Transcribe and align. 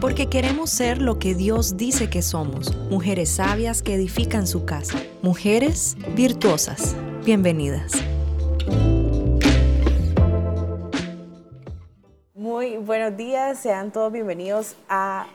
porque 0.00 0.28
queremos 0.28 0.70
ser 0.70 1.02
lo 1.02 1.18
que 1.18 1.34
Dios 1.34 1.76
dice 1.76 2.08
que 2.08 2.22
somos, 2.22 2.76
mujeres 2.88 3.30
sabias 3.30 3.82
que 3.82 3.94
edifican 3.94 4.46
su 4.46 4.64
casa, 4.64 4.98
mujeres 5.22 5.96
virtuosas. 6.14 6.94
Bienvenidas. 7.24 7.92
Muy 12.34 12.76
buenos 12.76 13.16
días, 13.16 13.58
sean 13.58 13.90
todos 13.90 14.12
bienvenidos 14.12 14.76
a 14.88 15.26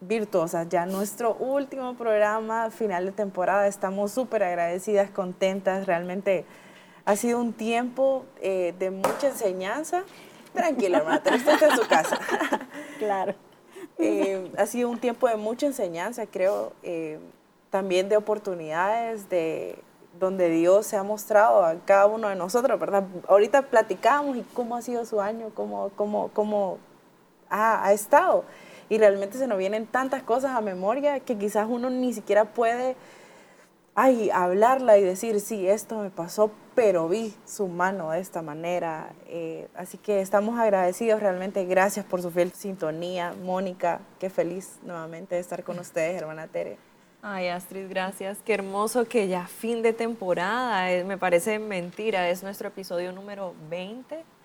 Virtuosas, 0.00 0.68
ya 0.68 0.86
nuestro 0.86 1.34
último 1.34 1.94
programa 1.94 2.70
final 2.70 3.06
de 3.06 3.12
temporada. 3.12 3.66
Estamos 3.66 4.12
súper 4.12 4.42
agradecidas, 4.42 5.10
contentas, 5.10 5.86
realmente 5.86 6.44
ha 7.04 7.16
sido 7.16 7.40
un 7.40 7.52
tiempo 7.52 8.24
eh, 8.40 8.74
de 8.78 8.90
mucha 8.90 9.28
enseñanza. 9.28 10.04
Tranquila, 10.52 10.98
hermana, 10.98 11.22
usted 11.24 11.62
en 11.70 11.76
su 11.76 11.86
casa. 11.86 12.18
Claro. 12.98 13.45
Eh, 13.98 14.52
ha 14.58 14.66
sido 14.66 14.90
un 14.90 14.98
tiempo 14.98 15.28
de 15.28 15.36
mucha 15.36 15.66
enseñanza, 15.66 16.26
creo, 16.26 16.72
eh, 16.82 17.18
también 17.70 18.08
de 18.08 18.16
oportunidades, 18.16 19.28
de 19.28 19.76
donde 20.18 20.48
Dios 20.48 20.86
se 20.86 20.96
ha 20.96 21.02
mostrado 21.02 21.64
a 21.64 21.74
cada 21.84 22.06
uno 22.06 22.28
de 22.28 22.36
nosotros, 22.36 22.78
¿verdad? 22.78 23.04
Ahorita 23.28 23.62
platicamos 23.62 24.36
y 24.36 24.42
cómo 24.54 24.76
ha 24.76 24.82
sido 24.82 25.04
su 25.04 25.20
año, 25.20 25.50
cómo, 25.54 25.90
cómo, 25.96 26.30
cómo 26.32 26.78
ha, 27.50 27.84
ha 27.86 27.92
estado. 27.92 28.44
Y 28.88 28.98
realmente 28.98 29.36
se 29.38 29.46
nos 29.46 29.58
vienen 29.58 29.86
tantas 29.86 30.22
cosas 30.22 30.52
a 30.52 30.60
memoria 30.60 31.20
que 31.20 31.36
quizás 31.36 31.66
uno 31.68 31.90
ni 31.90 32.12
siquiera 32.12 32.44
puede 32.44 32.96
ay, 33.96 34.30
hablarla 34.30 34.98
y 34.98 35.02
decir, 35.02 35.40
sí, 35.40 35.66
esto 35.66 35.98
me 35.98 36.10
pasó, 36.10 36.52
pero 36.76 37.08
vi 37.08 37.34
su 37.46 37.66
mano 37.66 38.10
de 38.10 38.20
esta 38.20 38.42
manera. 38.42 39.12
Eh, 39.26 39.66
así 39.74 39.98
que 39.98 40.20
estamos 40.20 40.60
agradecidos 40.60 41.20
realmente. 41.20 41.64
Gracias 41.64 42.04
por 42.04 42.22
su 42.22 42.30
fiel 42.30 42.52
sintonía. 42.52 43.34
Mónica, 43.42 44.00
qué 44.20 44.30
feliz 44.30 44.78
nuevamente 44.84 45.34
de 45.34 45.40
estar 45.40 45.64
con 45.64 45.78
ustedes, 45.78 46.20
hermana 46.20 46.46
Tere. 46.46 46.76
Ay, 47.22 47.48
Astrid, 47.48 47.88
gracias. 47.88 48.38
Qué 48.44 48.54
hermoso 48.54 49.06
que 49.06 49.26
ya 49.26 49.46
fin 49.46 49.82
de 49.82 49.94
temporada. 49.94 50.86
me 51.04 51.16
parece 51.16 51.58
mentira. 51.58 52.28
Es 52.28 52.42
nuestro 52.42 52.68
episodio 52.68 53.10
número 53.10 53.54
20 53.70 54.35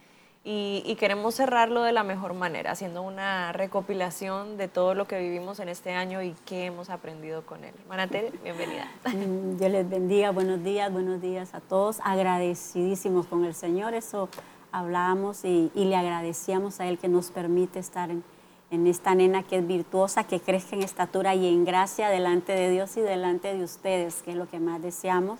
y, 0.43 0.95
queremos 0.95 1.35
cerrarlo 1.35 1.83
de 1.83 1.91
la 1.91 2.03
mejor 2.03 2.33
manera, 2.33 2.71
haciendo 2.71 3.03
una 3.03 3.51
recopilación 3.51 4.57
de 4.57 4.67
todo 4.67 4.95
lo 4.95 5.05
que 5.05 5.19
vivimos 5.19 5.59
en 5.59 5.69
este 5.69 5.93
año 5.93 6.23
y 6.23 6.35
qué 6.45 6.65
hemos 6.65 6.89
aprendido 6.89 7.45
con 7.45 7.63
él. 7.63 7.73
Manate, 7.87 8.31
bienvenida. 8.43 8.89
Mm, 9.05 9.57
Dios 9.57 9.71
les 9.71 9.87
bendiga, 9.87 10.31
buenos 10.31 10.63
días, 10.63 10.91
buenos 10.91 11.21
días 11.21 11.53
a 11.53 11.59
todos. 11.59 11.99
Agradecidísimos 12.03 13.27
con 13.27 13.45
el 13.45 13.53
Señor, 13.53 13.93
eso 13.93 14.29
hablábamos 14.71 15.45
y, 15.45 15.69
le 15.75 15.95
agradecíamos 15.95 16.79
a 16.79 16.87
Él 16.87 16.97
que 16.97 17.07
nos 17.07 17.29
permite 17.29 17.77
estar 17.77 18.09
en 18.09 18.87
esta 18.87 19.13
nena 19.13 19.43
que 19.43 19.57
es 19.57 19.67
virtuosa, 19.67 20.23
que 20.23 20.39
crezca 20.39 20.75
en 20.75 20.81
estatura 20.81 21.35
y 21.35 21.47
en 21.47 21.65
gracia 21.65 22.09
delante 22.09 22.53
de 22.53 22.71
Dios 22.71 22.97
y 22.97 23.01
delante 23.01 23.55
de 23.55 23.63
ustedes, 23.63 24.23
que 24.23 24.31
es 24.31 24.37
lo 24.37 24.47
que 24.47 24.59
más 24.59 24.81
deseamos 24.81 25.39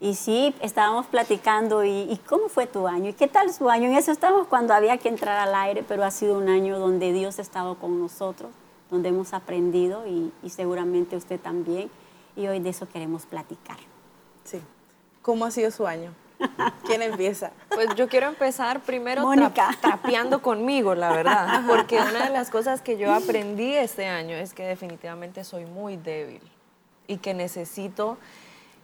y 0.00 0.14
sí, 0.14 0.54
estábamos 0.60 1.06
platicando, 1.06 1.84
y, 1.84 2.20
cómo 2.28 2.48
fue 2.48 2.66
tu 2.66 2.86
año? 2.86 3.10
¿Y 3.10 3.12
qué 3.12 3.28
tal 3.28 3.52
su 3.52 3.70
año? 3.70 3.88
En 3.88 3.94
eso 3.94 4.12
estábamos 4.12 4.48
cuando 4.48 4.74
había 4.74 4.98
que 4.98 5.08
entrar 5.08 5.38
al 5.38 5.54
aire, 5.54 5.84
pero 5.86 6.04
ha 6.04 6.10
sido 6.10 6.36
un 6.36 6.48
año 6.48 6.78
donde 6.78 7.12
Dios 7.12 7.38
ha 7.38 7.42
estado 7.42 7.76
con 7.76 7.98
nosotros, 7.98 8.50
donde 8.90 9.08
hemos 9.08 9.32
aprendido 9.32 10.04
y, 10.06 10.32
seguramente 10.50 11.16
usted 11.16 11.40
también. 11.40 11.90
Y 12.36 12.48
hoy 12.48 12.58
de 12.58 12.70
eso 12.70 12.88
queremos 12.88 13.26
platicar. 13.26 13.76
Sí. 14.42 14.60
¿Cómo 15.22 15.44
ha 15.44 15.50
sido 15.50 15.70
su 15.70 15.86
año? 15.86 16.12
¿Quién 16.84 17.00
empieza? 17.00 17.52
Pues 17.68 17.94
yo 17.94 18.08
quiero 18.08 18.26
empezar 18.26 18.80
primero 18.80 19.22
Mónica. 19.22 19.70
trapeando 19.80 20.42
conmigo, 20.42 20.94
la 20.94 21.12
verdad, 21.12 21.62
porque 21.68 21.96
una 21.96 22.24
de 22.24 22.30
las 22.30 22.50
cosas 22.50 22.82
que 22.82 22.98
yo 22.98 23.14
aprendí 23.14 23.74
este 23.74 24.06
año 24.06 24.36
es 24.36 24.52
que 24.52 24.64
definitivamente 24.64 25.44
soy 25.44 25.64
muy 25.64 25.96
débil 25.96 26.42
y 27.06 27.18
que 27.18 27.32
necesito 27.32 28.18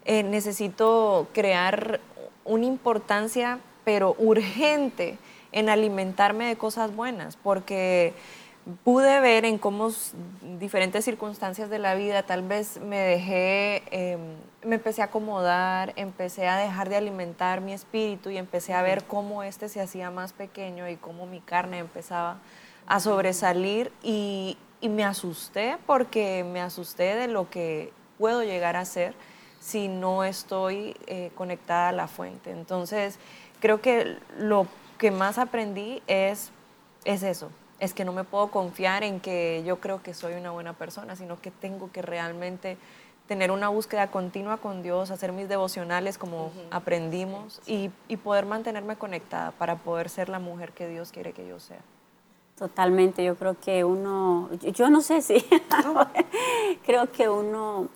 eh, 0.05 0.23
necesito 0.23 1.29
crear 1.33 2.01
una 2.45 2.67
importancia, 2.67 3.59
pero 3.85 4.15
urgente, 4.19 5.19
en 5.53 5.69
alimentarme 5.69 6.47
de 6.47 6.57
cosas 6.57 6.95
buenas, 6.95 7.37
porque 7.37 8.15
pude 8.85 9.21
ver 9.21 9.45
en 9.45 9.59
cómo 9.59 9.91
diferentes 10.59 11.05
circunstancias 11.05 11.71
de 11.71 11.79
la 11.79 11.95
vida 11.95 12.23
tal 12.23 12.43
vez 12.43 12.79
me 12.81 12.99
dejé, 12.99 13.83
em, 13.91 14.21
me 14.63 14.77
empecé 14.77 15.03
a 15.03 15.07
acomodar, 15.07 15.93
empecé 15.97 16.47
a 16.47 16.59
dejar 16.59 16.89
de 16.89 16.97
alimentar 16.97 17.61
mi 17.63 17.73
espíritu 17.73 18.31
y 18.31 18.37
empecé 18.37 18.75
a 18.75 18.83
ver 18.83 19.05
cómo 19.05 19.43
este 19.43 19.69
se 19.69 19.81
hacía 19.81 20.11
más 20.11 20.33
pequeño 20.33 20.89
y 20.89 20.97
cómo 20.97 21.27
mi 21.27 21.41
carne 21.41 21.79
empezaba 21.79 22.39
a 22.87 23.01
sobresalir 23.01 23.93
y, 24.03 24.59
y 24.81 24.89
me 24.89 25.05
asusté 25.05 25.79
porque 25.87 26.45
me 26.45 26.61
asusté 26.61 27.15
de 27.15 27.29
lo 27.29 27.49
que 27.49 27.93
puedo 28.19 28.43
llegar 28.43 28.77
a 28.77 28.85
ser 28.85 29.15
si 29.61 29.89
no 29.89 30.25
estoy 30.25 30.97
eh, 31.07 31.31
conectada 31.37 31.91
a 31.91 31.93
la 31.93 32.09
fuente. 32.09 32.51
Entonces, 32.51 33.19
creo 33.61 33.81
que 33.81 34.17
lo 34.39 34.67
que 34.99 35.11
más 35.11 35.39
aprendí 35.39 36.03
es, 36.07 36.51
es 37.05 37.23
eso, 37.23 37.51
es 37.79 37.95
que 37.95 38.05
no 38.05 38.13
me 38.13 38.25
puedo 38.25 38.51
confiar 38.51 39.05
en 39.05 39.21
que 39.21 39.63
yo 39.65 39.79
creo 39.79 40.03
que 40.03 40.15
soy 40.15 40.35
una 40.35 40.51
buena 40.51 40.73
persona, 40.73 41.15
sino 41.15 41.41
que 41.41 41.51
tengo 41.51 41.93
que 41.93 42.03
realmente 42.03 42.77
tener 43.27 43.53
una 43.53 43.69
búsqueda 43.69 44.11
continua 44.11 44.57
con 44.57 44.83
Dios, 44.83 45.11
hacer 45.13 45.31
mis 45.31 45.49
devocionales 45.49 46.19
como 46.19 46.51
aprendimos 46.73 47.61
y, 47.65 47.91
y, 48.09 48.17
poder 48.17 48.45
mantenerme 48.45 48.97
conectada 48.97 49.53
para 49.53 49.77
poder 49.77 50.09
ser 50.09 50.29
la 50.29 50.41
mujer 50.41 50.73
que 50.73 50.89
Dios 50.89 51.13
quiere 51.13 51.33
que 51.33 51.47
yo 51.47 51.61
sea. 51.61 51.81
Totalmente, 52.59 53.23
yo 53.25 53.37
creo 53.37 53.57
que 53.59 53.85
uno, 53.85 54.51
yo 54.75 54.91
no 54.91 55.01
sé 55.01 55.23
si, 55.23 55.47
creo 56.85 57.11
que 57.13 57.29
uno 57.29 57.89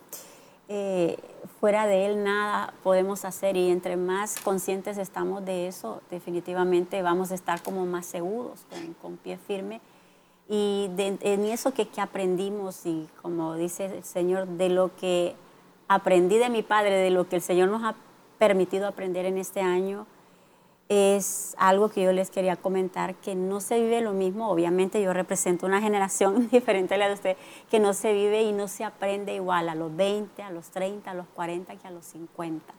eh, 0.67 1.17
fuera 1.65 1.87
de 1.87 2.05
Él 2.05 2.23
nada 2.23 2.75
podemos 2.83 3.25
hacer 3.25 3.57
y 3.57 3.71
entre 3.71 3.97
más 3.97 4.39
conscientes 4.39 4.99
estamos 4.99 5.43
de 5.45 5.67
eso, 5.67 5.99
definitivamente 6.11 7.01
vamos 7.01 7.31
a 7.31 7.33
estar 7.33 7.63
como 7.63 7.87
más 7.87 8.05
seguros, 8.05 8.67
con, 9.01 9.17
pie 9.17 9.39
firme. 9.39 9.81
Y 10.47 10.91
en 10.99 11.45
eso 11.45 11.73
que, 11.73 11.87
que 11.87 12.01
aprendimos 12.01 12.85
y 12.85 13.09
como 13.19 13.55
dice 13.55 13.85
el 13.85 14.03
Señor, 14.03 14.45
de 14.45 14.69
lo 14.69 14.95
que 14.95 15.35
aprendí 15.87 16.37
de 16.37 16.51
mi 16.51 16.61
Padre, 16.61 16.97
de 16.97 17.09
lo 17.09 17.27
que 17.27 17.37
el 17.37 17.41
Señor 17.41 17.69
nos 17.69 17.83
ha 17.83 17.95
permitido 18.37 18.87
aprender 18.87 19.25
en 19.25 19.39
este 19.39 19.61
año, 19.61 20.05
es 20.87 21.55
algo 21.57 21.89
que 21.89 22.03
yo 22.03 22.11
les 22.11 22.29
quería 22.29 22.55
comentar, 22.55 23.15
que 23.15 23.33
no 23.33 23.59
se 23.59 23.79
vive 23.79 24.01
lo 24.01 24.13
mismo, 24.13 24.49
obviamente 24.51 25.01
yo 25.01 25.13
represento 25.13 25.65
una 25.65 25.81
generación 25.81 26.47
diferente 26.51 26.93
a 26.93 26.97
la 26.97 27.07
de 27.07 27.13
usted, 27.13 27.37
que 27.69 27.79
no 27.79 27.93
se 27.93 28.13
vive 28.13 28.43
y 28.43 28.51
no 28.51 28.67
se 28.67 28.83
aprende 28.83 29.33
igual 29.33 29.69
a 29.69 29.75
los 29.75 29.95
20, 29.95 30.43
a 30.43 30.51
los 30.51 30.69
30, 30.69 31.09
a 31.09 31.13
los 31.13 31.27
40 31.27 31.75
que 31.75 31.87
a 31.87 31.91
los 31.91 32.05
50. 32.05 32.73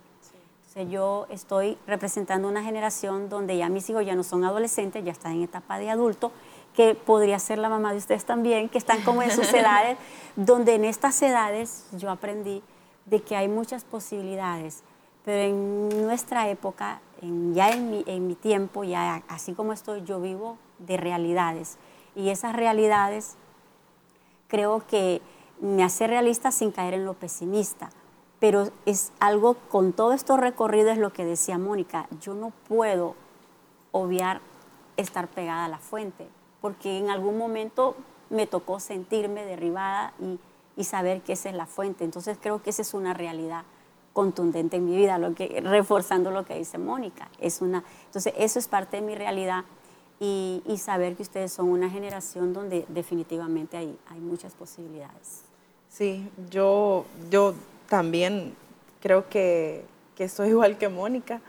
Entonces 0.69 0.93
yo 0.93 1.27
estoy 1.31 1.79
representando 1.87 2.49
una 2.49 2.63
generación 2.63 3.29
donde 3.29 3.57
ya 3.57 3.69
mis 3.69 3.89
hijos 3.91 4.07
ya 4.07 4.15
no 4.15 4.23
son 4.23 4.45
adolescentes, 4.45 5.05
ya 5.05 5.13
están 5.13 5.33
en 5.33 5.43
etapa 5.43 5.79
de 5.79 5.91
adulto, 5.91 6.31
que 6.75 6.95
podría 6.95 7.39
ser 7.39 7.59
la 7.59 7.71
mamá 7.71 7.93
de 7.93 7.99
ustedes 7.99 8.25
también, 8.25 8.69
que 8.69 8.79
están 8.79 9.03
como 9.03 9.23
en 9.23 9.31
sus 9.31 9.53
edades, 9.55 9.97
donde 10.37 10.75
en 10.75 10.85
estas 10.85 11.21
edades 11.23 11.87
yo 11.93 12.11
aprendí 12.11 12.63
de 13.07 13.23
que 13.23 13.35
hay 13.35 13.49
muchas 13.49 13.85
posibilidades, 13.85 14.83
pero 15.25 15.43
en 15.43 16.07
nuestra 16.07 16.51
época 16.51 17.01
ya 17.21 17.71
en 17.71 17.91
mi, 17.91 18.05
en 18.07 18.27
mi 18.27 18.35
tiempo, 18.35 18.85
ya 18.85 19.23
así 19.29 19.53
como 19.55 19.73
estoy, 19.73 20.03
yo 20.05 20.21
vivo 20.21 20.59
de 20.79 20.97
realidades. 20.97 21.79
Y 22.15 22.31
esas 22.31 22.55
realidades 22.55 23.37
creo 24.49 24.87
que 24.87 25.21
me 25.61 25.83
hace 25.83 26.07
realista 26.07 26.51
sin 26.51 26.71
caer 26.71 26.95
en 26.95 27.05
lo 27.05 27.15
pesimista. 27.15 27.91
Pero 28.39 28.69
es 28.85 29.13
algo, 29.19 29.55
con 29.71 29.93
todo 29.93 30.13
esto 30.13 30.37
recorrido, 30.37 30.91
es 30.91 30.99
lo 30.99 31.13
que 31.13 31.25
decía 31.25 31.59
Mónica, 31.59 32.07
yo 32.21 32.35
no 32.35 32.53
puedo 32.69 33.15
obviar 33.93 34.41
estar 34.97 35.29
pegada 35.29 35.65
a 35.65 35.69
la 35.69 35.79
fuente, 35.79 36.29
porque 36.61 36.99
en 36.99 37.11
algún 37.11 37.39
momento 37.39 37.97
me 38.29 38.47
tocó 38.47 38.79
sentirme 38.81 39.45
derribada 39.45 40.13
y 40.77 40.85
saber 40.85 41.23
que 41.23 41.33
esa 41.33 41.49
es 41.49 41.55
la 41.55 41.67
fuente. 41.67 42.05
Entonces 42.05 42.39
creo 42.41 42.63
que 42.63 42.71
esa 42.71 42.83
es 42.83 42.93
una 42.93 43.15
realidad 43.15 43.65
contundente 44.17 44.79
en 44.79 44.87
mi 44.87 44.97
vida, 44.97 45.19
lo 45.19 45.35
que, 45.35 45.61
reforzando 45.63 46.31
lo 46.31 46.47
que 46.47 46.57
dice 46.57 46.79
Mónica. 46.79 47.29
Es 47.39 47.61
una, 47.61 47.85
entonces, 48.07 48.33
eso 48.39 48.59
es 48.59 48.67
parte 48.67 48.97
de 48.97 49.03
mi 49.03 49.15
realidad 49.15 49.65
y, 50.19 50.63
saber 50.79 51.17
que 51.17 51.23
ustedes 51.23 51.53
son 51.53 51.69
una 51.69 51.91
generación 51.91 52.55
donde 52.55 52.87
definitivamente 52.89 53.77
hay, 53.77 53.95
hay 54.09 54.19
muchas 54.19 54.55
posibilidades. 54.55 55.43
Sí, 55.91 56.27
yo, 56.49 57.05
yo 57.31 57.53
también 57.91 58.55
creo 59.03 59.29
que, 59.29 59.85
que 60.15 60.31
soy 60.31 60.49
igual 60.57 60.79
que 60.79 60.89
Mónica, 60.89 61.43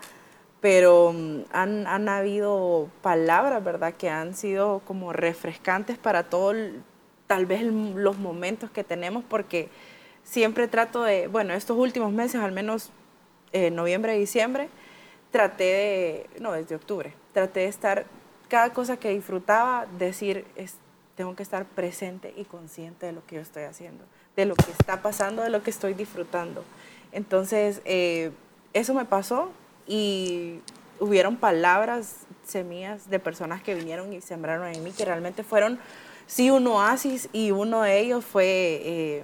pero 0.60 1.14
mm, 1.14 1.44
han, 1.54 1.88
han, 1.88 2.10
habido 2.10 2.90
palabras, 3.02 3.64
¿verdad?, 3.64 3.94
que 3.94 4.10
han 4.10 4.36
sido 4.36 4.82
como 4.84 5.14
refrescantes 5.14 5.98
para 5.98 6.24
todos, 6.24 6.58
tal 7.28 7.46
vez 7.46 7.64
los 7.64 8.18
momentos 8.18 8.70
que 8.72 8.84
tenemos, 8.84 9.24
porque 9.24 9.70
siempre 10.28 10.68
trato 10.68 11.04
de, 11.04 11.28
bueno, 11.28 11.54
estos 11.54 11.78
últimos 11.78 12.12
meses, 12.12 12.42
al 12.42 12.52
menos 12.52 12.92
eh, 13.54 13.72
noviembre 13.72 14.18
diciembre, 14.18 14.70
traté 15.32 15.64
de, 15.64 16.30
no, 16.42 16.52
desde 16.52 16.76
octubre, 16.76 17.14
traté 17.34 17.62
de 17.62 17.68
estar, 17.68 18.06
cada 18.50 18.74
cosa 18.74 18.98
que 18.98 19.10
disfrutaba, 19.10 19.88
decir, 19.98 20.46
tengo 21.16 21.36
que 21.36 21.44
estar 21.44 21.66
presente 21.66 22.34
y 22.36 22.44
consciente 22.44 23.06
de 23.06 23.12
lo 23.14 23.26
que 23.26 23.36
yo 23.36 23.42
estoy 23.42 23.64
haciendo, 23.64 24.04
de 24.36 24.46
lo 24.46 24.56
que 24.56 24.72
está 24.72 25.02
pasando, 25.02 25.42
de 25.42 25.50
lo 25.50 25.64
que 25.64 25.70
estoy 25.70 25.94
disfrutando. 25.94 26.64
Entonces, 27.12 27.82
eh, 27.86 28.32
eso 28.74 28.94
me 28.94 29.06
pasó 29.06 29.50
y 29.88 30.60
hubieron 31.00 31.38
palabras, 31.38 32.26
semillas 32.46 33.10
de 33.10 33.20
personas 33.20 33.62
que 33.62 33.76
vinieron 33.76 34.12
y 34.14 34.22
sembraron 34.22 34.68
en 34.68 34.84
mí, 34.84 34.92
que 34.92 35.06
realmente 35.06 35.44
fueron, 35.44 35.80
sí, 36.26 36.50
un 36.50 36.68
oasis 36.68 37.30
y 37.32 37.52
uno 37.52 37.82
de 37.82 38.00
ellos 38.00 38.26
fue 38.26 38.46
eh, 38.84 39.24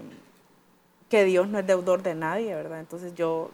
que 1.10 1.24
Dios 1.26 1.48
no 1.48 1.60
es 1.60 1.68
deudor 1.68 2.04
de 2.04 2.16
nadie, 2.16 2.56
¿verdad? 2.56 2.80
Entonces 2.80 3.14
yo 3.16 3.52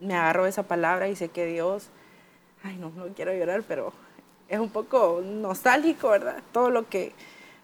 me 0.00 0.14
agarro 0.14 0.46
esa 0.46 0.62
palabra 0.62 1.08
y 1.08 1.16
sé 1.16 1.28
que 1.28 1.46
Dios, 1.46 1.90
ay, 2.62 2.76
no, 2.76 2.90
no 2.90 3.06
quiero 3.14 3.32
llorar, 3.32 3.62
pero 3.66 3.92
es 4.48 4.58
un 4.58 4.70
poco 4.70 5.22
nostálgico, 5.24 6.08
¿verdad? 6.08 6.42
Todo 6.52 6.70
lo 6.70 6.88
que, 6.88 7.12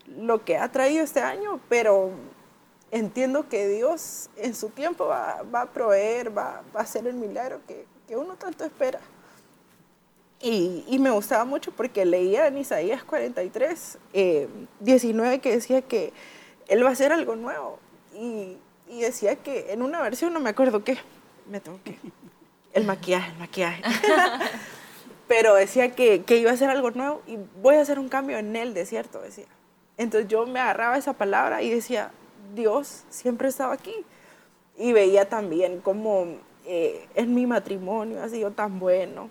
lo 0.06 0.44
que 0.44 0.56
ha 0.56 0.70
traído 0.70 1.02
este 1.02 1.20
año, 1.20 1.60
pero 1.68 2.12
entiendo 2.90 3.48
que 3.48 3.66
Dios 3.68 4.30
en 4.36 4.54
su 4.54 4.68
tiempo 4.68 5.06
va, 5.06 5.40
a 5.52 5.66
proveer, 5.66 6.36
va, 6.36 6.62
a 6.74 6.78
hacer 6.80 7.06
el 7.06 7.14
milagro 7.14 7.60
que, 7.66 7.86
uno 8.14 8.36
tanto 8.36 8.64
espera. 8.64 9.00
Y, 10.40 10.96
me 11.00 11.10
gustaba 11.10 11.44
mucho 11.44 11.72
porque 11.72 12.04
leía 12.04 12.46
en 12.46 12.58
Isaías 12.58 13.02
43, 13.02 13.98
19, 14.80 15.34
eh, 15.34 15.40
que 15.40 15.50
decía 15.50 15.82
que 15.82 16.12
Él 16.68 16.84
va 16.84 16.90
a 16.90 16.92
hacer 16.92 17.12
algo 17.12 17.34
nuevo. 17.34 17.80
Y, 18.14 18.58
y 18.88 19.00
decía 19.00 19.36
que 19.36 19.72
en 19.72 19.82
una 19.82 20.00
versión, 20.02 20.32
no 20.32 20.40
me 20.40 20.50
acuerdo 20.50 20.84
qué, 20.84 20.98
me 21.48 21.60
tengo 21.60 21.80
que... 21.84 21.98
El 22.72 22.84
maquillaje, 22.84 23.32
el 23.32 23.38
maquillaje. 23.38 23.82
Pero 25.28 25.54
decía 25.54 25.94
que, 25.94 26.22
que, 26.22 26.36
iba 26.36 26.50
a 26.50 26.54
hacer 26.54 26.70
algo 26.70 26.90
nuevo 26.90 27.22
y 27.26 27.38
voy 27.60 27.76
a 27.76 27.80
hacer 27.80 27.98
un 27.98 28.08
cambio 28.08 28.38
en 28.38 28.54
el 28.54 28.74
desierto, 28.74 29.20
decía. 29.20 29.46
Entonces 29.96 30.28
yo 30.28 30.46
me 30.46 30.60
agarraba 30.60 30.98
esa 30.98 31.14
palabra 31.14 31.62
y 31.62 31.70
decía, 31.70 32.10
Dios 32.54 33.04
siempre 33.08 33.48
estaba 33.48 33.72
aquí. 33.72 33.94
Y 34.76 34.92
veía 34.92 35.28
también 35.28 35.80
como 35.80 36.26
eh, 36.66 37.08
en 37.14 37.34
mi 37.34 37.46
matrimonio 37.46 38.22
ha 38.22 38.28
sido 38.28 38.50
tan 38.50 38.78
bueno. 38.78 39.30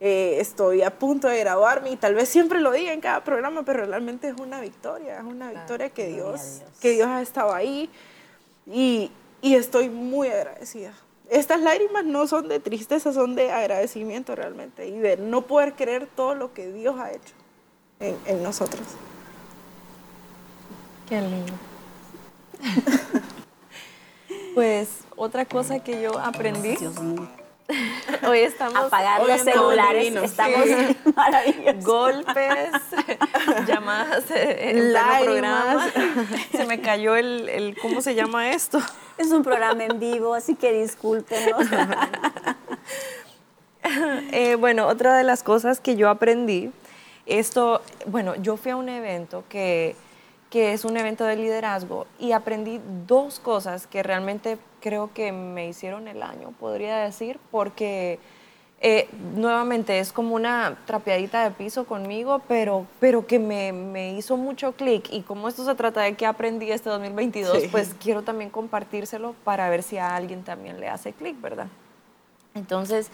Eh, 0.00 0.36
estoy 0.40 0.82
a 0.82 0.98
punto 0.98 1.28
de 1.28 1.38
graduarme 1.38 1.90
y 1.90 1.96
tal 1.96 2.14
vez 2.14 2.28
siempre 2.28 2.60
lo 2.60 2.72
diga 2.72 2.92
en 2.92 3.00
cada 3.00 3.24
programa, 3.24 3.64
pero 3.64 3.86
realmente 3.86 4.28
es 4.28 4.34
una 4.38 4.60
victoria, 4.60 5.18
es 5.18 5.24
una 5.24 5.50
victoria 5.50 5.88
que 5.88 6.08
Dios, 6.08 6.62
que 6.80 6.90
Dios 6.90 7.08
ha 7.08 7.22
estado 7.22 7.54
ahí 7.54 7.88
y, 8.66 9.10
y 9.42 9.54
estoy 9.54 9.88
muy 9.88 10.28
agradecida 10.28 10.94
estas 11.30 11.60
lágrimas 11.60 12.04
no 12.04 12.26
son 12.26 12.48
de 12.48 12.60
tristeza, 12.60 13.12
son 13.12 13.34
de 13.34 13.50
agradecimiento 13.50 14.34
realmente 14.34 14.88
y 14.88 14.98
de 14.98 15.16
no 15.16 15.42
poder 15.42 15.74
creer 15.74 16.06
todo 16.14 16.34
lo 16.34 16.52
que 16.52 16.70
Dios 16.72 16.98
ha 16.98 17.10
hecho 17.10 17.34
en, 18.00 18.42
nosotros. 18.42 18.82
Qué 21.08 21.20
lindo. 21.20 21.52
pues 24.54 24.88
otra 25.16 25.44
cosa 25.44 25.80
que 25.80 26.02
yo 26.02 26.18
aprendí. 26.18 26.76
Hoy 28.28 28.40
estamos 28.40 28.78
apagar 28.78 29.26
los 29.26 29.40
celulares, 29.40 30.14
estamos 30.14 30.66
maravillosos. 31.16 31.84
Golpes, 31.84 32.70
llamadas 33.66 34.30
en 34.30 34.78
el 34.78 34.96
programa. 35.22 35.86
Se 36.52 36.66
me 36.66 36.80
cayó 36.80 37.16
el, 37.16 37.48
el, 37.48 37.76
¿cómo 37.80 38.00
se 38.00 38.14
llama 38.14 38.50
esto? 38.50 38.80
Es 39.18 39.30
un 39.30 39.42
programa 39.42 39.84
en 39.84 39.98
vivo, 39.98 40.34
así 40.34 40.54
que 40.54 40.72
discúlpenos. 40.72 41.66
Eh, 44.32 44.56
bueno, 44.56 44.86
otra 44.86 45.16
de 45.16 45.24
las 45.24 45.42
cosas 45.42 45.78
que 45.78 45.94
yo 45.94 46.08
aprendí, 46.08 46.72
esto, 47.26 47.82
bueno, 48.06 48.34
yo 48.36 48.56
fui 48.56 48.72
a 48.72 48.76
un 48.76 48.88
evento 48.88 49.44
que, 49.48 49.94
que 50.50 50.72
es 50.72 50.86
un 50.86 50.96
evento 50.96 51.24
de 51.24 51.36
liderazgo 51.36 52.06
y 52.18 52.32
aprendí 52.32 52.80
dos 53.06 53.40
cosas 53.40 53.86
que 53.86 54.02
realmente 54.02 54.56
creo 54.84 55.10
que 55.14 55.32
me 55.32 55.66
hicieron 55.66 56.08
el 56.08 56.22
año, 56.22 56.52
podría 56.60 56.98
decir, 56.98 57.40
porque 57.50 58.18
eh, 58.82 59.08
nuevamente 59.34 59.98
es 59.98 60.12
como 60.12 60.34
una 60.34 60.76
trapeadita 60.84 61.42
de 61.42 61.52
piso 61.52 61.86
conmigo, 61.86 62.42
pero, 62.48 62.86
pero 63.00 63.26
que 63.26 63.38
me, 63.38 63.72
me 63.72 64.12
hizo 64.12 64.36
mucho 64.36 64.72
clic. 64.72 65.08
Y 65.10 65.22
como 65.22 65.48
esto 65.48 65.64
se 65.64 65.74
trata 65.74 66.02
de 66.02 66.16
que 66.16 66.26
aprendí 66.26 66.70
este 66.70 66.90
2022, 66.90 67.68
pues 67.70 67.94
quiero 67.98 68.20
también 68.20 68.50
compartírselo 68.50 69.34
para 69.42 69.70
ver 69.70 69.82
si 69.82 69.96
a 69.96 70.14
alguien 70.14 70.44
también 70.44 70.78
le 70.80 70.90
hace 70.90 71.14
clic, 71.14 71.40
¿verdad? 71.40 71.68
Entonces, 72.52 73.10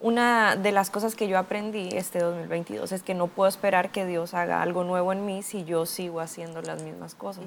una 0.00 0.56
de 0.56 0.72
las 0.72 0.88
cosas 0.88 1.14
que 1.14 1.28
yo 1.28 1.38
aprendí 1.38 1.90
este 1.92 2.20
2022 2.20 2.92
es 2.92 3.02
que 3.02 3.12
no 3.12 3.26
puedo 3.26 3.46
esperar 3.46 3.92
que 3.92 4.06
Dios 4.06 4.32
haga 4.32 4.62
algo 4.62 4.84
nuevo 4.84 5.12
en 5.12 5.26
mí 5.26 5.42
si 5.42 5.64
yo 5.64 5.84
sigo 5.84 6.20
haciendo 6.20 6.62
las 6.62 6.82
mismas 6.82 7.14
cosas. 7.14 7.44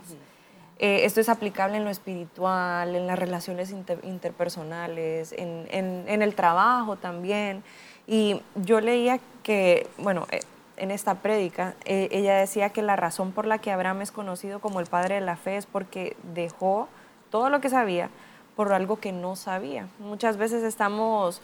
Eh, 0.84 1.06
esto 1.06 1.22
es 1.22 1.30
aplicable 1.30 1.78
en 1.78 1.86
lo 1.86 1.90
espiritual, 1.90 2.94
en 2.94 3.08
las 3.08 3.18
relaciones 3.18 3.72
interpersonales, 3.72 5.32
en, 5.32 6.22
el 6.22 6.36
trabajo 6.36 6.98
también. 6.98 7.64
Y 8.06 8.42
yo 8.56 8.82
leía 8.82 9.22
que, 9.44 9.88
bueno, 9.98 10.28
eh, 10.30 10.42
en 10.76 10.92
esta 10.92 11.16
prédica, 11.16 11.76
eh, 11.86 12.10
ella 12.12 12.36
decía 12.36 12.72
que 12.72 12.82
la 12.82 12.98
razón 12.98 13.32
por 13.32 13.48
la 13.48 13.60
que 13.60 13.72
Abraham 13.72 14.02
es 14.02 14.12
conocido 14.12 14.60
como 14.60 14.82
el 14.82 14.88
padre 14.88 15.16
de 15.16 15.22
la 15.22 15.38
fe 15.38 15.56
es 15.56 15.66
porque 15.66 16.18
dejó 16.34 16.90
todo 17.32 17.50
lo 17.50 17.62
que 17.62 17.70
sabía 17.70 18.10
por 18.58 18.74
algo 18.74 18.98
que 18.98 19.14
no 19.14 19.38
sabía. 19.38 19.88
Muchas 20.00 20.36
veces 20.36 20.64
estamos 20.64 21.42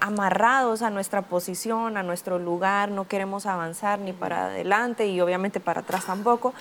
amarrados 0.00 0.80
a 0.80 0.88
nuestra 0.88 1.20
posición, 1.20 1.98
a 1.98 2.02
nuestro 2.02 2.38
lugar, 2.38 2.90
no 2.90 3.06
queremos 3.06 3.44
avanzar 3.44 3.98
ni 3.98 4.14
para 4.14 4.46
adelante 4.46 5.08
y 5.08 5.20
obviamente 5.20 5.60
para 5.60 5.80
atrás 5.80 6.06
tampoco 6.06 6.54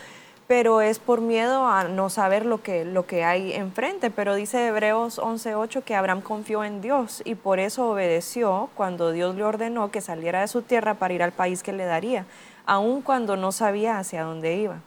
pero 0.47 0.79
es 0.79 0.99
por 0.99 1.19
miedo 1.19 1.67
a 1.67 1.83
no 1.83 2.09
saber 2.09 2.45
lo 2.45 2.63
que, 2.63 2.85
lo 2.85 3.05
que 3.05 3.25
hay 3.25 3.53
enfrente. 3.53 4.09
Pero 4.09 4.33
dice 4.33 4.67
Hebreos 4.67 5.19
11.8 5.19 5.83
que 5.83 5.93
Abraham 5.93 6.21
confió 6.21 6.63
en 6.63 6.81
Dios 6.81 7.21
y 7.25 7.35
por 7.35 7.59
eso 7.59 7.89
obedeció 7.89 8.69
cuando 8.75 9.11
Dios 9.11 9.35
le 9.35 9.43
ordenó 9.43 9.91
que 9.91 9.99
saliera 9.99 10.41
de 10.41 10.47
su 10.47 10.61
tierra 10.61 10.95
para 10.95 11.13
ir 11.13 11.21
al 11.21 11.33
país 11.33 11.63
que 11.63 11.73
le 11.73 11.85
daría, 11.85 12.25
aun 12.65 13.01
cuando 13.01 13.35
no 13.35 13.51
sabía 13.51 13.99
hacia 13.99 14.23
dónde 14.23 14.55
iba. 14.55 14.79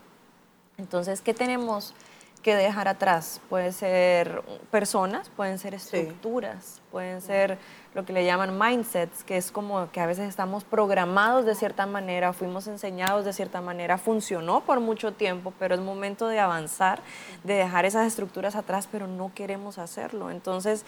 Entonces, 0.78 1.20
¿qué 1.20 1.34
tenemos 1.34 1.94
que 2.42 2.56
dejar 2.56 2.88
atrás? 2.88 3.42
Pueden 3.50 3.74
ser 3.74 4.42
personas, 4.70 5.28
pueden 5.28 5.58
ser 5.58 5.74
estructuras, 5.74 6.80
pueden 6.90 7.20
ser 7.20 7.58
lo 7.94 8.04
que 8.04 8.12
le 8.12 8.24
llaman 8.24 8.58
mindsets, 8.58 9.24
que 9.24 9.36
es 9.36 9.50
como 9.50 9.90
que 9.90 10.00
a 10.00 10.06
veces 10.06 10.28
estamos 10.28 10.62
programados 10.62 11.44
de 11.44 11.54
cierta 11.54 11.86
manera, 11.86 12.32
fuimos 12.32 12.66
enseñados 12.68 13.24
de 13.24 13.32
cierta 13.32 13.60
manera, 13.60 13.98
funcionó 13.98 14.60
por 14.60 14.80
mucho 14.80 15.12
tiempo, 15.12 15.52
pero 15.58 15.74
es 15.74 15.80
momento 15.80 16.28
de 16.28 16.38
avanzar, 16.38 17.00
de 17.42 17.54
dejar 17.54 17.84
esas 17.86 18.06
estructuras 18.06 18.54
atrás, 18.54 18.88
pero 18.90 19.08
no 19.08 19.32
queremos 19.34 19.78
hacerlo. 19.78 20.30
Entonces, 20.30 20.84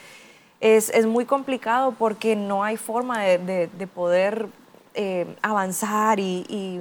es, 0.60 0.90
es 0.90 1.06
muy 1.06 1.24
complicado 1.24 1.92
porque 1.98 2.36
no 2.36 2.62
hay 2.62 2.76
forma 2.76 3.20
de, 3.22 3.68
de, 3.68 3.86
poder 3.88 4.48
eh, 4.94 5.36
avanzar 5.42 6.20
y, 6.20 6.46
y, 6.48 6.80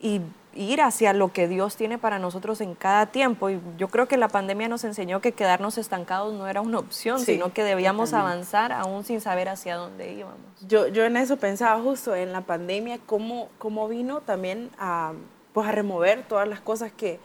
y 0.00 0.22
ir 0.54 0.80
hacia 0.80 1.12
lo 1.12 1.32
que 1.32 1.46
Dios 1.46 1.76
tiene 1.76 1.98
para 1.98 2.18
nosotros 2.18 2.60
en 2.60 2.74
cada 2.74 3.06
tiempo. 3.06 3.50
Y 3.50 3.60
yo 3.76 3.88
creo 3.88 4.08
que 4.08 4.16
la 4.16 4.28
pandemia 4.28 4.68
nos 4.68 4.84
enseñó 4.84 5.20
que 5.20 5.32
quedarnos 5.32 5.78
estancados 5.78 6.34
no 6.34 6.48
era 6.48 6.60
una 6.60 6.78
opción, 6.78 7.20
sino 7.20 7.52
que 7.52 7.62
debíamos 7.62 8.12
avanzar 8.12 8.72
aún 8.72 9.04
sin 9.04 9.20
saber 9.20 9.48
hacia 9.48 9.76
dónde 9.76 10.12
íbamos. 10.12 10.38
Yo, 10.66 10.88
yo 10.88 11.04
en 11.04 11.16
eso 11.16 11.36
pensaba 11.36 11.80
justo, 11.80 12.14
en 12.14 12.32
la 12.32 12.40
pandemia, 12.42 12.98
cómo, 13.06 13.48
cómo 13.58 13.88
vino 13.88 14.20
también 14.20 14.70
a, 14.78 15.12
pues 15.52 15.68
a 15.68 15.72
remover 15.72 16.24
todas 16.26 16.48
las 16.48 16.60
cosas 16.60 16.92
que, 16.92 17.20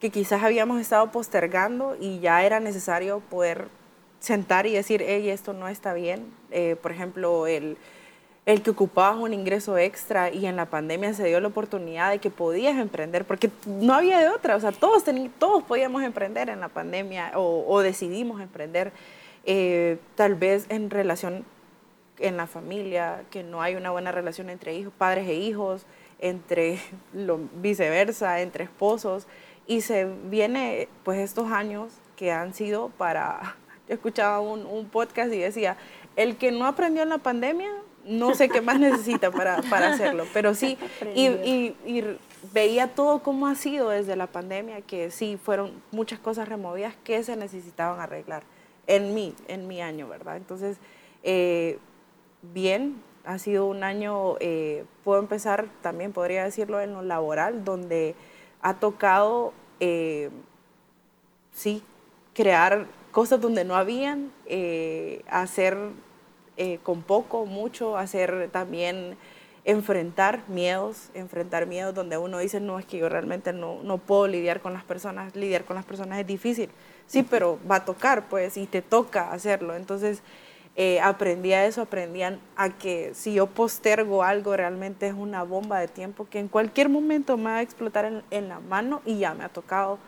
que 0.00 0.10
quizás 0.10 0.42
habíamos 0.42 0.80
estado 0.80 1.10
postergando 1.10 1.96
y 1.98 2.20
ya 2.20 2.44
era 2.44 2.60
necesario 2.60 3.20
poder 3.20 3.68
sentar 4.20 4.66
y 4.66 4.72
decir, 4.72 5.02
hey, 5.06 5.30
esto 5.30 5.52
no 5.52 5.68
está 5.68 5.92
bien. 5.92 6.32
Eh, 6.50 6.76
por 6.80 6.92
ejemplo, 6.92 7.46
el 7.46 7.76
el 8.48 8.62
que 8.62 8.70
ocupabas 8.70 9.18
un 9.18 9.34
ingreso 9.34 9.76
extra 9.76 10.30
y 10.30 10.46
en 10.46 10.56
la 10.56 10.64
pandemia 10.64 11.12
se 11.12 11.26
dio 11.26 11.38
la 11.38 11.48
oportunidad 11.48 12.10
de 12.10 12.18
que 12.18 12.30
podías 12.30 12.78
emprender, 12.78 13.26
porque 13.26 13.50
no 13.66 13.92
había 13.92 14.20
de 14.20 14.30
otra, 14.30 14.56
o 14.56 14.60
sea, 14.60 14.72
todos, 14.72 15.04
todos 15.38 15.64
podíamos 15.64 16.02
emprender 16.02 16.48
en 16.48 16.60
la 16.60 16.70
pandemia 16.70 17.32
o, 17.34 17.78
decidimos 17.82 18.40
emprender, 18.40 18.90
eh, 19.44 19.98
tal 20.14 20.34
vez 20.34 20.64
en 20.70 20.88
relación 20.88 21.44
en 22.20 22.38
la 22.38 22.46
familia, 22.46 23.22
que 23.30 23.42
no 23.42 23.60
hay 23.60 23.74
una 23.74 23.90
buena 23.90 24.12
relación 24.12 24.48
entre 24.48 24.74
hijos, 24.74 24.94
padres 24.96 25.28
e 25.28 25.34
hijos, 25.34 25.84
entre 26.18 26.80
lo, 27.12 27.38
viceversa, 27.60 28.40
entre 28.40 28.64
esposos, 28.64 29.26
y 29.66 29.82
se 29.82 30.06
viene 30.06 30.88
pues 31.04 31.18
estos 31.18 31.52
años 31.52 31.92
que 32.16 32.32
han 32.32 32.54
sido 32.54 32.88
para, 32.96 33.56
yo 33.88 33.94
escuchaba 33.94 34.40
un, 34.40 34.64
un 34.64 34.88
podcast 34.88 35.30
y 35.34 35.38
decía, 35.38 35.76
el 36.16 36.38
que 36.38 36.50
no 36.50 36.64
aprendió 36.64 37.02
en 37.02 37.10
la 37.10 37.18
pandemia 37.18 37.68
no 38.08 38.34
sé 38.34 38.48
qué 38.48 38.60
más 38.60 38.80
necesita 38.80 39.30
para, 39.30 39.56
hacerlo, 39.56 40.24
pero 40.32 40.54
sí, 40.54 40.78
y, 41.14 41.74
veía 42.52 42.94
todo 42.94 43.22
cómo 43.22 43.46
ha 43.46 43.54
sido 43.54 43.90
desde 43.90 44.16
la 44.16 44.28
pandemia, 44.28 44.80
que 44.80 45.10
sí, 45.10 45.38
fueron 45.42 45.82
muchas 45.90 46.18
cosas 46.18 46.48
removidas 46.48 46.94
que 47.04 47.22
se 47.22 47.36
necesitaban 47.36 48.00
arreglar 48.00 48.44
en 48.86 49.14
mí, 49.14 49.34
en 49.48 49.66
mi 49.66 49.82
año, 49.82 50.08
¿verdad? 50.08 50.36
Entonces, 50.36 50.78
eh, 51.22 51.78
bien, 52.42 53.02
ha 53.24 53.38
sido 53.38 53.66
un 53.66 53.82
año, 53.82 54.36
eh, 54.40 54.84
puedo 55.04 55.20
empezar 55.20 55.66
también, 55.82 56.12
podría 56.12 56.44
decirlo, 56.44 56.80
en 56.80 56.94
lo 56.94 57.02
laboral, 57.02 57.64
donde 57.64 58.14
ha 58.62 58.74
tocado, 58.74 59.52
eh, 59.80 60.30
sí, 61.52 61.82
crear 62.34 62.86
cosas 63.10 63.40
donde 63.40 63.64
no 63.64 63.74
habían, 63.74 64.32
hacer 65.28 65.76
eh, 66.58 66.80
con 66.82 67.02
poco, 67.02 67.46
mucho, 67.46 67.96
hacer 67.96 68.50
también 68.52 69.16
enfrentar 69.64 70.42
miedos, 70.48 71.10
enfrentar 71.14 71.66
miedos 71.66 71.94
donde 71.94 72.16
uno 72.18 72.38
dice, 72.38 72.58
no, 72.58 72.78
es 72.78 72.86
que 72.86 72.98
yo 72.98 73.08
realmente 73.08 73.52
no, 73.52 73.82
no 73.82 73.98
puedo 73.98 74.26
lidiar 74.26 74.60
con 74.60 74.72
las 74.72 74.82
personas, 74.82 75.36
lidiar 75.36 75.64
con 75.64 75.76
las 75.76 75.84
personas 75.84 76.18
es 76.18 76.26
difícil. 76.26 76.70
Sí, 77.06 77.22
pero 77.22 77.58
va 77.70 77.76
a 77.76 77.84
tocar, 77.84 78.28
pues, 78.28 78.56
y 78.56 78.66
te 78.66 78.82
toca 78.82 79.30
hacerlo. 79.30 79.76
Entonces, 79.76 80.22
eh, 80.74 81.00
aprendí 81.00 81.52
a 81.52 81.66
eso, 81.66 81.82
aprendí 81.82 82.22
a, 82.22 82.38
que 82.78 83.12
si 83.14 83.34
yo 83.34 83.46
postergo 83.46 84.22
algo, 84.22 84.56
realmente 84.56 85.06
es 85.06 85.14
una 85.14 85.42
bomba 85.42 85.80
de 85.80 85.88
tiempo 85.88 86.26
que 86.30 86.38
en 86.38 86.48
cualquier 86.48 86.88
momento 86.88 87.36
me 87.36 87.50
va 87.50 87.56
a 87.56 87.62
explotar 87.62 88.04
en, 88.04 88.22
en 88.30 88.48
la 88.48 88.60
mano 88.60 89.02
y 89.04 89.18
ya 89.18 89.34
me 89.34 89.44
ha 89.44 89.48
tocado. 89.48 89.98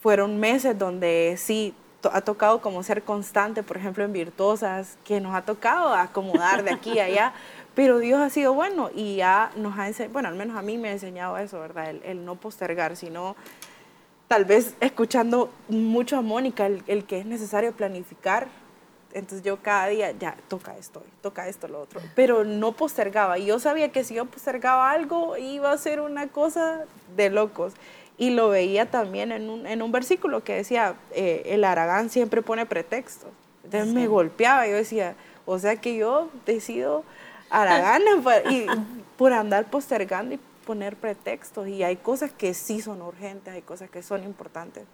Fueron 0.00 0.40
meses 0.40 0.78
donde 0.78 1.36
sí, 1.38 1.74
ha 2.12 2.20
tocado 2.20 2.60
como 2.60 2.82
ser 2.82 3.02
constante, 3.02 3.62
por 3.62 3.76
ejemplo, 3.76 4.04
en 4.04 4.12
Virtuosas, 4.12 4.96
que 5.04 5.20
nos 5.20 5.34
ha 5.34 5.42
tocado 5.42 5.94
acomodar 5.94 6.62
de 6.62 6.70
aquí 6.70 6.98
a 7.00 7.04
allá, 7.04 7.32
pero 7.74 7.98
Dios 7.98 8.20
ha 8.20 8.30
sido 8.30 8.54
bueno 8.54 8.90
y 8.94 9.16
ya 9.16 9.50
nos 9.56 9.78
ha 9.78 9.88
enseñado, 9.88 10.12
bueno, 10.12 10.28
al 10.28 10.34
menos 10.34 10.56
a 10.56 10.62
mí 10.62 10.78
me 10.78 10.88
ha 10.88 10.92
enseñado 10.92 11.36
eso, 11.38 11.58
¿verdad? 11.60 11.90
El, 11.90 12.24
no 12.24 12.36
postergar, 12.36 12.96
sino 12.96 13.36
tal 14.28 14.44
vez 14.44 14.74
escuchando 14.80 15.50
mucho 15.68 16.16
a 16.16 16.22
Mónica, 16.22 16.66
el, 16.66 17.04
que 17.04 17.18
es 17.18 17.26
necesario 17.26 17.72
planificar. 17.72 18.48
Entonces 19.14 19.42
yo 19.42 19.62
cada 19.62 19.86
día, 19.86 20.12
ya, 20.12 20.36
toca 20.48 20.76
esto, 20.76 21.02
toca 21.22 21.48
esto, 21.48 21.66
lo 21.66 21.80
otro. 21.80 22.00
Pero 22.14 22.44
no 22.44 22.72
postergaba. 22.72 23.38
Y 23.38 23.46
yo 23.46 23.58
sabía 23.58 23.90
que 23.90 24.04
si 24.04 24.14
yo 24.14 24.26
postergaba 24.26 24.90
algo, 24.90 25.36
iba 25.38 25.72
a 25.72 25.78
ser 25.78 26.00
una 26.00 26.28
cosa 26.28 26.84
de 27.16 27.30
locos. 27.30 27.72
Y 28.18 28.30
lo 28.30 28.48
veía 28.48 28.90
también 28.90 29.30
en 29.30 29.48
un, 29.48 29.66
en 29.66 29.80
un 29.80 29.92
versículo 29.92 30.42
que 30.42 30.54
decía, 30.54 30.96
eh, 31.12 31.42
el 31.46 31.62
Aragán 31.64 32.10
siempre 32.10 32.42
pone 32.42 32.66
pretextos. 32.66 33.30
Entonces 33.62 33.94
me 33.94 34.08
golpeaba. 34.08 34.66
Yo 34.66 34.74
decía, 34.74 35.14
o 35.46 35.58
sea 35.58 35.76
que 35.76 35.96
yo 35.96 36.28
decido 36.44 37.04
Aragana 37.48 38.10
pues, 38.22 38.42
y 38.50 38.66
por 39.16 39.32
andar 39.32 39.70
postergando 39.70 40.34
y 40.34 40.40
poner 40.66 40.96
pretextos. 40.96 41.68
Y 41.68 41.84
hay 41.84 41.96
cosas 41.96 42.32
que 42.32 42.54
sí 42.54 42.80
son 42.80 43.02
urgentes, 43.02 43.54
hay 43.54 43.62
cosas 43.62 43.88
que 43.88 44.02
son 44.02 44.24
importantes. 44.24 44.84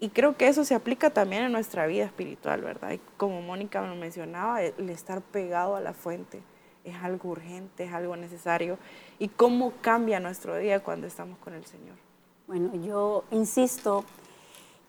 Y 0.00 0.10
creo 0.10 0.36
que 0.36 0.48
eso 0.48 0.64
se 0.64 0.74
aplica 0.74 1.10
también 1.10 1.44
en 1.44 1.52
nuestra 1.52 1.86
vida 1.86 2.04
espiritual, 2.04 2.60
¿verdad? 2.60 2.92
Y 2.92 3.00
como 3.16 3.40
Mónica 3.40 3.80
me 3.80 3.94
mencionaba, 3.94 4.62
el 4.62 4.90
estar 4.90 5.22
pegado 5.22 5.76
a 5.76 5.80
la 5.80 5.94
fuente 5.94 6.42
es 6.84 6.96
algo 7.02 7.30
urgente, 7.30 7.84
es 7.84 7.92
algo 7.92 8.16
necesario. 8.16 8.78
¿Y 9.18 9.28
cómo 9.28 9.72
cambia 9.80 10.20
nuestro 10.20 10.56
día 10.56 10.80
cuando 10.80 11.06
estamos 11.06 11.38
con 11.38 11.54
el 11.54 11.64
Señor? 11.64 12.05
Bueno, 12.46 12.72
yo 12.76 13.24
insisto 13.32 14.04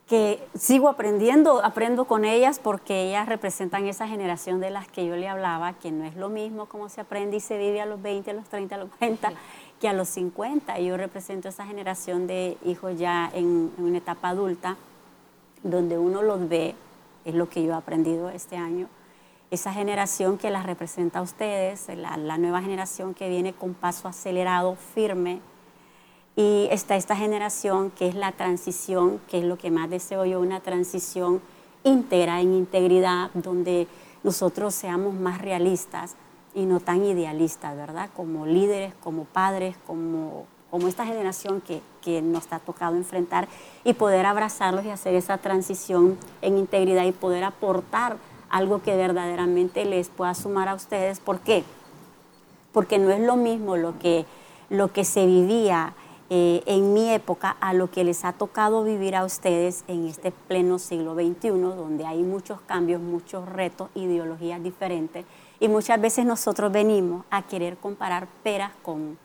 que 0.08 0.40
sigo 0.56 0.90
aprendiendo, 0.90 1.66
aprendo 1.66 2.06
con 2.06 2.24
ellas 2.24 2.60
porque 2.60 3.08
ellas 3.08 3.28
representan 3.28 3.88
esa 3.88 4.08
generación 4.08 4.60
de 4.60 4.70
las 4.70 4.88
que 4.88 5.08
yo 5.08 5.16
le 5.16 5.28
hablaba, 5.28 5.74
que 5.74 5.92
no 5.92 6.06
es 6.06 6.16
lo 6.16 6.30
mismo 6.30 6.68
como 6.68 6.88
se 6.88 7.02
aprende 7.02 7.38
y 7.38 7.40
se 7.40 7.58
vive 7.58 7.82
a 7.82 7.88
los 7.88 8.00
20, 8.00 8.30
a 8.30 8.34
los 8.36 8.48
30, 8.48 8.76
a 8.76 8.78
los 8.78 8.90
40, 9.00 9.34
que 9.82 9.90
a 9.90 9.94
los 9.94 10.08
50. 10.10 10.80
Yo 10.82 10.98
represento 10.98 11.50
esa 11.50 11.66
generación 11.66 12.28
de 12.28 12.60
hijos 12.64 13.00
ya 13.00 13.32
en, 13.34 13.74
una 13.80 13.98
etapa 13.98 14.30
adulta, 14.30 14.78
donde 15.64 15.98
uno 15.98 16.22
los 16.22 16.48
ve, 16.48 16.76
es 17.26 17.34
lo 17.34 17.50
que 17.50 17.64
yo 17.64 17.72
he 17.72 17.76
aprendido 17.76 18.30
este 18.30 18.56
año, 18.56 18.88
esa 19.50 19.74
generación 19.74 20.38
que 20.38 20.52
las 20.52 20.68
representa 20.68 21.20
a 21.20 21.22
ustedes, 21.24 21.88
la, 21.88 22.18
la 22.18 22.38
nueva 22.38 22.62
generación 22.62 23.16
que 23.16 23.30
viene 23.30 23.54
con 23.54 23.74
paso 23.74 24.08
acelerado, 24.08 24.76
firme, 24.76 25.42
y 26.38 26.67
está 26.70 26.96
esta 26.96 27.15
generación 27.15 27.89
que 27.89 28.08
es 28.08 28.13
la 28.13 28.32
transición, 28.32 29.20
que 29.27 29.39
es 29.39 29.44
lo 29.44 29.58
que 29.58 29.72
más 29.72 29.89
deseo 29.89 30.24
yo, 30.24 30.39
una 30.39 30.60
transición 30.60 31.41
íntegra, 31.84 32.41
en 32.41 32.53
integridad, 32.53 33.32
donde 33.34 33.88
nosotros 34.24 34.75
seamos 34.75 35.15
más 35.15 35.41
realistas 35.41 36.15
y 36.53 36.65
no 36.65 36.79
tan 36.79 37.03
idealistas, 37.03 37.75
¿verdad? 37.75 38.12
Como 38.15 38.46
líderes, 38.46 38.94
como 39.03 39.25
padres, 39.25 39.77
como, 39.88 40.46
como 40.70 40.88
esta 40.88 41.08
generación 41.08 41.60
que, 41.60 41.82
que 42.03 42.22
nos 42.22 42.53
ha 42.53 42.60
tocado 42.60 42.96
enfrentar 42.96 43.48
y 43.84 43.94
poder 43.94 44.27
abrazarlos 44.27 44.86
y 44.86 44.91
hacer 44.91 45.15
esa 45.15 45.39
transición 45.39 46.20
en 46.44 46.60
integridad 46.60 47.06
y 47.06 47.13
poder 47.13 47.46
aportar 47.46 48.17
algo 48.51 48.84
que 48.84 48.96
verdaderamente 48.96 49.86
les 49.86 50.10
pueda 50.10 50.36
sumar 50.36 50.67
a 50.67 50.75
ustedes. 50.75 51.20
¿Por 51.20 51.39
qué? 51.39 51.63
Porque 52.74 53.00
no 53.00 53.10
es 53.10 53.22
lo 53.22 53.38
mismo 53.38 53.75
lo 53.75 53.98
que, 53.98 54.27
lo 54.70 54.94
que 54.94 55.03
se 55.03 55.25
vivía 55.25 55.96
eh, 56.29 56.62
en 56.65 56.93
mi 56.93 57.10
época 57.10 57.55
a 57.62 57.74
lo 57.74 57.89
que 57.89 58.03
les 58.03 58.25
ha 58.25 58.34
tocado 58.34 58.84
vivir 58.84 59.15
a 59.15 59.24
ustedes 59.24 59.86
en 59.88 60.07
este 60.07 60.31
pleno 60.31 60.77
siglo 60.77 61.15
XXI, 61.15 61.50
donde 61.50 62.05
hay 62.05 62.22
muchos 62.22 62.60
cambios, 62.62 63.01
muchos 63.01 63.48
retos, 63.48 63.89
ideologías 63.96 64.62
diferentes, 64.62 65.25
y 65.60 65.69
muchas 65.69 66.01
veces 66.01 66.25
nosotros 66.25 66.72
venimos 66.72 67.24
a 67.31 67.43
querer 67.43 67.77
comparar 67.77 68.27
peras 68.43 68.72
con, 68.84 69.17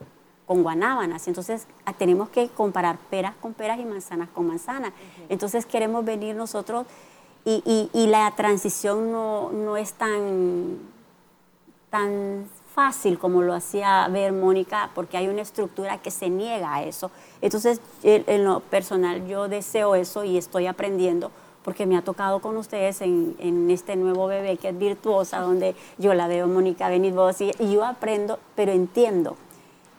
con 0.47 0.63
guanábanas, 0.63 1.27
entonces 1.27 1.67
tenemos 1.97 2.29
que 2.29 2.47
comparar 2.47 2.97
peras 3.09 3.35
con 3.35 3.53
peras 3.53 3.79
y 3.79 3.85
manzanas 3.85 4.29
con 4.29 4.47
manzanas, 4.47 4.93
entonces 5.27 5.65
queremos 5.65 6.05
venir 6.05 6.35
nosotros 6.35 6.85
y, 7.45 7.89
y, 7.93 8.07
la 8.07 8.31
transición 8.37 9.11
no, 9.11 9.51
no 9.51 9.75
es 9.75 9.91
tan, 9.91 10.77
tan 11.89 12.47
fácil 12.73 13.19
como 13.19 13.41
lo 13.41 13.53
hacía 13.53 14.07
ver 14.09 14.33
Mónica, 14.33 14.89
porque 14.95 15.17
hay 15.17 15.27
una 15.27 15.41
estructura 15.41 15.99
que 15.99 16.11
se 16.11 16.29
niega 16.29 16.73
a 16.73 16.83
eso. 16.83 17.11
Entonces, 17.41 17.79
en 18.03 18.43
lo 18.43 18.59
personal, 18.61 19.27
yo 19.27 19.47
deseo 19.47 19.95
eso 19.95 20.23
y 20.23 20.37
estoy 20.37 20.67
aprendiendo 20.67 21.31
porque 21.63 21.85
me 21.85 21.97
ha 21.97 22.01
tocado 22.01 22.39
con 22.39 22.57
ustedes 22.57 23.01
en, 23.01 23.69
este 23.69 23.95
nuevo 23.95 24.27
bebé 24.27 24.57
que 24.57 24.69
es 24.69 24.77
virtuosa, 24.77 25.39
donde 25.39 25.75
yo 25.97 26.13
la 26.13 26.27
veo, 26.27 26.47
Mónica, 26.47 26.89
venid 26.89 27.13
vos, 27.13 27.39
y, 27.41 27.51
y 27.57 27.73
yo 27.73 27.85
aprendo, 27.85 28.39
pero 28.55 28.71
entiendo 28.71 29.37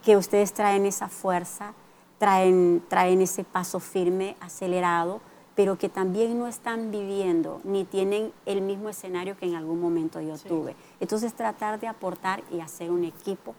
que 0.05 0.17
ustedes 0.17 0.53
traen 0.53 0.87
esa 0.87 1.09
fuerza, 1.09 1.73
traen, 2.19 2.83
traen 2.89 3.23
ese 3.23 3.45
paso 3.45 3.81
firme, 3.81 4.37
acelerado, 4.41 5.21
pero 5.55 5.79
que 5.79 5.89
también 5.89 6.39
no 6.39 6.47
están 6.47 6.91
viviendo 6.91 7.61
ni 7.65 7.85
tienen 7.85 8.33
el 8.45 8.61
mismo 8.61 8.89
escenario 8.89 9.37
que 9.37 9.47
en 9.47 9.55
algún 9.55 9.81
momento 9.81 10.21
yo 10.21 10.37
tuve. 10.39 10.75
Entonces 11.01 11.35
tratar 11.35 11.79
de 11.79 11.87
aportar 11.87 12.43
y 12.51 12.61
hacer 12.61 12.91
un 12.91 13.05
equipo, 13.05 13.55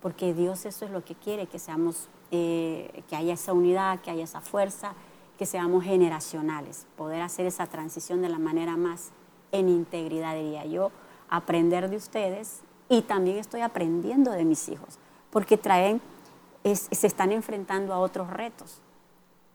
porque 0.00 0.34
Dios 0.34 0.66
eso 0.66 0.84
es 0.84 0.90
lo 0.90 1.04
que 1.04 1.14
quiere, 1.14 1.46
que 1.46 1.58
seamos, 1.58 2.08
eh, 2.30 3.02
que 3.08 3.16
haya 3.16 3.34
esa 3.34 3.52
unidad, 3.52 4.00
que 4.00 4.10
haya 4.10 4.24
esa 4.24 4.40
fuerza, 4.40 4.94
que 5.38 5.46
seamos 5.46 5.84
generacionales, 5.84 6.86
poder 6.96 7.22
hacer 7.22 7.46
esa 7.46 7.66
transición 7.66 8.22
de 8.22 8.28
la 8.28 8.38
manera 8.38 8.76
más 8.76 9.10
en 9.52 9.68
integridad, 9.68 10.34
diría 10.34 10.64
yo, 10.64 10.90
aprender 11.28 11.88
de 11.90 11.96
ustedes 11.96 12.62
y 12.88 13.02
también 13.02 13.36
estoy 13.36 13.60
aprendiendo 13.60 14.32
de 14.32 14.44
mis 14.44 14.68
hijos, 14.68 14.98
porque 15.30 15.56
traen, 15.56 16.00
se 16.64 17.06
están 17.06 17.30
enfrentando 17.30 17.94
a 17.94 17.98
otros 17.98 18.30
retos 18.30 18.80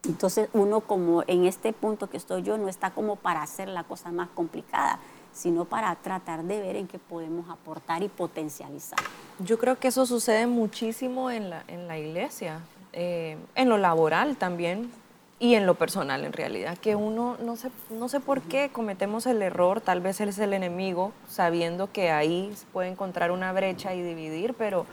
entonces 0.07 0.49
uno 0.53 0.81
como 0.81 1.23
en 1.27 1.45
este 1.45 1.73
punto 1.73 2.09
que 2.09 2.17
estoy 2.17 2.41
yo 2.41 2.57
no 2.57 2.67
está 2.69 2.91
como 2.91 3.15
para 3.15 3.41
hacer 3.41 3.67
la 3.67 3.83
cosa 3.83 4.11
más 4.11 4.29
complicada, 4.29 4.99
sino 5.33 5.65
para 5.65 5.95
tratar 5.95 6.43
de 6.43 6.59
ver 6.59 6.75
en 6.75 6.87
qué 6.87 6.99
podemos 6.99 7.49
aportar 7.49 8.03
y 8.03 8.09
potencializar. 8.09 8.99
Yo 9.39 9.57
creo 9.57 9.79
que 9.79 9.87
eso 9.87 10.05
sucede 10.05 10.47
muchísimo 10.47 11.31
en 11.31 11.49
la, 11.49 11.63
en 11.67 11.87
la 11.87 11.97
iglesia, 11.97 12.59
eh, 12.93 13.37
en 13.55 13.69
lo 13.69 13.77
laboral 13.77 14.35
también 14.37 14.91
y 15.39 15.55
en 15.55 15.65
lo 15.65 15.75
personal 15.75 16.23
en 16.23 16.33
realidad, 16.33 16.77
que 16.77 16.95
uno 16.95 17.37
no 17.41 17.55
sé, 17.55 17.71
no 17.89 18.09
sé 18.09 18.19
por 18.19 18.41
qué 18.41 18.69
cometemos 18.71 19.25
el 19.25 19.41
error, 19.41 19.81
tal 19.81 20.01
vez 20.01 20.19
él 20.21 20.29
es 20.29 20.39
el 20.39 20.53
enemigo, 20.53 21.13
sabiendo 21.27 21.91
que 21.91 22.11
ahí 22.11 22.53
puede 22.73 22.89
encontrar 22.89 23.31
una 23.31 23.51
brecha 23.51 23.95
y 23.95 24.01
dividir, 24.03 24.53
pero 24.53 24.85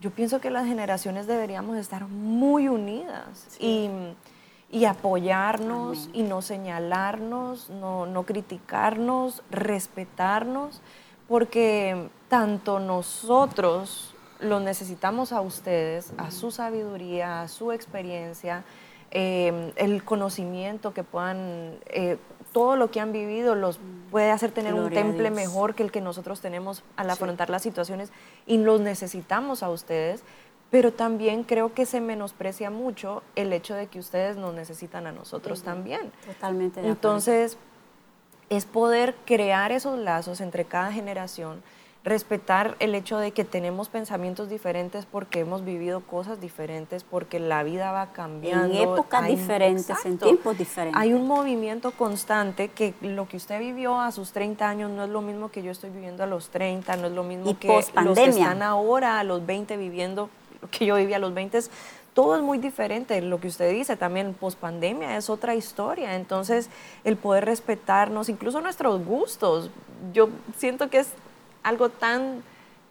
yo 0.00 0.10
pienso 0.10 0.40
que 0.40 0.50
las 0.50 0.66
generaciones 0.66 1.26
deberíamos 1.26 1.76
estar 1.76 2.06
muy 2.06 2.68
unidas 2.68 3.56
y 3.60 3.88
y 4.72 4.86
apoyarnos 4.86 6.08
y 6.14 6.22
no 6.22 6.40
señalarnos, 6.40 7.68
no, 7.68 8.06
no 8.06 8.22
criticarnos, 8.24 9.42
respetarnos, 9.50 10.80
porque 11.28 12.08
tanto 12.28 12.80
nosotros 12.80 14.14
lo 14.40 14.60
necesitamos 14.60 15.32
a 15.32 15.42
ustedes, 15.42 16.14
a 16.16 16.30
su 16.30 16.50
sabiduría, 16.50 17.42
a 17.42 17.48
su 17.48 17.70
experiencia, 17.70 18.64
em, 19.10 19.72
el 19.76 20.04
conocimiento 20.04 20.94
que 20.94 21.04
puedan, 21.04 21.76
eh, 21.86 22.16
todo 22.52 22.76
lo 22.76 22.90
que 22.90 23.00
han 23.00 23.12
vivido 23.12 23.54
los 23.54 23.78
puede 24.10 24.30
hacer 24.30 24.52
tener 24.52 24.72
un 24.72 24.90
temple 24.90 25.30
mejor 25.30 25.74
que 25.74 25.82
el 25.82 25.92
que 25.92 26.00
nosotros 26.00 26.40
tenemos 26.40 26.82
al 26.96 27.10
afrontar 27.10 27.50
las 27.50 27.62
situaciones 27.62 28.10
y 28.46 28.56
los 28.56 28.80
necesitamos 28.80 29.62
a 29.62 29.68
ustedes 29.68 30.22
pero 30.72 30.90
también 30.90 31.44
creo 31.44 31.74
que 31.74 31.84
se 31.84 32.00
menosprecia 32.00 32.70
mucho 32.70 33.22
el 33.36 33.52
hecho 33.52 33.74
de 33.74 33.88
que 33.88 33.98
ustedes 33.98 34.38
nos 34.38 34.54
necesitan 34.54 35.06
a 35.06 35.12
nosotros 35.12 35.62
también. 35.62 36.10
Totalmente. 36.26 36.80
De 36.80 36.88
Entonces, 36.88 37.58
es 38.48 38.64
poder 38.64 39.14
crear 39.26 39.70
esos 39.70 39.98
lazos 39.98 40.40
entre 40.40 40.64
cada 40.64 40.90
generación 40.90 41.62
respetar 42.04 42.74
el 42.80 42.94
hecho 42.94 43.18
de 43.18 43.30
que 43.30 43.44
tenemos 43.44 43.88
pensamientos 43.88 44.48
diferentes 44.48 45.06
porque 45.06 45.40
hemos 45.40 45.64
vivido 45.64 46.00
cosas 46.00 46.40
diferentes, 46.40 47.04
porque 47.04 47.38
la 47.38 47.62
vida 47.62 47.92
va 47.92 48.12
cambiando. 48.12 48.74
En 48.74 48.82
épocas 48.82 49.26
diferentes, 49.26 50.04
en 50.04 50.18
tiempos 50.18 50.58
diferentes. 50.58 51.00
Hay 51.00 51.12
un 51.12 51.28
movimiento 51.28 51.92
constante 51.92 52.68
que 52.68 52.94
lo 53.02 53.28
que 53.28 53.36
usted 53.36 53.60
vivió 53.60 54.00
a 54.00 54.10
sus 54.10 54.32
30 54.32 54.68
años 54.68 54.90
no 54.90 55.04
es 55.04 55.10
lo 55.10 55.20
mismo 55.20 55.50
que 55.50 55.62
yo 55.62 55.70
estoy 55.70 55.90
viviendo 55.90 56.24
a 56.24 56.26
los 56.26 56.48
30, 56.48 56.96
no 56.96 57.06
es 57.06 57.12
lo 57.12 57.22
mismo 57.22 57.56
que 57.58 57.68
los 57.68 58.18
que 58.18 58.24
están 58.24 58.62
ahora 58.62 59.20
a 59.20 59.24
los 59.24 59.46
20 59.46 59.76
viviendo 59.76 60.28
lo 60.62 60.70
que 60.70 60.86
yo 60.86 60.96
viví 60.96 61.12
a 61.12 61.18
los 61.18 61.34
20 61.34 61.60
todo 62.14 62.36
es 62.36 62.42
muy 62.42 62.58
diferente. 62.58 63.20
Lo 63.22 63.40
que 63.40 63.48
usted 63.48 63.70
dice 63.70 63.96
también, 63.96 64.34
post 64.34 64.58
pandemia 64.58 65.16
es 65.16 65.30
otra 65.30 65.54
historia. 65.54 66.14
Entonces, 66.16 66.68
el 67.04 67.16
poder 67.16 67.46
respetarnos, 67.46 68.28
incluso 68.28 68.60
nuestros 68.60 69.04
gustos, 69.04 69.70
yo 70.12 70.28
siento 70.56 70.90
que 70.90 70.98
es 70.98 71.08
algo 71.62 71.88
tan, 71.88 72.42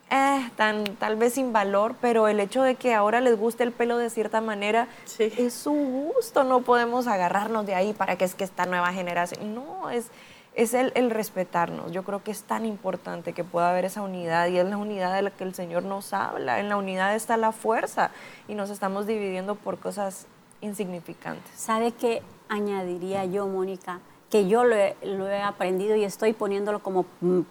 eh, 0.09 0.49
tan 0.55 0.83
tal 0.95 1.17
vez 1.17 1.33
sin 1.33 1.53
valor, 1.53 1.95
pero 2.01 2.27
el 2.27 2.39
hecho 2.39 2.63
de 2.63 2.75
que 2.75 2.95
ahora 2.95 3.21
les 3.21 3.37
guste 3.37 3.63
el 3.63 3.71
pelo 3.71 3.97
de 3.97 4.09
cierta 4.09 4.41
manera 4.41 4.87
es 5.19 5.53
su 5.53 5.71
gusto. 5.71 6.43
No 6.43 6.61
podemos 6.61 7.05
agarrarnos 7.05 7.65
de 7.67 7.75
ahí 7.75 7.93
para 7.93 8.15
que 8.15 8.25
es 8.25 8.33
que 8.33 8.43
esta 8.43 8.65
nueva 8.65 8.91
generación. 8.91 9.53
No, 9.53 9.91
es 9.91 10.07
es 10.53 10.73
el, 10.73 10.91
el, 10.95 11.11
respetarnos. 11.11 11.91
Yo 11.91 12.03
creo 12.03 12.23
que 12.23 12.31
es 12.31 12.43
tan 12.43 12.65
importante 12.65 13.33
que 13.33 13.43
pueda 13.43 13.69
haber 13.69 13.85
esa 13.85 14.01
unidad 14.01 14.47
y 14.47 14.57
es 14.57 14.65
la 14.65 14.77
unidad 14.77 15.15
de 15.15 15.21
la 15.21 15.31
que 15.31 15.43
el 15.43 15.55
Señor 15.55 15.83
nos 15.83 16.13
habla. 16.13 16.59
En 16.59 16.69
la 16.69 16.77
unidad 16.77 17.15
está 17.15 17.37
la 17.37 17.51
fuerza 17.51 18.11
y 18.47 18.55
nos 18.55 18.69
estamos 18.69 19.07
dividiendo 19.07 19.55
por 19.55 19.79
cosas 19.79 20.27
insignificantes. 20.59 21.51
¿Sabe 21.55 21.91
qué 21.93 22.21
añadiría 22.49 23.25
yo, 23.25 23.47
Mónica? 23.47 23.99
Que 24.29 24.47
yo 24.47 24.63
lo 24.63 24.75
he, 24.75 25.41
aprendido 25.41 25.95
y 25.95 26.03
estoy 26.03 26.33
poniéndolo 26.33 26.79
como, 26.79 27.05
mm, 27.21 27.41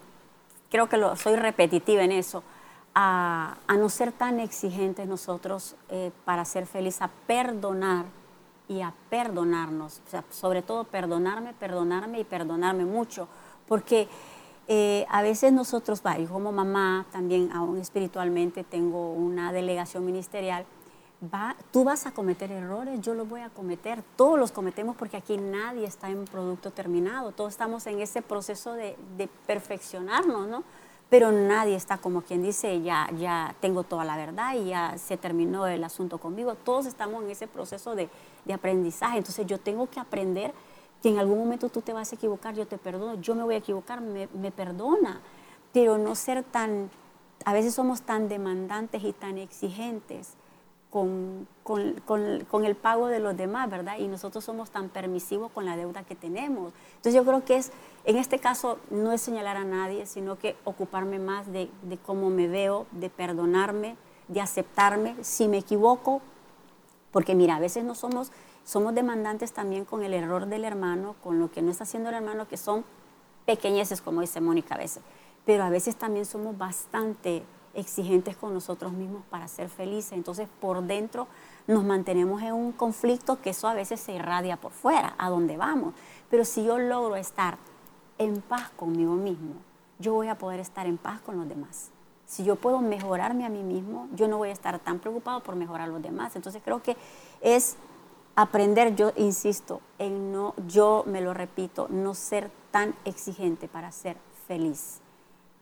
creo 0.69 0.89
que 0.89 0.97
lo, 0.97 1.15
soy 1.15 1.35
repetitiva 1.35 2.03
en 2.03 2.11
eso, 2.11 2.43
a, 2.93 3.57
a 3.67 3.77
no 3.77 3.89
ser 3.89 4.11
tan 4.11 4.39
exigentes 4.39 5.07
nosotros 5.07 5.75
eh, 5.89 6.11
para 6.25 6.45
ser 6.45 6.65
felices, 6.65 7.01
a 7.01 7.09
perdonar 7.27 8.05
y 8.71 8.81
a 8.81 8.93
perdonarnos, 9.09 10.01
sobre 10.29 10.61
todo 10.61 10.85
perdonarme, 10.85 11.53
perdonarme 11.53 12.21
y 12.21 12.23
perdonarme 12.23 12.85
mucho, 12.85 13.27
porque 13.67 14.07
eh, 14.69 15.05
a 15.09 15.21
veces 15.21 15.51
nosotros, 15.51 16.01
yo 16.17 16.29
como 16.29 16.53
mamá 16.53 17.05
también 17.11 17.51
aún 17.51 17.77
espiritualmente 17.79 18.63
tengo 18.63 19.11
una 19.11 19.51
delegación 19.51 20.05
ministerial, 20.05 20.65
va, 21.21 21.57
tú 21.71 21.83
vas 21.83 22.05
a 22.05 22.11
cometer 22.11 22.49
errores, 22.49 23.01
yo 23.01 23.13
los 23.13 23.27
voy 23.27 23.41
a 23.41 23.49
cometer, 23.49 24.01
todos 24.15 24.39
los 24.39 24.53
cometemos 24.53 24.95
porque 24.95 25.17
aquí 25.17 25.35
nadie 25.35 25.85
está 25.85 26.09
en 26.09 26.23
producto 26.23 26.71
terminado, 26.71 27.33
todos 27.33 27.51
estamos 27.51 27.85
en 27.87 27.99
ese 27.99 28.21
proceso 28.21 28.71
de, 28.71 28.95
de 29.17 29.27
perfeccionarnos, 29.47 30.47
¿no? 30.47 30.63
pero 31.11 31.33
nadie 31.33 31.75
está 31.75 31.97
como 31.97 32.21
quien 32.21 32.41
dice, 32.41 32.81
ya, 32.81 33.09
ya 33.17 33.53
tengo 33.59 33.83
toda 33.83 34.05
la 34.05 34.15
verdad 34.15 34.55
y 34.55 34.69
ya 34.69 34.97
se 34.97 35.17
terminó 35.17 35.67
el 35.67 35.83
asunto 35.83 36.19
conmigo. 36.19 36.55
Todos 36.55 36.85
estamos 36.85 37.21
en 37.25 37.31
ese 37.31 37.49
proceso 37.49 37.95
de, 37.95 38.09
de, 38.45 38.53
aprendizaje. 38.53 39.17
Entonces 39.17 39.45
yo 39.47 39.59
tengo 39.59 39.89
que 39.89 39.99
aprender 39.99 40.53
que 41.01 41.09
en 41.09 41.17
algún 41.17 41.39
momento 41.39 41.69
tú 41.69 41.81
te 41.81 41.93
vas 41.93 42.11
a 42.11 42.15
equivocar, 42.15 42.55
yo 42.55 42.67
te 42.67 42.77
perdono, 42.77 43.19
yo 43.21 43.35
me 43.35 43.43
voy 43.43 43.55
a 43.55 43.57
equivocar, 43.57 44.01
me, 44.01 44.27
me 44.33 44.51
perdona, 44.51 45.21
pero 45.73 45.97
no 45.97 46.15
ser 46.15 46.43
tan, 46.43 46.89
a 47.45 47.53
veces 47.53 47.73
somos 47.73 48.01
tan 48.01 48.29
demandantes 48.29 49.03
y 49.03 49.13
tan 49.13 49.37
exigentes 49.37 50.35
con, 50.91 51.47
con, 51.63 51.93
con, 52.05 52.45
con, 52.51 52.65
el 52.65 52.75
pago 52.75 53.07
de 53.07 53.19
los 53.19 53.35
demás, 53.35 53.69
¿verdad? 53.69 53.97
Y 53.97 54.07
nosotros 54.07 54.43
somos 54.43 54.69
tan 54.69 54.89
permisivos 54.89 55.49
con 55.51 55.65
la 55.65 55.77
deuda 55.77 56.03
que 56.03 56.15
tenemos. 56.15 56.73
Entonces 56.97 57.13
yo 57.13 57.23
creo 57.23 57.43
que 57.45 57.55
es, 57.55 57.71
en 58.03 58.17
este 58.17 58.39
caso, 58.39 58.77
no 58.91 59.13
es 59.13 59.21
señalar 59.21 59.55
a 59.55 59.63
nadie, 59.63 60.05
sino 60.05 60.37
que 60.37 60.57
ocuparme 60.65 61.17
más 61.17 61.51
de, 61.51 61.69
de 61.83 61.97
cómo 61.97 62.29
me 62.29 62.47
veo, 62.47 62.85
de 62.91 63.09
perdonarme, 63.09 63.95
de 64.27 64.41
aceptarme, 64.41 65.15
si 65.21 65.47
me 65.47 65.59
equivoco, 65.59 66.21
porque 67.11 67.35
mira, 67.35 67.55
a 67.55 67.59
veces 67.59 67.83
no 67.83 67.95
somos, 67.95 68.31
somos 68.63 68.93
demandantes 68.95 69.53
también 69.53 69.85
con 69.85 70.03
el 70.03 70.13
error 70.13 70.45
del 70.47 70.63
hermano, 70.63 71.15
con 71.23 71.39
lo 71.39 71.51
que 71.51 71.61
no 71.61 71.71
está 71.71 71.83
haciendo 71.83 72.09
el 72.09 72.15
hermano, 72.15 72.47
que 72.47 72.57
son 72.57 72.85
pequeñeces, 73.45 74.01
como 74.01 74.21
dice 74.21 74.41
Mónica 74.41 74.75
a 74.75 74.77
veces, 74.77 75.03
pero 75.45 75.63
a 75.63 75.69
veces 75.69 75.95
también 75.95 76.25
somos 76.25 76.57
bastante 76.57 77.43
exigentes 77.73 78.35
con 78.35 78.53
nosotros 78.53 78.91
mismos 78.91 79.23
para 79.29 79.47
ser 79.47 79.69
felices. 79.69 80.13
Entonces, 80.13 80.47
por 80.59 80.83
dentro 80.83 81.27
nos 81.67 81.83
mantenemos 81.83 82.41
en 82.41 82.53
un 82.53 82.71
conflicto 82.71 83.41
que 83.41 83.51
eso 83.51 83.67
a 83.67 83.73
veces 83.73 83.99
se 83.99 84.13
irradia 84.13 84.57
por 84.57 84.71
fuera, 84.71 85.15
a 85.17 85.29
donde 85.29 85.57
vamos. 85.57 85.93
Pero 86.29 86.45
si 86.45 86.63
yo 86.63 86.77
logro 86.77 87.15
estar 87.15 87.57
en 88.17 88.41
paz 88.41 88.69
conmigo 88.75 89.13
mismo, 89.13 89.55
yo 89.99 90.13
voy 90.13 90.27
a 90.27 90.37
poder 90.37 90.59
estar 90.59 90.85
en 90.85 90.97
paz 90.97 91.21
con 91.21 91.37
los 91.37 91.47
demás. 91.47 91.91
Si 92.31 92.45
yo 92.45 92.55
puedo 92.55 92.79
mejorarme 92.79 93.45
a 93.45 93.49
mí 93.49 93.61
mismo, 93.61 94.07
yo 94.15 94.29
no 94.29 94.37
voy 94.37 94.47
a 94.47 94.53
estar 94.53 94.79
tan 94.79 94.99
preocupado 94.99 95.43
por 95.43 95.57
mejorar 95.57 95.89
a 95.89 95.91
los 95.91 96.01
demás. 96.01 96.33
Entonces, 96.37 96.61
creo 96.63 96.81
que 96.81 96.95
es 97.41 97.75
aprender, 98.37 98.95
yo 98.95 99.11
insisto, 99.17 99.81
en 99.99 100.31
no, 100.31 100.53
yo 100.65 101.03
me 101.05 101.19
lo 101.19 101.33
repito, 101.33 101.87
no 101.89 102.13
ser 102.13 102.49
tan 102.71 102.95
exigente 103.03 103.67
para 103.67 103.91
ser 103.91 104.15
feliz 104.47 105.01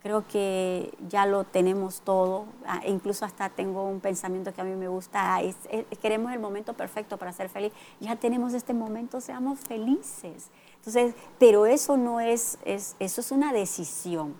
creo 0.02 0.26
que 0.28 0.94
ya 1.10 1.26
lo 1.26 1.44
tenemos 1.44 2.02
todo, 2.02 2.46
ah, 2.66 2.82
incluso 2.86 3.26
hasta 3.26 3.50
tengo 3.50 3.84
un 3.84 4.00
pensamiento 4.00 4.54
que 4.54 4.62
a 4.62 4.64
mí 4.64 4.76
me 4.76 4.88
gusta, 4.88 5.40
queremos 6.02 6.32
el 6.32 6.40
momento 6.40 6.74
perfecto 6.74 7.18
para 7.18 7.34
ser 7.34 7.50
feliz, 7.50 7.74
ya 8.00 8.16
tenemos 8.16 8.54
este 8.54 8.74
momento, 8.74 9.20
seamos 9.20 9.60
felices. 9.60 10.50
Entonces, 10.78 11.14
pero 11.38 11.66
eso 11.66 11.98
no 11.98 12.22
es, 12.22 12.58
es 12.64 12.96
eso 13.00 13.20
es 13.20 13.32
una 13.32 13.52
decisión. 13.52 14.36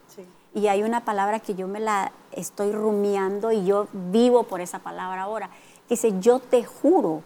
Y 0.54 0.68
hay 0.68 0.84
una 0.84 1.06
palabra 1.06 1.40
que 1.40 1.56
yo 1.56 1.68
me 1.68 1.80
la 1.80 2.12
estoy 2.32 2.72
rumiando 2.72 3.52
y 3.52 3.66
yo 3.66 3.88
vivo 3.94 4.44
por 4.44 4.62
esa 4.62 4.80
palabra 4.80 5.24
ahora, 5.24 5.50
que 5.88 5.96
dice, 5.96 6.20
yo 6.20 6.40
te 6.40 6.64
juro 6.64 7.24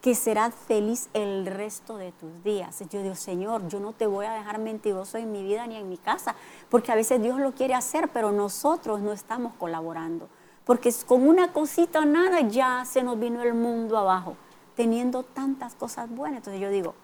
que 0.00 0.14
serás 0.16 0.52
feliz 0.52 1.08
el 1.14 1.46
resto 1.46 1.96
de 1.96 2.10
tus 2.12 2.42
días. 2.42 2.82
Yo 2.90 3.02
digo, 3.02 3.14
Señor, 3.14 3.68
yo 3.68 3.78
no 3.78 3.92
te 3.92 4.06
voy 4.06 4.26
a 4.26 4.32
dejar 4.32 4.58
mentiroso 4.58 5.16
en 5.16 5.30
mi 5.30 5.44
vida 5.44 5.66
ni 5.66 5.76
en 5.76 5.88
mi 5.88 5.96
casa, 5.96 6.34
porque 6.68 6.90
a 6.90 6.96
veces 6.96 7.22
Dios 7.22 7.38
lo 7.38 7.52
quiere 7.52 7.74
hacer, 7.74 8.08
pero 8.08 8.32
nosotros 8.32 9.00
no 9.00 9.12
estamos 9.12 9.52
colaborando. 9.54 10.28
Porque 10.64 10.92
con 11.06 11.26
una 11.26 11.52
cosita 11.52 12.00
o 12.00 12.04
nada 12.04 12.40
ya 12.40 12.84
se 12.84 13.02
nos 13.04 13.18
vino 13.18 13.42
el 13.42 13.54
mundo 13.54 13.96
abajo, 13.96 14.36
teniendo 14.74 15.22
tantas 15.22 15.76
cosas 15.76 16.10
buenas. 16.10 16.38
Entonces 16.38 16.60
yo 16.60 16.70
digo, 16.70 16.94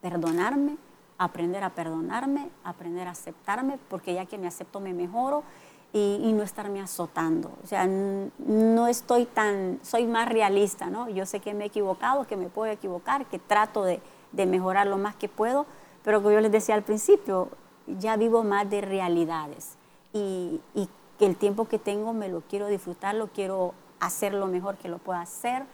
perdonarme, 0.00 0.78
aprender 1.20 1.62
a 1.62 1.68
perdonarme, 1.68 2.48
aprender 2.64 3.06
a 3.06 3.10
aceptarme, 3.10 3.78
porque 3.90 4.14
ya 4.14 4.24
que 4.24 4.38
me 4.38 4.46
acepto 4.46 4.80
me 4.80 4.94
mejoro 4.94 5.44
y, 5.92 6.32
no 6.32 6.42
estarme 6.42 6.80
azotando. 6.80 7.50
O 7.62 7.66
sea, 7.66 7.86
no 7.86 8.86
estoy 8.88 9.26
tan, 9.26 9.80
soy 9.82 10.06
más 10.06 10.30
realista, 10.30 10.86
¿no? 10.86 11.10
Yo 11.10 11.26
sé 11.26 11.40
que 11.40 11.52
me 11.52 11.64
he 11.64 11.66
equivocado, 11.66 12.26
que 12.26 12.36
me 12.36 12.48
puedo 12.48 12.72
equivocar, 12.72 13.26
que 13.26 13.38
trato 13.38 13.84
de, 13.84 14.00
mejorar 14.32 14.86
lo 14.86 14.96
más 14.96 15.14
que 15.14 15.28
puedo, 15.28 15.66
pero 16.04 16.22
como 16.22 16.32
yo 16.32 16.40
les 16.40 16.52
decía 16.52 16.74
al 16.74 16.84
principio, 16.84 17.50
ya 17.86 18.16
vivo 18.16 18.42
más 18.42 18.70
de 18.70 18.80
realidades 18.80 19.74
y, 20.14 20.60
y 20.74 20.88
el 21.18 21.36
tiempo 21.36 21.68
que 21.68 21.78
tengo 21.78 22.14
me 22.14 22.28
lo 22.28 22.40
quiero 22.42 22.68
disfrutar, 22.68 23.14
lo 23.14 23.26
quiero 23.26 23.74
hacer 23.98 24.32
lo 24.32 24.46
mejor 24.46 24.78
que 24.78 24.88
lo 24.88 24.98
pueda 24.98 25.20
hacer, 25.20 25.64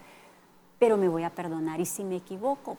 pero 0.77 0.97
me 0.97 1.07
voy 1.07 1.23
a 1.23 1.29
perdonar 1.29 1.79
y 1.79 1.85
si 1.85 2.03
me 2.03 2.17
equivoco, 2.17 2.77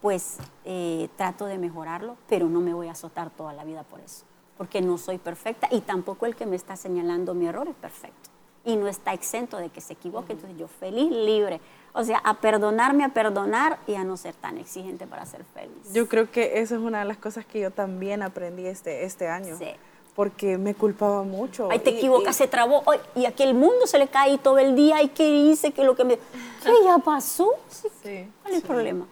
pues 0.00 0.38
eh, 0.64 1.08
trato 1.16 1.46
de 1.46 1.58
mejorarlo, 1.58 2.16
pero 2.28 2.48
no 2.48 2.60
me 2.60 2.74
voy 2.74 2.88
a 2.88 2.92
azotar 2.92 3.30
toda 3.30 3.52
la 3.52 3.64
vida 3.64 3.82
por 3.84 4.00
eso 4.00 4.24
porque 4.60 4.82
no 4.82 4.98
soy 4.98 5.16
perfecta 5.16 5.68
y 5.70 5.80
tampoco 5.80 6.26
el 6.26 6.36
que 6.36 6.44
me 6.44 6.54
está 6.54 6.76
señalando 6.76 7.32
mi 7.32 7.46
error 7.46 7.66
es 7.66 7.74
perfecto 7.76 8.28
y 8.62 8.76
no 8.76 8.88
está 8.88 9.14
exento 9.14 9.56
de 9.56 9.70
que 9.70 9.80
se 9.80 9.94
equivoque, 9.94 10.34
entonces 10.34 10.58
yo 10.58 10.68
feliz, 10.68 11.10
libre. 11.10 11.62
O 11.94 12.04
sea, 12.04 12.18
a 12.18 12.42
perdonarme, 12.42 13.04
a 13.04 13.08
perdonar 13.08 13.78
y 13.86 13.94
a 13.94 14.04
no 14.04 14.18
ser 14.18 14.34
tan 14.34 14.58
exigente 14.58 15.06
para 15.06 15.24
ser 15.24 15.44
feliz. 15.54 15.94
Yo 15.94 16.08
creo 16.08 16.30
que 16.30 16.60
esa 16.60 16.74
es 16.74 16.80
una 16.82 16.98
de 16.98 17.04
las 17.06 17.16
cosas 17.16 17.46
que 17.46 17.58
yo 17.58 17.70
también 17.70 18.22
aprendí 18.22 18.66
este, 18.66 19.04
este 19.04 19.28
año. 19.28 19.56
Sí. 19.56 19.70
Porque 20.14 20.58
me 20.58 20.74
culpaba 20.74 21.22
mucho. 21.22 21.68
Ay, 21.70 21.78
te 21.78 21.96
equivocas, 21.96 22.36
se 22.36 22.46
trabó. 22.46 22.82
y 23.14 23.24
aquí 23.24 23.42
el 23.42 23.54
mundo 23.54 23.86
se 23.86 23.98
le 23.98 24.08
cae 24.08 24.36
todo 24.36 24.58
el 24.58 24.76
día. 24.76 25.02
¿Y 25.02 25.08
qué 25.08 25.26
hice? 25.26 25.72
que 25.72 25.84
lo 25.84 25.96
que 25.96 26.04
me.? 26.04 26.16
¿Qué 26.62 26.72
ya 26.84 26.98
pasó? 26.98 27.54
Sí. 27.70 28.28
¿Cuál 28.42 28.54
es 28.54 28.60
el 28.60 28.62
problema? 28.62 29.06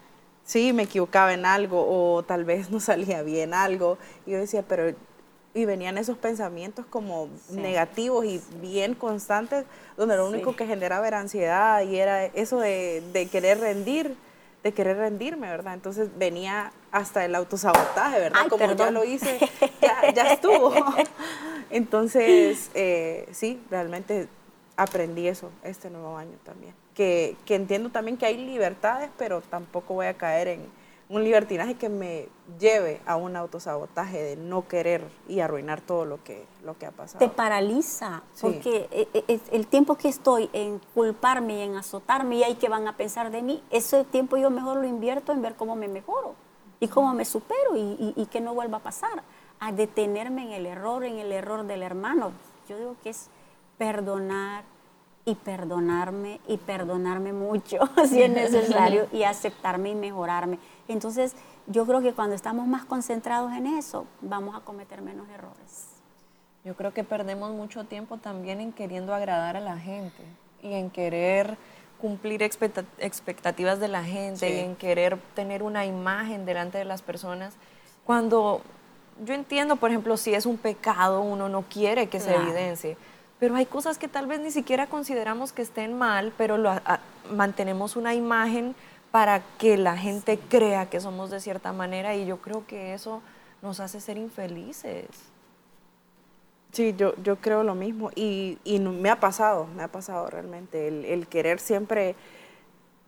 Sí, 0.48 0.72
me 0.72 0.84
equivocaba 0.84 1.34
en 1.34 1.44
algo 1.44 1.84
o 1.86 2.22
tal 2.22 2.46
vez 2.46 2.70
no 2.70 2.80
salía 2.80 3.20
bien 3.20 3.52
algo. 3.52 3.98
Y 4.24 4.30
yo 4.30 4.38
decía, 4.38 4.64
pero 4.66 4.94
y 5.52 5.66
venían 5.66 5.98
esos 5.98 6.16
pensamientos 6.16 6.86
como 6.86 7.28
negativos 7.50 8.24
y 8.24 8.40
bien 8.62 8.94
constantes, 8.94 9.66
donde 9.98 10.16
lo 10.16 10.26
único 10.26 10.56
que 10.56 10.66
generaba 10.66 11.06
era 11.06 11.20
ansiedad 11.20 11.82
y 11.82 11.98
era 11.98 12.24
eso 12.24 12.60
de, 12.60 13.02
de, 13.12 13.28
querer 13.28 13.60
rendir, 13.60 14.16
de 14.62 14.72
querer 14.72 14.96
rendirme, 14.96 15.50
¿verdad? 15.50 15.74
Entonces 15.74 16.08
venía 16.16 16.72
hasta 16.92 17.26
el 17.26 17.34
autosabotaje, 17.34 18.18
¿verdad? 18.18 18.48
como 18.48 18.72
ya 18.72 18.90
lo 18.90 19.04
hice, 19.04 19.38
ya, 19.82 20.14
ya 20.14 20.32
estuvo. 20.32 20.72
Entonces, 21.68 22.70
eh, 22.72 23.28
sí, 23.32 23.60
realmente 23.70 24.28
aprendí 24.78 25.28
eso 25.28 25.50
este 25.62 25.90
nuevo 25.90 26.16
año 26.16 26.38
también. 26.42 26.72
Que, 26.98 27.36
que 27.44 27.54
entiendo 27.54 27.90
también 27.90 28.16
que 28.16 28.26
hay 28.26 28.44
libertades, 28.44 29.08
pero 29.16 29.40
tampoco 29.40 29.94
voy 29.94 30.06
a 30.06 30.14
caer 30.14 30.48
en 30.48 30.66
un 31.08 31.22
libertinaje 31.22 31.76
que 31.76 31.88
me 31.88 32.28
lleve 32.58 33.00
a 33.06 33.14
un 33.14 33.36
autosabotaje 33.36 34.20
de 34.20 34.36
no 34.36 34.66
querer 34.66 35.08
y 35.28 35.38
arruinar 35.38 35.80
todo 35.80 36.04
lo 36.04 36.22
que, 36.24 36.44
lo 36.64 36.76
que 36.76 36.86
ha 36.86 36.90
pasado. 36.90 37.20
Te 37.20 37.28
paraliza, 37.28 38.22
porque 38.40 38.88
e, 38.90 39.08
e, 39.14 39.40
el 39.52 39.68
tiempo 39.68 39.94
que 39.94 40.08
estoy 40.08 40.50
en 40.52 40.80
culparme 40.92 41.58
y 41.58 41.62
en 41.62 41.76
azotarme 41.76 42.36
y 42.36 42.42
hay 42.42 42.56
que 42.56 42.68
van 42.68 42.88
a 42.88 42.96
pensar 42.96 43.30
de 43.30 43.42
mí, 43.42 43.62
ese 43.70 44.04
tiempo 44.04 44.36
yo 44.36 44.50
mejor 44.50 44.78
lo 44.78 44.86
invierto 44.86 45.30
en 45.30 45.40
ver 45.40 45.54
cómo 45.54 45.76
me 45.76 45.86
mejoro 45.88 46.34
y 46.80 46.88
cómo 46.88 47.14
me 47.14 47.24
supero 47.24 47.76
y, 47.76 48.12
y 48.16 48.26
que 48.26 48.40
no 48.40 48.54
vuelva 48.54 48.78
a 48.78 48.82
pasar, 48.82 49.22
a 49.60 49.70
detenerme 49.72 50.42
en 50.46 50.52
el 50.52 50.66
error, 50.66 51.04
en 51.04 51.18
el 51.18 51.30
error 51.32 51.64
del 51.64 51.82
hermano. 51.82 52.32
Yo 52.68 52.76
digo 52.76 52.96
que 53.02 53.10
es 53.10 53.30
perdonar, 53.78 54.64
y 55.28 55.34
perdonarme 55.34 56.40
y 56.48 56.56
perdonarme 56.56 57.34
mucho 57.34 57.78
si 58.08 58.22
es 58.22 58.30
necesario 58.30 59.08
y 59.12 59.24
aceptarme 59.24 59.90
y 59.90 59.94
mejorarme. 59.94 60.58
Entonces, 60.88 61.36
yo 61.66 61.84
creo 61.84 62.00
que 62.00 62.14
cuando 62.14 62.34
estamos 62.34 62.66
más 62.66 62.86
concentrados 62.86 63.52
en 63.52 63.66
eso, 63.66 64.06
vamos 64.22 64.56
a 64.56 64.60
cometer 64.60 65.02
menos 65.02 65.28
errores. 65.28 65.88
Yo 66.64 66.74
creo 66.74 66.94
que 66.94 67.04
perdemos 67.04 67.50
mucho 67.50 67.84
tiempo 67.84 68.16
también 68.16 68.62
en 68.62 68.72
queriendo 68.72 69.14
agradar 69.14 69.58
a 69.58 69.60
la 69.60 69.76
gente 69.76 70.22
y 70.62 70.72
en 70.72 70.88
querer 70.88 71.58
cumplir 72.00 72.42
expectativas 72.42 73.80
de 73.80 73.88
la 73.88 74.04
gente 74.04 74.48
y 74.54 74.60
en 74.60 74.76
querer 74.76 75.18
tener 75.34 75.62
una 75.62 75.84
imagen 75.84 76.46
delante 76.46 76.78
de 76.78 76.86
las 76.86 77.02
personas. 77.02 77.54
Cuando 78.06 78.62
yo 79.22 79.34
entiendo, 79.34 79.76
por 79.76 79.90
ejemplo, 79.90 80.16
si 80.16 80.32
es 80.32 80.46
un 80.46 80.56
pecado, 80.56 81.20
uno 81.20 81.50
no 81.50 81.62
quiere 81.68 82.08
que 82.08 82.18
se 82.18 82.34
evidencie, 82.34 82.96
pero 83.38 83.54
hay 83.54 83.66
cosas 83.66 83.98
que 83.98 84.08
tal 84.08 84.26
vez 84.26 84.40
ni 84.40 84.50
siquiera 84.50 84.86
consideramos 84.86 85.52
que 85.52 85.62
estén 85.62 85.96
mal, 85.96 86.32
pero 86.36 86.58
lo, 86.58 86.72
mantenemos 87.30 87.96
una 87.96 88.14
imagen 88.14 88.74
para 89.10 89.40
que 89.58 89.76
la 89.76 89.96
gente 89.96 90.38
crea 90.38 90.90
que 90.90 91.00
somos 91.00 91.30
de 91.30 91.40
cierta 91.40 91.72
manera 91.72 92.14
y 92.14 92.26
yo 92.26 92.38
creo 92.38 92.66
que 92.66 92.94
eso 92.94 93.22
nos 93.62 93.80
hace 93.80 94.00
ser 94.00 94.16
infelices. 94.16 95.06
Sí, 96.72 96.94
yo, 96.96 97.14
yo 97.22 97.36
creo 97.36 97.62
lo 97.62 97.74
mismo 97.74 98.10
y, 98.14 98.58
y 98.64 98.78
me 98.80 99.08
ha 99.08 99.20
pasado, 99.20 99.66
me 99.74 99.82
ha 99.82 99.88
pasado 99.88 100.28
realmente 100.28 100.88
el, 100.88 101.26
querer 101.28 101.60
siempre 101.60 102.14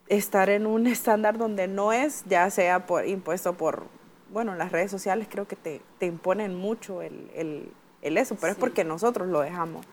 estar 0.08 0.48
en 0.48 0.66
un 0.66 0.86
estándar 0.86 1.38
donde 1.38 1.66
no 1.68 1.92
es, 1.92 2.24
ya 2.26 2.48
sea 2.50 2.86
por, 2.86 3.06
impuesto 3.06 3.54
por, 3.54 3.84
bueno, 4.32 4.54
las 4.54 4.72
redes 4.72 4.90
sociales 4.90 5.26
creo 5.28 5.46
que 5.46 5.56
te, 5.56 5.82
te 5.98 6.06
imponen 6.06 6.54
mucho 6.54 7.02
el, 7.02 7.30
el, 7.34 7.72
el 8.00 8.16
eso, 8.16 8.36
pero 8.40 8.52
es 8.52 8.58
porque 8.58 8.84
nosotros 8.84 9.28
lo 9.28 9.40
dejamos 9.40 9.84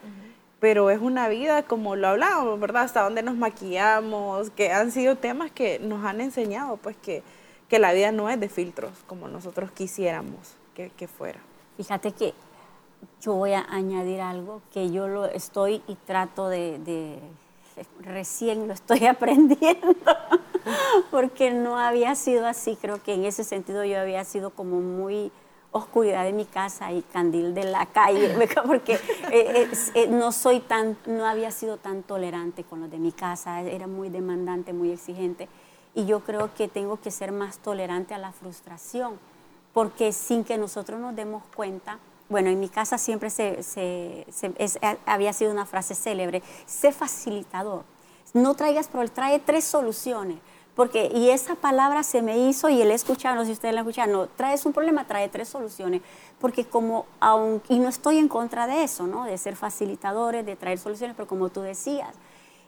pero 0.60 0.89
es 0.89 1.00
una 1.00 1.30
vida 1.30 1.63
como 1.63 1.96
lo 1.96 2.08
hablábamos, 2.08 2.60
¿verdad? 2.60 2.84
Hasta 2.84 3.04
donde 3.04 3.24
nos 3.24 3.36
maquillamos, 3.36 4.50
que 4.52 4.72
han 4.72 4.91
sido 4.91 5.15
temas 5.15 5.52
que 5.52 5.80
nos 5.80 6.04
han 6.06 6.22
enseñado, 6.22 6.78
pues 6.78 6.96
que, 6.98 7.24
que 7.70 7.80
la 7.80 7.93
vida 7.93 8.12
no 8.12 8.30
es 8.30 8.39
de 8.39 8.50
filtros 8.50 8.91
como 9.08 9.28
nosotros 9.28 9.72
quisiéramos 9.72 10.56
que, 10.74 10.89
que, 10.89 11.08
fuera. 11.08 11.39
Fíjate 11.78 12.12
que 12.12 12.34
yo 13.22 13.34
voy 13.34 13.54
a 13.54 13.65
añadir 13.70 14.22
algo 14.22 14.62
que 14.74 14.91
yo 14.91 15.08
lo 15.08 15.26
estoy 15.26 15.84
y 15.88 15.96
trato 15.96 16.50
de 16.50 17.20
recién 18.02 18.67
lo 18.67 18.74
estoy 18.74 19.06
aprendiendo, 19.06 19.96
porque 21.12 21.52
no 21.52 21.78
había 21.78 22.15
sido 22.15 22.48
así, 22.48 22.76
creo 22.82 23.02
que 23.04 23.13
en 23.13 23.26
ese 23.26 23.43
sentido 23.43 23.84
yo 23.86 24.00
había 24.00 24.24
sido 24.24 24.50
como 24.50 24.80
muy 24.80 25.32
oscuridad 25.71 26.23
de 26.23 26.34
mi 26.34 26.45
casa 26.45 26.91
y 26.91 27.01
candil 27.01 27.53
de 27.53 27.65
la 27.65 27.86
calle, 27.86 28.36
porque 28.65 28.99
eh, 29.32 29.69
eh, 29.93 30.08
no 30.08 30.32
soy 30.32 30.60
tan, 30.60 30.97
no 31.06 31.25
había 31.25 31.51
sido 31.51 31.77
tan 31.77 32.03
tolerante 32.03 32.63
con 32.63 32.82
los 32.82 32.91
de 32.91 32.97
mi 32.97 33.12
casa, 33.12 33.62
era 33.62 33.88
muy 33.88 34.10
demandante, 34.10 34.73
muy 34.73 34.91
exigente, 34.91 35.47
y 35.93 36.06
yo 36.06 36.21
creo 36.21 36.53
que 36.53 36.67
tengo 36.67 36.99
que 36.99 37.12
ser 37.12 37.32
más 37.32 37.60
tolerante 37.60 38.13
a 38.13 38.17
la 38.17 38.32
frustración, 38.32 39.19
porque 39.73 40.12
sin 40.13 40.43
que 40.43 40.58
nosotros 40.58 40.99
nos 40.99 41.15
demos 41.15 41.43
cuenta, 41.56 41.99
bueno, 42.30 42.49
en 42.49 42.60
mi 42.60 42.67
casa 42.67 42.97
siempre 42.97 43.30
se, 43.30 44.25
había 45.06 45.34
sido 45.34 45.51
una 45.51 45.65
frase 45.65 45.95
célebre, 45.95 46.43
sé 46.65 46.91
facilitador, 46.91 47.84
no 48.34 48.53
traigas 48.56 48.89
pero 48.91 49.08
trae 49.10 49.39
tres 49.39 49.63
soluciones 49.63 50.39
porque, 50.77 51.09
y 51.11 51.31
esa 51.31 51.55
palabra 51.55 52.03
se 52.03 52.21
me 52.21 52.37
hizo 52.37 52.69
y 52.69 52.83
no 52.83 52.97
sé 52.99 53.45
si 53.47 53.51
ustedes 53.51 53.73
la 53.73 53.81
escucharon, 53.81 54.11
no, 54.11 54.27
traes 54.27 54.63
un 54.67 54.73
problema, 54.73 55.07
trae 55.07 55.27
tres 55.27 55.49
soluciones, 55.49 56.03
porque 56.39 56.65
como, 56.65 57.07
aun, 57.19 57.63
y 57.67 57.79
no 57.79 57.89
estoy 57.89 58.19
en 58.19 58.27
contra 58.27 58.67
de 58.67 58.83
eso, 58.83 59.07
¿no? 59.07 59.25
De 59.25 59.39
ser 59.39 59.55
facilitadores, 59.55 60.45
de 60.45 60.55
traer 60.55 60.77
soluciones, 60.77 61.15
pero 61.15 61.27
como 61.27 61.49
tú 61.49 61.61
decías, 61.61 62.13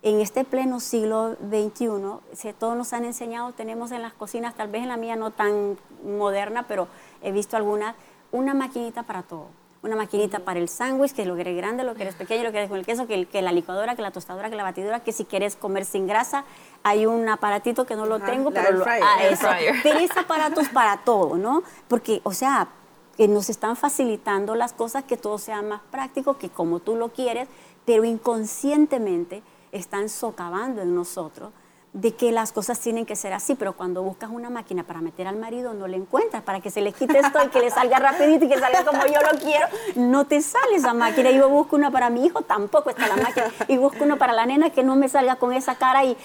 en 0.02 0.22
este 0.22 0.44
pleno 0.44 0.80
siglo 0.80 1.36
XXI, 1.36 1.90
si 2.34 2.52
todos 2.54 2.76
nos 2.76 2.94
han 2.94 3.06
enseñado, 3.06 3.52
tenemos 3.52 3.92
en 3.92 4.02
las 4.02 4.14
cocinas, 4.14 4.56
tal 4.56 4.70
vez 4.70 4.82
en 4.82 4.90
la 4.90 4.98
mía 4.98 5.16
no 5.16 5.30
tan 5.30 5.78
moderna, 6.04 6.66
pero 6.68 6.88
he 7.22 7.32
visto 7.32 7.58
algunas, 7.58 7.96
una 8.32 8.56
maquinita 8.56 9.04
para 9.04 9.22
todo 9.22 9.50
una 9.82 9.96
maquinita 9.96 10.40
para 10.40 10.60
el 10.60 10.68
sándwich, 10.68 11.14
que 11.14 11.26
lo 11.26 11.36
que 11.36 11.42
eres 11.42 11.56
grande, 11.56 11.84
lo 11.84 11.96
que 11.96 12.04
eres 12.04 12.16
pequeño, 12.16 12.44
lo 12.44 12.52
que 12.52 12.58
eres 12.58 12.70
con 12.70 12.80
el 12.80 12.86
queso, 12.86 13.08
que, 13.08 13.26
que, 13.26 13.42
la 13.42 13.52
licuadora, 13.52 13.96
que 13.96 14.02
la 14.02 14.12
tostadora, 14.12 14.50
que 14.50 14.56
la 14.56 14.64
batidora, 14.64 15.02
que 15.02 15.14
si 15.14 15.26
quieres 15.26 15.56
comer 15.56 15.86
sin 15.86 16.06
grasa, 16.06 16.44
hay 16.84 17.06
un 17.06 17.28
aparatito 17.30 17.86
que 17.86 17.96
no 17.96 18.06
lo 18.06 18.20
tengo, 18.20 18.52
pero 18.52 18.72
lo, 18.72 18.86
ah, 18.86 19.24
eso. 19.24 19.48
Tienes 19.84 20.16
aparatos 20.18 20.68
para 20.70 20.98
todo, 21.04 21.38
¿no? 21.38 21.64
Porque, 21.88 22.20
o 22.24 22.34
sea, 22.34 22.68
que 23.16 23.28
nos 23.28 23.50
están 23.50 23.76
facilitando 23.76 24.56
las 24.56 24.74
cosas, 24.74 25.04
que 25.04 25.18
todo 25.18 25.38
sea 25.38 25.62
más 25.62 25.82
práctico, 25.92 26.38
que 26.38 26.50
como 26.50 26.80
tú 26.80 26.96
lo 26.96 27.10
quieres, 27.10 27.48
pero 27.86 28.04
inconscientemente 28.04 29.44
están 29.72 30.10
socavando 30.10 30.82
en 30.82 30.94
nosotros 30.96 31.52
de 31.94 32.14
que 32.14 32.32
las 32.32 32.52
cosas 32.52 32.80
tienen 32.80 33.06
que 33.06 33.16
ser 33.16 33.34
así, 33.34 33.56
pero 33.56 33.74
cuando 33.74 34.04
buscas 34.04 34.30
una 34.30 34.50
máquina 34.50 34.84
para 34.84 35.02
meter 35.02 35.28
al 35.28 35.38
marido 35.38 35.74
no 35.74 35.88
le 35.88 35.98
encuentras, 35.98 36.44
para 36.44 36.60
que 36.60 36.70
se 36.70 36.82
le 36.82 36.94
quite 36.94 37.18
esto 37.18 37.40
y 37.44 37.48
que 37.50 37.60
le 37.60 37.72
salga 37.72 37.98
rapidito 37.98 38.46
y 38.46 38.50
que 38.50 38.60
salga 38.60 38.86
como 38.86 39.06
yo 39.08 39.20
lo 39.22 39.40
quiero, 39.40 39.68
no 39.96 40.26
te 40.26 40.42
sale 40.42 40.76
esa 40.76 40.94
máquina. 40.94 41.32
Y 41.32 41.38
yo 41.38 41.50
busco 41.50 41.76
una 41.76 41.90
para 41.90 42.10
mi 42.10 42.26
hijo, 42.26 42.44
tampoco 42.44 42.92
está 42.92 43.08
la 43.08 43.16
máquina. 43.16 43.48
Y 43.68 43.78
busco 43.78 44.04
una 44.04 44.18
para 44.18 44.34
la 44.34 44.46
nena 44.46 44.70
que 44.70 44.84
no 44.84 44.96
me 44.96 45.10
salga 45.10 45.38
con 45.38 45.52
esa 45.52 45.76
cara 45.76 46.06
y, 46.06 46.16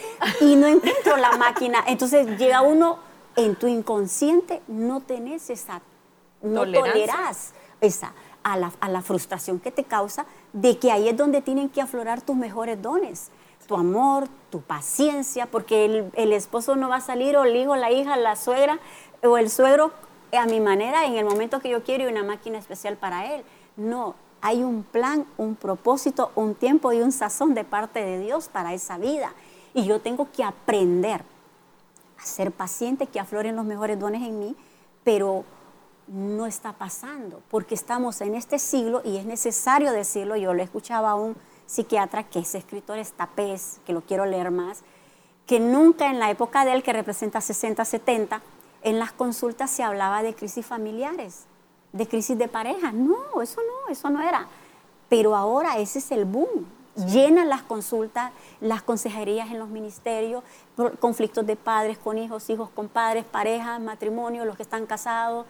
y 0.40 0.57
no 0.57 0.66
encuentro 0.66 1.16
la 1.16 1.33
máquina. 1.33 1.83
Entonces 1.87 2.38
llega 2.38 2.61
uno, 2.61 2.98
en 3.37 3.57
tu 3.57 3.66
inconsciente 3.66 4.61
no 4.68 5.00
tenés 5.00 5.48
esa, 5.48 5.81
no 6.42 6.70
tolerás 6.70 7.53
esa, 7.81 8.12
a 8.42 8.59
la, 8.59 8.70
a 8.81 8.88
la 8.90 9.00
frustración 9.00 9.61
que 9.61 9.70
te 9.70 9.85
causa 9.85 10.27
de 10.53 10.79
que 10.79 10.92
ahí 10.92 11.09
es 11.09 11.16
donde 11.16 11.40
tienen 11.40 11.70
que 11.70 11.81
aflorar 11.81 12.20
tus 12.20 12.37
mejores 12.37 12.81
dones 12.81 13.31
tu 13.66 13.77
amor, 13.77 14.29
tu 14.50 14.61
paciencia, 14.61 15.46
porque 15.46 16.11
el, 16.14 16.33
esposo 16.33 16.77
no 16.77 16.88
va 16.88 16.96
a 16.96 17.00
salir, 17.00 17.37
o 17.37 17.44
el 17.44 17.57
hijo, 17.57 17.77
la 17.77 17.90
hija, 17.90 18.16
la 18.16 18.37
suegra, 18.37 18.79
o 19.22 19.38
el 19.38 19.50
suegro 19.50 19.92
a 20.33 20.46
mi 20.46 20.61
manera, 20.61 21.07
en 21.07 21.14
el 21.14 21.24
momento 21.24 21.61
que 21.61 21.70
yo 21.70 21.83
quiero, 21.83 22.05
y 22.05 22.12
una 22.12 22.22
máquina 22.22 22.59
especial 22.59 22.96
para 22.96 23.35
él. 23.35 23.44
No, 23.77 24.14
hay 24.40 24.62
un 24.62 24.83
plan, 24.83 25.27
un 25.37 25.57
propósito, 25.57 26.31
un 26.35 26.55
tiempo 26.55 26.92
y 26.92 27.00
un 27.00 27.12
sazón 27.12 27.55
de 27.55 27.64
parte 27.64 28.05
de 28.05 28.18
Dios 28.20 28.48
para 28.48 28.74
esa 28.74 28.98
vida. 28.98 29.33
Y 29.72 29.85
yo 29.85 30.00
tengo 30.00 30.29
que 30.31 30.44
aprender 30.44 31.22
a 32.18 32.24
ser 32.24 32.53
paciente, 32.53 33.07
que 33.07 33.20
afloren 33.20 33.57
los 33.57 33.64
mejores 33.64 33.98
dones 33.98 34.22
en 34.22 34.38
mí, 34.38 34.57
pero 35.03 35.44
no 36.07 36.46
está 36.46 36.72
pasando, 36.74 37.42
porque 37.50 37.74
estamos 37.74 38.20
en 38.20 38.35
este 38.35 38.59
siglo 38.59 39.00
y 39.05 39.16
es 39.16 39.24
necesario 39.24 39.92
decirlo, 39.92 40.37
yo 40.37 40.53
lo 40.53 40.62
escuchaba 40.62 41.11
aún 41.11 41.35
psiquiatra, 41.66 42.24
que 42.24 42.40
es 42.40 42.55
escritor, 42.55 42.98
es 42.98 43.12
Tapés, 43.12 43.81
que 43.87 43.92
lo 43.92 44.03
quiero 44.03 44.27
leer 44.27 44.50
más, 44.50 44.83
que 45.46 45.61
nunca 45.61 46.11
en 46.11 46.18
la 46.18 46.31
época 46.31 46.64
de 46.64 46.72
él, 46.72 46.83
que 46.83 46.92
representa 46.92 47.40
60, 47.40 47.85
70, 47.85 48.42
en 48.83 48.98
las 48.98 49.12
consultas 49.12 49.70
se 49.70 49.83
hablaba 49.83 50.22
de 50.22 50.35
crisis 50.35 50.64
familiares, 50.64 51.44
de 51.92 52.07
crisis 52.07 52.37
de 52.37 52.48
pareja. 52.48 52.92
No, 52.92 53.40
eso 53.42 53.61
no, 53.62 53.92
eso 53.92 54.11
no 54.11 54.22
era. 54.22 54.46
Pero 55.09 55.35
ahora 55.35 55.79
ese 55.79 55.98
es 55.98 56.11
el 56.12 56.24
boom. 56.24 56.66
Llenan 57.09 57.48
las 57.48 57.62
consultas, 57.62 58.31
las 58.61 58.83
consejerías 58.83 59.50
en 59.50 59.59
los 59.59 59.68
ministerios, 59.68 60.44
conflictos 61.00 61.44
de 61.44 61.57
padres 61.57 61.98
con 61.98 62.18
hijos, 62.18 62.48
hijos 62.50 62.70
con 62.70 62.88
padres, 62.88 63.24
parejas, 63.24 63.81
matrimonio, 63.81 64.44
los 64.44 64.57
que 64.57 64.62
están 64.62 64.87
casados 64.87 65.46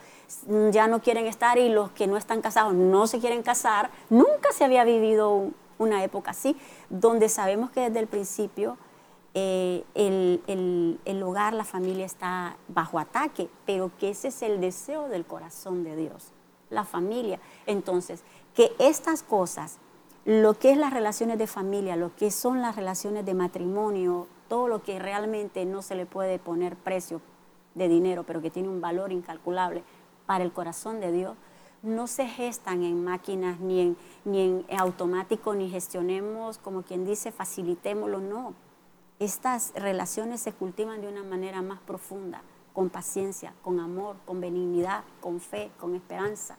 ya 0.71 0.87
no 0.87 1.03
quieren 1.03 1.27
estar 1.27 1.59
y 1.59 1.69
los 1.69 1.91
que 1.91 2.07
no 2.07 2.17
están 2.17 2.41
casados 2.41 2.73
no 2.73 3.07
se 3.07 3.19
quieren 3.19 3.43
casar. 3.43 3.91
Nunca 4.09 4.53
se 4.53 4.65
había 4.65 4.85
vivido 4.85 5.51
una 5.79 6.03
época 6.05 6.33
así, 6.33 6.57
donde 6.91 7.29
sabemos 7.29 7.71
que 7.71 7.81
desde 7.81 8.01
el 8.01 8.07
principio 8.07 8.77
eh, 9.37 9.85
el, 9.97 11.23
hogar, 11.25 11.55
la 11.55 11.65
familia 11.65 12.07
está 12.07 12.57
bajo 12.69 13.01
ataque, 13.01 13.49
pero 13.67 13.91
que 13.99 14.11
ese 14.11 14.29
es 14.29 14.43
el 14.43 14.61
deseo 14.61 15.09
del 15.09 15.25
corazón 15.25 15.83
de 15.83 15.97
Dios, 15.97 16.33
la 16.71 16.85
familia. 16.85 17.41
Entonces, 17.67 18.23
que 18.55 18.73
estas 18.79 19.25
cosas, 19.25 19.79
lo 20.25 20.55
que 20.55 20.71
es 20.71 20.79
las 20.79 20.93
relaciones 20.93 21.37
de 21.39 21.49
familia, 21.49 21.97
lo 21.97 22.15
que 22.15 22.31
son 22.31 22.63
las 22.63 22.77
relaciones 22.77 23.27
de 23.27 23.35
matrimonio, 23.35 24.29
todo 24.49 24.69
lo 24.69 24.85
que 24.85 25.01
realmente 25.01 25.65
no 25.65 25.83
se 25.83 25.97
le 25.97 26.07
puede 26.07 26.39
poner 26.39 26.77
precio 26.77 27.21
de 27.75 27.89
dinero, 27.89 28.23
pero 28.23 28.41
que 28.41 28.51
tiene 28.51 28.69
un 28.69 28.81
valor 28.81 29.11
incalculable 29.11 29.83
para 30.27 30.45
el 30.45 30.53
corazón 30.53 31.01
de 31.01 31.11
Dios, 31.11 31.37
no 31.85 32.07
se 32.07 32.27
gestan 32.27 32.83
en 32.83 33.05
máquinas 33.05 33.61
ni 33.61 33.81
en, 33.81 33.97
ni 34.25 34.41
en 34.41 34.67
automático, 34.77 35.55
ni 35.55 35.71
gestionemos, 35.71 36.59
como 36.59 36.83
quien 36.83 37.05
dice, 37.05 37.31
facilitémoslo, 37.31 38.19
no. 38.19 38.55
Estas 39.19 39.73
relaciones 39.75 40.41
se 40.41 40.53
cultivan 40.53 41.01
de 41.01 41.09
una 41.09 41.23
manera 41.23 41.63
más 41.63 41.81
profunda 41.81 42.43
con 42.73 42.91
paciencia, 42.91 43.55
con 43.63 43.79
amor, 43.79 44.17
con 44.27 44.41
benignidad, 44.41 45.05
con 45.21 45.41
fe, 45.41 45.71
con 45.79 45.95
esperanza. 45.95 46.57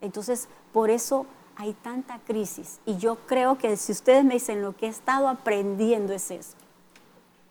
Entonces, 0.00 0.48
por 0.72 0.90
eso 0.90 1.26
hay 1.56 1.74
tanta 1.74 2.18
crisis. 2.18 2.80
Y 2.84 2.96
yo 2.96 3.16
creo 3.26 3.56
que 3.58 3.76
si 3.76 3.92
ustedes 3.92 4.24
me 4.24 4.34
dicen 4.34 4.62
lo 4.62 4.76
que 4.76 4.86
he 4.86 4.88
estado 4.88 5.28
aprendiendo 5.28 6.12
es 6.12 6.30
eso. 6.30 6.56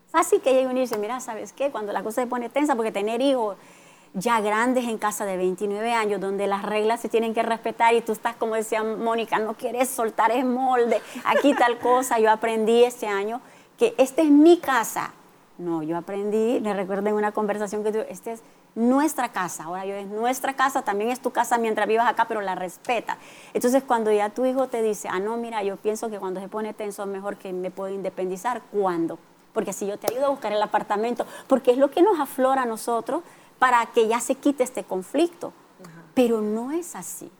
Fácil 0.09 0.41
que 0.41 0.53
llegue 0.53 0.67
uno 0.67 0.77
y 0.77 0.81
dice, 0.81 0.97
mira, 0.97 1.21
¿sabes 1.21 1.53
qué? 1.53 1.71
Cuando 1.71 1.93
la 1.93 2.03
cosa 2.03 2.21
se 2.21 2.27
pone 2.27 2.49
tensa, 2.49 2.75
porque 2.75 2.91
tener 2.91 3.21
hijos 3.21 3.55
ya 4.13 4.41
grandes 4.41 4.85
en 4.85 4.97
casa 4.97 5.25
de 5.25 5.37
29 5.37 5.93
años, 5.93 6.19
donde 6.19 6.47
las 6.47 6.63
reglas 6.63 6.99
se 6.99 7.09
tienen 7.09 7.33
que 7.33 7.43
respetar 7.43 7.93
y 7.93 8.01
tú 8.01 8.11
estás, 8.11 8.35
como 8.35 8.55
decía 8.55 8.83
Mónica, 8.83 9.39
no 9.39 9.53
quieres 9.53 9.89
soltar 9.89 10.31
el 10.31 10.45
molde, 10.45 11.01
aquí 11.23 11.53
tal 11.53 11.79
cosa. 11.79 12.19
Yo 12.19 12.29
aprendí 12.29 12.83
este 12.83 13.07
año 13.07 13.41
que 13.77 13.95
esta 13.97 14.21
es 14.21 14.29
mi 14.29 14.57
casa. 14.57 15.13
No, 15.57 15.83
yo 15.83 15.97
aprendí, 15.97 16.59
me 16.59 16.73
recuerdo 16.73 17.09
en 17.09 17.15
una 17.15 17.31
conversación 17.31 17.83
que 17.83 17.91
tuve, 17.91 18.11
esta 18.11 18.31
es 18.31 18.41
nuestra 18.73 19.29
casa, 19.29 19.65
ahora 19.65 19.85
yo 19.85 19.93
es 19.95 20.07
nuestra 20.07 20.55
casa, 20.55 20.81
también 20.81 21.11
es 21.11 21.19
tu 21.19 21.31
casa 21.31 21.57
mientras 21.57 21.87
vivas 21.87 22.07
acá, 22.07 22.25
pero 22.27 22.41
la 22.41 22.55
respeta. 22.55 23.17
Entonces 23.53 23.83
cuando 23.83 24.11
ya 24.11 24.29
tu 24.29 24.45
hijo 24.45 24.67
te 24.67 24.81
dice, 24.81 25.07
ah, 25.09 25.19
no, 25.19 25.37
mira, 25.37 25.61
yo 25.61 25.77
pienso 25.77 26.09
que 26.09 26.19
cuando 26.19 26.39
se 26.39 26.47
pone 26.47 26.73
tenso 26.73 27.03
es 27.03 27.09
mejor 27.09 27.37
que 27.37 27.53
me 27.53 27.69
puedo 27.69 27.93
independizar, 27.93 28.61
¿cuándo? 28.71 29.19
Porque 29.53 29.71
así 29.71 29.85
yo 29.85 29.99
te 29.99 30.07
ayudo 30.07 30.27
a 30.27 30.29
buscar 30.29 30.53
el 30.53 30.61
apartamento, 30.61 31.25
porque 31.47 31.71
es 31.71 31.77
lo 31.77 31.91
que 31.91 32.01
nos 32.01 32.19
aflora 32.19 32.63
a 32.63 32.65
nosotros 32.65 33.21
para 33.61 33.85
que 33.85 34.07
ya 34.07 34.19
se 34.19 34.33
quite 34.33 34.63
este 34.63 34.83
conflicto. 34.83 35.53
Pero 36.15 36.41
no 36.41 36.71
es 36.71 36.95
así. 36.95 37.31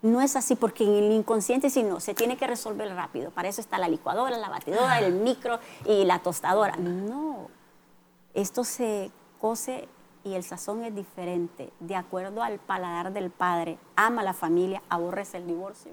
No 0.00 0.22
es 0.22 0.34
así 0.34 0.54
porque 0.54 0.82
en 0.82 0.94
el 0.94 1.12
inconsciente, 1.12 1.68
si 1.68 1.82
no, 1.82 2.00
se 2.00 2.14
tiene 2.14 2.38
que 2.38 2.46
resolver 2.46 2.88
rápido. 2.94 3.32
Para 3.32 3.50
eso 3.50 3.60
está 3.60 3.76
la 3.76 3.86
licuadora, 3.86 4.38
la 4.38 4.48
batidora, 4.48 4.98
el 4.98 5.12
micro 5.12 5.60
y 5.84 6.06
la 6.06 6.20
tostadora. 6.20 6.74
No, 6.76 7.48
esto 8.32 8.64
se 8.64 9.10
cose 9.38 9.86
y 10.24 10.36
el 10.36 10.42
sazón 10.42 10.84
es 10.84 10.94
diferente, 10.94 11.70
de 11.80 11.96
acuerdo 11.96 12.42
al 12.42 12.58
paladar 12.60 13.12
del 13.12 13.28
padre. 13.28 13.78
Ama 13.94 14.22
la 14.22 14.32
familia, 14.32 14.82
aborrece 14.88 15.36
el 15.36 15.46
divorcio. 15.46 15.92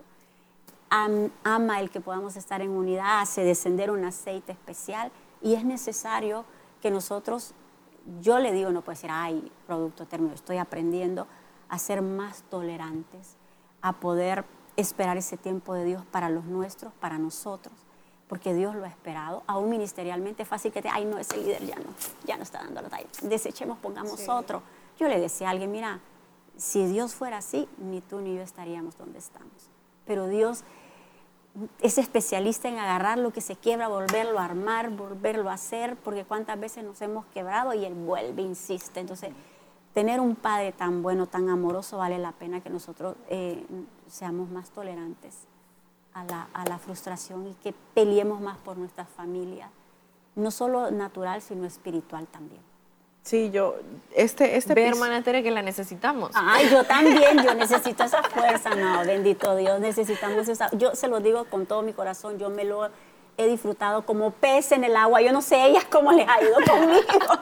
ama 0.90 1.82
el 1.82 1.90
que 1.90 2.00
podamos 2.00 2.38
estar 2.38 2.62
en 2.62 2.70
unidad, 2.70 3.20
hace 3.20 3.44
descender 3.44 3.92
un 3.92 4.06
aceite 4.06 4.54
especial 4.54 5.12
y 5.42 5.56
es 5.56 5.66
necesario 5.66 6.46
que 6.82 6.92
nosotros, 6.92 7.54
yo 8.22 8.40
le 8.40 8.52
digo, 8.52 8.72
no 8.72 8.82
puede 8.82 8.98
ser, 8.98 9.12
ay, 9.12 9.52
producto 9.68 10.06
término, 10.06 10.34
estoy 10.34 10.58
aprendiendo 10.58 11.28
a 11.70 11.80
ser 11.80 12.02
más 12.02 12.44
tolerantes, 12.44 13.36
a 13.82 13.94
poder 13.94 14.46
esperar 14.78 15.18
ese 15.18 15.38
tiempo 15.38 15.74
de 15.74 15.86
Dios 15.86 16.06
para 16.06 16.30
los 16.30 16.46
nuestros, 16.46 16.94
para 16.94 17.18
nosotros 17.18 17.74
porque 18.28 18.54
Dios 18.54 18.76
lo 18.76 18.86
ha 18.86 18.88
esperado, 18.88 19.44
aún 19.48 19.70
ministerialmente 19.70 20.44
es 20.44 20.50
fácil 20.50 20.72
que 20.72 20.82
te, 20.82 20.90
ay 20.90 21.06
no, 21.06 21.18
ese 21.18 21.38
líder 21.38 21.66
ya 21.66 21.76
no, 21.76 21.86
ya 22.26 22.38
no 22.38 22.44
está 22.44 22.60
dando 22.64 22.82
la 22.82 22.90
talla, 22.90 23.08
desechemos, 23.22 23.78
pongamos 23.78 24.28
otro. 24.28 24.64
Yo 24.98 25.08
le 25.08 25.20
decía 25.20 25.48
a 25.48 25.52
alguien, 25.52 25.72
mira, 25.72 26.00
si 26.58 26.86
Dios 26.88 27.14
fuera 27.14 27.38
así, 27.38 27.68
ni 27.78 28.02
tú 28.02 28.22
ni 28.22 28.36
yo 28.36 28.42
estaríamos 28.42 28.98
donde 28.98 29.20
estamos. 29.20 29.70
Pero 30.06 30.28
Dios 30.28 30.64
es 31.82 31.98
especialista 31.98 32.68
en 32.68 32.78
agarrar 32.78 33.18
lo 33.18 33.32
que 33.32 33.42
se 33.42 33.56
quiebra, 33.56 33.88
volverlo 33.88 34.40
a 34.40 34.46
armar, 34.46 34.90
volverlo 34.90 35.50
a 35.50 35.54
hacer, 35.54 35.96
porque 35.98 36.26
cuántas 36.26 36.60
veces 36.60 36.84
nos 36.84 37.02
hemos 37.02 37.26
quebrado 37.28 37.74
y 37.74 37.86
Él 37.86 37.94
vuelve, 37.94 38.42
insiste. 38.42 39.00
Entonces, 39.00 39.32
tener 39.94 40.20
un 40.20 40.36
Padre 40.36 40.74
tan 40.74 41.02
bueno, 41.02 41.28
tan 41.28 41.50
amoroso, 41.50 41.98
vale 41.98 42.20
la 42.20 42.34
pena 42.34 42.62
que 42.62 42.70
nosotros 42.70 43.16
eh, 43.30 43.66
seamos 44.08 44.50
más 44.50 44.70
tolerantes 44.72 45.48
a 46.14 46.24
la, 46.24 46.78
frustración 46.78 47.48
y 47.48 47.54
que 47.56 47.74
peleemos 47.94 48.40
más 48.40 48.58
por 48.58 48.78
nuestra 48.78 49.06
familia, 49.06 49.70
no 50.36 50.50
solo 50.50 50.90
natural, 50.90 51.42
sino 51.42 51.66
espiritual 51.66 52.28
también. 52.28 52.62
Sí, 53.26 53.50
yo, 53.50 53.76
este, 54.14 54.56
este 54.56 54.76
Ve, 54.76 54.86
hermana 54.86 55.24
Tere, 55.24 55.42
que 55.42 55.50
la 55.50 55.64
necesitamos. 55.64 56.30
Ay, 56.36 56.70
yo 56.70 56.84
también, 56.84 57.44
yo 57.44 57.56
necesito 57.56 58.04
esa 58.04 58.22
fuerza, 58.22 58.76
no, 58.76 59.04
bendito 59.04 59.56
Dios, 59.56 59.80
necesitamos 59.80 60.48
esa, 60.48 60.70
yo 60.78 60.94
se 60.94 61.08
lo 61.08 61.20
digo 61.22 61.46
con 61.46 61.66
todo 61.66 61.82
mi 61.82 61.92
corazón, 61.92 62.38
yo 62.38 62.52
me 62.52 62.66
lo 62.66 62.88
he 63.38 63.48
disfrutado 63.48 64.06
como 64.06 64.30
pez 64.30 64.72
en 64.74 64.84
el 64.84 64.96
agua, 64.96 65.22
yo 65.22 65.32
no 65.32 65.42
sé 65.42 65.66
ellas 65.66 65.86
cómo 65.86 66.12
les 66.12 66.28
ha 66.30 66.40
ido 66.40 66.54
conmigo, 66.70 67.42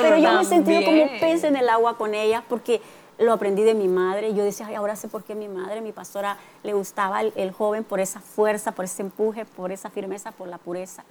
pero 0.00 0.16
yo 0.16 0.32
me 0.32 0.40
he 0.40 0.44
sentido 0.46 0.82
como 0.82 1.20
pez 1.20 1.44
en 1.44 1.56
el 1.56 1.68
agua 1.68 1.98
con 1.98 2.14
ellas 2.14 2.42
porque 2.48 2.80
lo 3.18 3.32
aprendí 3.32 3.62
de 3.62 3.74
mi 3.74 3.88
madre. 3.88 4.34
Yo 4.34 4.44
decía, 4.44 4.66
Ay, 4.66 4.74
ahora 4.74 4.96
sé 4.96 5.08
por 5.08 5.24
qué 5.24 5.34
mi 5.34 5.48
madre, 5.48 5.80
mi 5.80 5.92
pastora, 5.92 6.38
le 6.62 6.72
gustaba 6.72 7.22
el, 7.22 7.52
joven 7.52 7.84
por 7.84 8.00
esa 8.00 8.20
fuerza, 8.20 8.72
por 8.72 8.84
ese 8.84 9.02
empuje, 9.02 9.44
por 9.44 9.72
esa 9.72 9.90
firmeza, 9.90 10.32
por 10.32 10.48
la 10.48 10.58
pureza. 10.58 11.04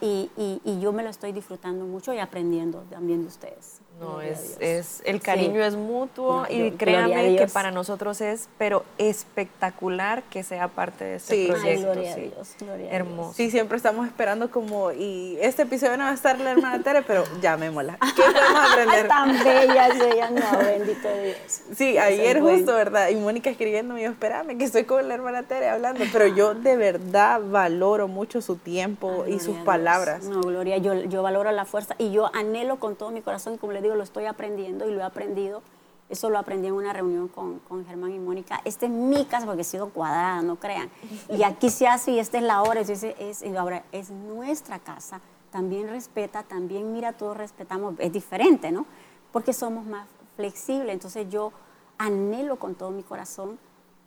Y, 0.00 0.30
y, 0.36 0.80
yo 0.80 0.92
me 0.92 1.02
lo 1.02 1.10
estoy 1.10 1.32
disfrutando 1.32 1.84
mucho 1.86 2.12
y 2.12 2.18
aprendiendo 2.18 2.84
también 2.90 3.22
de 3.22 3.28
ustedes. 3.28 3.80
No, 4.00 4.20
es, 4.20 4.56
es, 4.58 5.02
el 5.04 5.20
cariño 5.20 5.62
es 5.62 5.76
mutuo 5.76 6.46
y 6.50 6.72
créanme 6.72 7.36
que 7.36 7.46
para 7.46 7.70
nosotros 7.70 8.20
es, 8.20 8.48
pero 8.58 8.84
espectacular 8.98 10.24
que 10.24 10.42
sea 10.42 10.66
parte 10.66 11.04
de 11.04 11.14
este 11.16 11.46
proyecto. 11.46 11.92
gloria 11.92 12.14
sí. 12.14 12.20
a 12.20 12.24
Dios, 12.24 12.54
gloria 12.58 12.90
Hermoso. 12.90 13.34
Sí, 13.34 13.50
siempre 13.52 13.76
estamos 13.76 14.06
esperando 14.06 14.50
como, 14.50 14.90
y 14.90 15.38
este 15.40 15.62
episodio 15.62 15.96
no 15.96 16.04
va 16.04 16.10
a 16.10 16.14
estar 16.14 16.38
la 16.40 16.50
hermana 16.50 16.82
Tere, 16.82 17.02
pero 17.02 17.22
llamémosla. 17.40 17.98
¿Qué 18.16 18.22
podemos 18.32 18.72
aprender? 18.72 19.08
Tan 19.08 19.44
bella 19.44 19.88
ella, 19.88 20.30
no, 20.30 20.58
bendito 20.58 21.08
Dios. 21.22 21.62
Sí, 21.76 21.96
ayer 21.96 22.40
justo, 22.40 22.74
¿verdad? 22.74 23.10
Y 23.10 23.14
Mónica 23.14 23.48
escribiendo, 23.48 23.94
dijo, 23.94 24.10
espérame, 24.10 24.58
que 24.58 24.64
estoy 24.64 24.84
con 24.84 25.06
la 25.06 25.14
hermana 25.14 25.44
Tere 25.44 25.68
hablando, 25.68 26.04
pero 26.12 26.26
yo 26.26 26.54
de 26.54 26.76
verdad 26.76 27.40
valoro 27.44 28.08
mucho 28.08 28.40
su 28.40 28.56
tiempo 28.56 29.24
y 29.28 29.38
sus 29.38 29.56
palabras. 29.58 30.24
No, 30.24 30.40
Gloria, 30.40 30.78
yo, 30.78 30.94
yo 30.94 31.22
valoro 31.22 31.52
la 31.52 31.64
fuerza 31.64 31.94
y 31.98 32.10
yo 32.10 32.34
anhelo 32.34 32.80
con 32.80 32.96
todo 32.96 33.12
mi 33.12 33.20
corazón, 33.20 33.56
como 33.56 33.72
le 33.72 33.83
digo, 33.84 33.96
lo 33.96 34.02
estoy 34.02 34.26
aprendiendo 34.26 34.88
y 34.88 34.92
lo 34.92 35.00
he 35.00 35.04
aprendido. 35.04 35.62
Eso 36.10 36.28
lo 36.28 36.38
aprendí 36.38 36.66
en 36.66 36.74
una 36.74 36.92
reunión 36.92 37.28
con, 37.28 37.60
con 37.60 37.86
Germán 37.86 38.12
y 38.12 38.18
Mónica. 38.18 38.60
Esta 38.64 38.86
es 38.86 38.92
mi 38.92 39.24
casa 39.24 39.46
porque 39.46 39.62
he 39.62 39.64
sido 39.64 39.88
cuadrada, 39.88 40.42
no 40.42 40.56
crean. 40.56 40.90
Y 41.30 41.42
aquí 41.44 41.70
se 41.70 41.86
hace 41.86 42.12
y 42.12 42.18
esta 42.18 42.36
es 42.38 42.44
la 42.44 42.62
hora. 42.62 42.80
Es, 42.80 43.02
es, 43.02 43.42
ahora 43.56 43.84
es 43.90 44.10
nuestra 44.10 44.78
casa. 44.78 45.20
También 45.50 45.88
respeta, 45.88 46.42
también 46.42 46.92
mira, 46.92 47.12
todos 47.12 47.36
respetamos. 47.36 47.94
Es 47.98 48.12
diferente, 48.12 48.70
¿no? 48.70 48.86
Porque 49.32 49.52
somos 49.52 49.86
más 49.86 50.06
flexibles. 50.36 50.92
Entonces 50.92 51.26
yo 51.30 51.52
anhelo 51.96 52.56
con 52.56 52.74
todo 52.74 52.90
mi 52.90 53.02
corazón, 53.02 53.58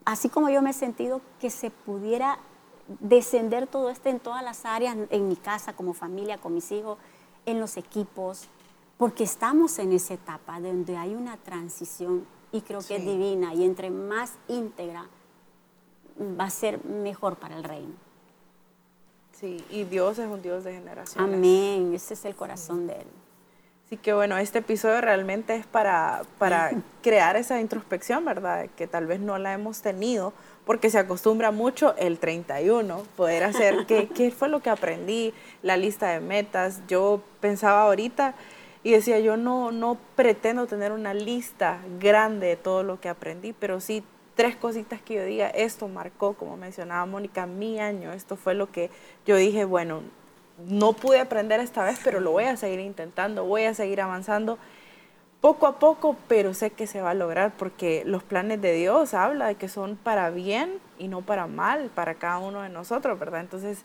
así 0.05 0.29
como 0.29 0.49
yo 0.49 0.61
me 0.61 0.71
he 0.71 0.73
sentido, 0.73 1.21
que 1.39 1.49
se 1.49 1.71
pudiera 1.71 2.37
descender 2.99 3.67
todo 3.67 3.89
esto 3.89 4.09
en 4.09 4.19
todas 4.19 4.43
las 4.43 4.65
áreas, 4.65 4.97
en 5.09 5.27
mi 5.27 5.35
casa, 5.35 5.73
como 5.73 5.93
familia, 5.93 6.37
con 6.37 6.53
mis 6.53 6.71
hijos, 6.71 6.97
en 7.45 7.59
los 7.59 7.77
equipos, 7.77 8.47
porque 8.97 9.23
estamos 9.23 9.77
en 9.79 9.93
esa 9.93 10.15
etapa 10.15 10.59
donde 10.59 10.97
hay 10.97 11.13
una 11.13 11.37
transición 11.37 12.25
y 12.51 12.61
creo 12.61 12.79
que 12.79 12.95
es 12.95 13.05
divina 13.05 13.53
y 13.53 13.63
entre 13.63 13.89
más 13.89 14.33
íntegra 14.47 15.07
va 16.19 16.45
a 16.45 16.49
ser 16.49 16.83
mejor 16.83 17.35
para 17.35 17.57
el 17.57 17.63
reino. 17.63 17.93
Sí, 19.33 19.63
y 19.69 19.83
Dios 19.83 20.17
es 20.17 20.27
un 20.27 20.41
Dios 20.41 20.63
de 20.63 20.73
generaciones. 20.73 21.35
Amén, 21.35 21.93
ese 21.93 22.15
es 22.15 22.25
el 22.25 22.35
corazón 22.35 22.87
de 22.87 22.93
Él. 22.93 23.07
Así 23.85 23.95
que 23.95 24.13
bueno, 24.13 24.37
este 24.37 24.59
episodio 24.59 24.99
realmente 24.99 25.55
es 25.55 25.65
para, 25.67 26.23
para 26.39 26.71
crear 27.03 27.35
esa 27.35 27.61
introspección, 27.61 28.25
¿verdad? 28.25 28.67
Que 28.75 28.87
tal 28.87 29.05
vez 29.05 29.19
no 29.19 29.37
la 29.37 29.53
hemos 29.53 29.81
tenido, 29.81 30.33
porque 30.65 30.89
se 30.89 30.97
acostumbra 30.97 31.51
mucho 31.51 31.95
el 31.97 32.17
31, 32.17 33.03
poder 33.15 33.43
hacer 33.43 33.85
qué, 33.85 34.09
qué 34.09 34.31
fue 34.31 34.49
lo 34.49 34.61
que 34.61 34.71
aprendí, 34.71 35.33
la 35.61 35.77
lista 35.77 36.09
de 36.09 36.19
metas. 36.19 36.81
Yo 36.87 37.21
pensaba 37.39 37.83
ahorita 37.83 38.33
y 38.83 38.91
decía, 38.91 39.19
yo 39.19 39.37
no, 39.37 39.71
no 39.71 39.97
pretendo 40.15 40.67
tener 40.67 40.91
una 40.91 41.13
lista 41.13 41.79
grande 41.99 42.47
de 42.47 42.55
todo 42.55 42.83
lo 42.83 42.99
que 42.99 43.09
aprendí, 43.09 43.53
pero 43.53 43.79
sí 43.79 44.03
tres 44.35 44.55
cositas 44.55 45.01
que 45.01 45.15
yo 45.15 45.25
diga, 45.25 45.49
esto 45.49 45.87
marcó, 45.87 46.33
como 46.33 46.57
mencionaba 46.57 47.05
Mónica, 47.05 47.47
mi 47.47 47.79
año, 47.79 48.13
esto 48.13 48.35
fue 48.35 48.53
lo 48.53 48.71
que 48.71 48.91
yo 49.25 49.35
dije, 49.35 49.65
bueno, 49.65 50.01
no 50.67 50.93
pude 50.93 51.19
aprender 51.19 51.59
esta 51.59 51.83
vez, 51.83 51.99
pero 52.03 52.19
lo 52.19 52.31
voy 52.31 52.45
a 52.45 52.55
seguir 52.55 52.79
intentando, 52.79 53.45
voy 53.45 53.63
a 53.63 53.73
seguir 53.73 53.99
avanzando 53.99 54.57
poco 55.41 55.67
a 55.67 55.79
poco, 55.79 56.15
pero 56.27 56.53
sé 56.53 56.71
que 56.71 56.87
se 56.87 57.01
va 57.01 57.11
a 57.11 57.13
lograr 57.13 57.53
porque 57.57 58.03
los 58.05 58.23
planes 58.23 58.61
de 58.61 58.73
Dios 58.73 59.13
habla 59.13 59.47
de 59.47 59.55
que 59.55 59.69
son 59.69 59.95
para 59.95 60.29
bien 60.29 60.79
y 60.97 61.07
no 61.07 61.21
para 61.21 61.47
mal, 61.47 61.89
para 61.93 62.15
cada 62.15 62.39
uno 62.39 62.61
de 62.61 62.69
nosotros, 62.69 63.19
¿verdad? 63.19 63.41
Entonces, 63.41 63.83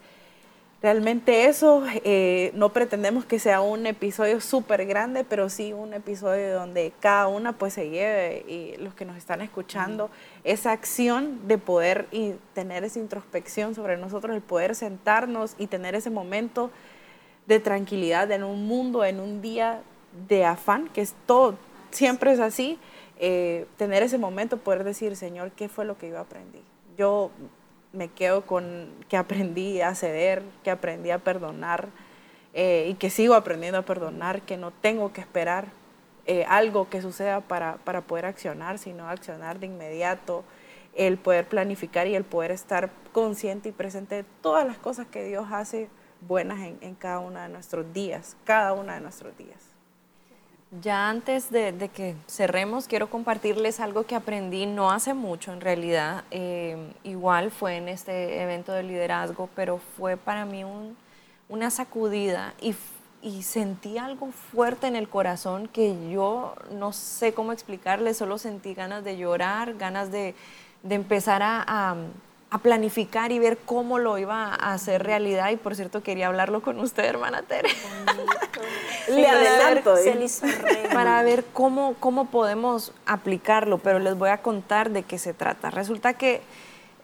Realmente 0.83 1.45
eso, 1.45 1.85
eh, 2.03 2.51
no 2.55 2.73
pretendemos 2.73 3.25
que 3.25 3.39
sea 3.39 3.61
un 3.61 3.87
episodio 3.87 4.41
súper 4.41 4.85
grande, 4.85 5.23
pero 5.23 5.49
sí 5.49 5.73
un 5.73 5.95
episodio 5.95 6.55
donde 6.55 6.93
cada 6.99 7.29
una 7.29 7.53
pues 7.53 7.75
se 7.75 7.89
lleve 7.89 8.45
y 8.49 8.77
los 8.79 8.93
que 8.93 9.05
nos 9.05 9.17
están 9.17 9.43
escuchando, 9.43 10.11
esa 10.43 10.73
acción 10.73 11.47
de 11.47 11.57
poder 11.57 12.09
y 12.11 12.33
tener 12.53 12.83
esa 12.83 12.99
introspección 12.99 13.77
sobre 13.77 13.97
nosotros, 13.97 14.35
el 14.35 14.43
poder 14.43 14.75
sentarnos 14.75 15.55
y 15.57 15.69
tener 15.69 15.95
ese 15.95 16.11
momento 16.11 16.73
de 17.47 17.61
tranquilidad 17.61 18.29
en 18.33 18.43
un 18.43 18.67
mundo, 18.67 19.05
en 19.05 19.21
un 19.21 19.41
día 19.41 19.83
de 20.27 20.45
afán, 20.45 20.89
que 20.89 21.03
es 21.03 21.15
todo, 21.27 21.55
siempre 21.93 22.33
es 22.33 22.41
así, 22.41 22.77
eh, 23.21 23.67
tener 23.77 24.03
ese 24.03 24.19
momento, 24.19 24.57
poder 24.57 24.83
decir, 24.83 25.15
Señor, 25.15 25.53
¿qué 25.53 25.69
fue 25.69 25.85
lo 25.85 25.97
que 25.97 26.11
yo 26.11 26.19
aprendí? 26.19 26.61
Yo 26.99 27.31
me 27.93 28.09
quedo 28.09 28.47
con 28.47 28.89
que 29.09 29.17
aprendí 29.17 29.81
a 29.81 29.95
ceder, 29.95 30.43
que 30.65 30.71
aprendí 30.71 31.11
a 31.11 31.19
perdonar 31.19 31.89
eh, 32.55 32.89
y 32.91 32.95
que 32.95 33.11
sigo 33.11 33.35
aprendiendo 33.35 33.79
a 33.79 33.83
perdonar, 33.83 34.43
que 34.43 34.57
no 34.57 34.71
tengo 34.71 35.13
que 35.13 35.21
esperar 35.21 35.69
eh, 36.27 36.45
algo 36.49 36.89
que 36.89 37.03
suceda 37.03 37.41
para, 37.41 37.77
para 37.79 38.03
poder 38.03 38.27
accionar, 38.27 38.79
sino 38.79 39.09
accionar 39.09 39.59
de 39.59 39.67
inmediato, 39.67 40.45
el 40.95 41.19
poder 41.19 41.49
planificar 41.49 42.07
y 42.07 42.15
el 42.15 42.25
poder 42.25 42.51
estar 42.51 42.91
consciente 43.13 43.71
y 43.71 43.73
presente 43.73 44.17
de 44.17 44.25
todas 44.43 44.67
las 44.67 44.79
cosas 44.79 45.07
que 45.07 45.25
Dios 45.25 45.47
hace 45.51 45.89
buenas 46.21 46.61
en, 46.61 46.79
en 46.81 46.95
cada 46.95 47.19
uno 47.19 47.41
de 47.41 47.49
nuestros 47.49 47.93
días, 47.93 48.37
cada 48.45 48.75
uno 48.75 48.93
de 48.93 49.01
nuestros 49.01 49.37
días. 49.37 49.72
Ya 50.81 51.11
antes 51.11 51.51
de, 51.51 51.91
que 51.95 52.17
cerremos, 52.27 52.87
quiero 52.87 53.11
compartirles 53.11 53.79
algo 53.79 54.05
que 54.05 54.15
aprendí 54.15 54.65
no 54.65 54.91
hace 54.91 55.13
mucho 55.13 55.53
en 55.53 55.61
realidad. 55.61 56.25
Eh, 56.31 56.95
igual 57.05 57.51
fue 57.51 57.77
en 57.77 57.89
este 57.89 58.41
evento 58.43 58.73
de 58.73 58.83
liderazgo, 58.83 59.51
pero 59.55 59.79
fue 59.99 60.17
para 60.17 60.47
mí 60.47 60.65
un, 60.65 60.97
una 61.51 61.71
sacudida 61.71 62.55
y, 62.61 62.75
sentí 63.43 63.99
algo 63.99 64.33
fuerte 64.33 64.87
en 64.89 64.97
el 64.97 65.09
corazón 65.09 65.69
que 65.69 66.11
yo 66.11 66.55
no 66.73 66.93
sé 66.93 67.35
cómo 67.35 67.53
explicarles, 67.53 68.17
solo 68.17 68.39
sentí 68.39 68.75
ganas 68.75 69.05
de 69.05 69.17
llorar, 69.17 69.75
ganas 69.75 70.11
de, 70.11 70.35
empezar 70.89 71.43
a 71.45 71.97
a 72.53 72.59
planificar 72.59 73.33
y 73.33 73.39
ver 73.39 73.57
cómo 73.65 73.99
lo 73.99 74.19
iba 74.19 74.55
a 74.55 74.75
hacer 74.75 75.03
realidad. 75.03 75.51
Y 75.51 75.57
por 75.57 75.75
cierto, 75.75 76.03
quería 76.03 76.27
hablarlo 76.27 76.61
con 76.61 76.79
usted, 76.81 77.03
hermana 77.03 77.41
Tere. 77.41 77.71
Le 79.09 79.27
adelanto. 79.27 79.95
Para 80.93 81.23
ver 81.23 81.47
cómo, 81.55 81.95
cómo 81.99 82.27
podemos 82.27 82.93
aplicarlo, 83.07 83.79
pero 83.79 83.99
les 84.01 84.19
voy 84.19 84.29
a 84.29 84.43
contar 84.43 84.91
de 84.91 85.03
qué 85.03 85.17
se 85.17 85.33
trata. 85.33 85.71
Resulta 85.71 86.13
que 86.13 86.43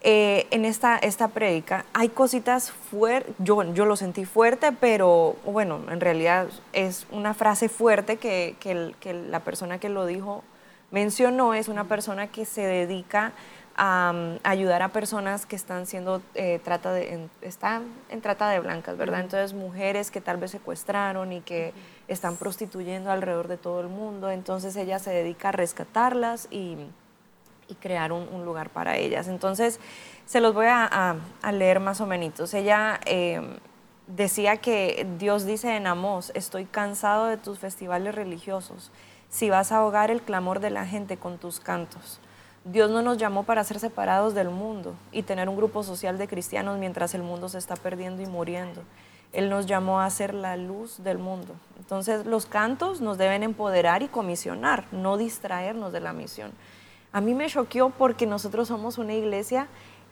eh, 0.03 0.47
en 0.51 0.67
esta, 0.67 0.99
esta 0.99 1.29
prédica 1.29 1.87
hay 1.95 2.11
cositas 2.11 2.71
fuertes, 2.71 3.35
yo, 3.39 3.73
yo 3.73 3.87
lo 3.87 3.97
sentí 3.97 4.27
fuerte, 4.27 4.73
pero 4.73 5.37
bueno, 5.47 5.81
en 5.91 6.01
realidad 6.01 6.49
es 6.75 7.07
una 7.11 7.33
frase 7.33 7.71
fuerte 7.71 8.19
que, 8.19 8.55
que, 8.61 8.93
que 9.01 9.15
la 9.15 9.41
persona 9.41 9.79
que 9.79 9.89
lo 9.89 10.05
dijo 10.05 10.45
mencionó, 10.91 11.55
es 11.55 11.69
una 11.69 11.85
persona 11.85 12.27
que 12.27 12.45
se 12.45 12.63
dedica 12.63 13.33
a, 13.79 14.13
ayudar 14.43 14.83
a 14.83 14.89
personas 14.89 15.47
que 15.47 15.57
están 15.57 15.87
siendo 15.87 16.21
eh, 16.35 16.61
trata 16.63 16.93
de, 16.93 17.15
en, 17.15 17.31
están 17.41 17.85
en 18.11 18.21
trata 18.21 18.51
de 18.51 18.59
blancas, 18.59 18.97
¿verdad? 18.97 19.21
Entonces 19.21 19.55
mujeres 19.55 20.11
que 20.11 20.21
tal 20.21 20.37
vez 20.37 20.51
secuestraron 20.51 21.33
y 21.33 21.41
que 21.41 21.73
están 22.09 22.37
prostituyendo 22.37 23.11
alrededor 23.11 23.47
de 23.47 23.57
todo 23.57 23.81
el 23.81 23.89
mundo, 23.89 24.31
entonces 24.31 24.75
ella 24.77 24.99
se 24.99 25.11
dedica 25.11 25.51
a 25.51 25.53
rescatarlas 25.53 26.49
y, 26.51 26.77
y 27.69 27.75
crear 27.77 28.13
un, 28.13 28.29
un, 28.33 28.45
lugar 28.45 28.71
para 28.71 28.97
ellas. 28.97 29.29
Entonces 29.29 29.79
se 30.27 30.41
los 30.41 30.55
voy 30.55 30.67
a, 30.67 31.17
a 31.41 31.53
leer 31.53 31.79
más 31.79 32.01
o 32.01 32.07
menos. 32.07 32.53
Ella 32.53 32.99
eh, 33.07 33.41
decía 34.09 34.57
que 34.57 35.07
Dios 35.19 35.47
dice 35.47 35.77
en 35.77 35.87
Amós, 35.87 36.33
estoy 36.35 36.65
cansado 36.65 37.27
de 37.27 37.37
tus 37.37 37.61
festivales 37.61 38.15
religiosos, 38.15 38.91
si 39.31 39.51
vas 39.51 39.71
a 39.71 39.77
ahogar 39.77 40.11
el 40.11 40.21
clamor 40.21 40.59
de 40.59 40.71
la 40.71 40.85
gente 40.85 41.17
con 41.17 41.39
tus 41.39 41.61
cantos. 41.61 42.21
Dios 42.71 42.91
no 42.91 43.01
nos 43.01 43.17
llamó 43.17 43.45
para 43.45 43.65
ser 43.65 43.79
separados 43.79 44.35
del 44.35 44.51
mundo 44.51 44.95
y 45.11 45.23
tener 45.23 45.49
un 45.49 45.57
grupo 45.57 45.83
social 45.83 46.19
de 46.19 46.29
cristianos 46.29 46.79
mientras 46.79 47.15
el 47.15 47.23
mundo 47.23 47.49
se 47.49 47.57
está 47.57 47.77
perdiendo 47.77 48.21
y 48.21 48.27
muriendo. 48.27 48.83
Él 49.33 49.49
nos 49.49 49.65
llamó 49.65 50.03
a 50.03 50.11
ser 50.11 50.35
la 50.35 50.55
luz 50.59 51.03
del 51.03 51.17
mundo. 51.17 51.55
Entonces 51.79 52.27
los 52.27 52.45
cantos 52.45 53.01
nos 53.01 53.17
deben 53.17 53.43
empoderar 53.43 54.03
y 54.03 54.09
comisionar, 54.09 54.85
no 54.93 55.17
distraernos 55.17 55.95
de 55.95 56.01
la 56.01 56.13
misión. 56.13 56.53
A 57.11 57.23
mí 57.23 57.33
me 57.33 57.47
choqueó 57.47 57.89
porque 57.89 58.27
nosotros 58.27 58.69
somos 58.69 58.99
una 58.99 59.15
iglesia 59.15 59.67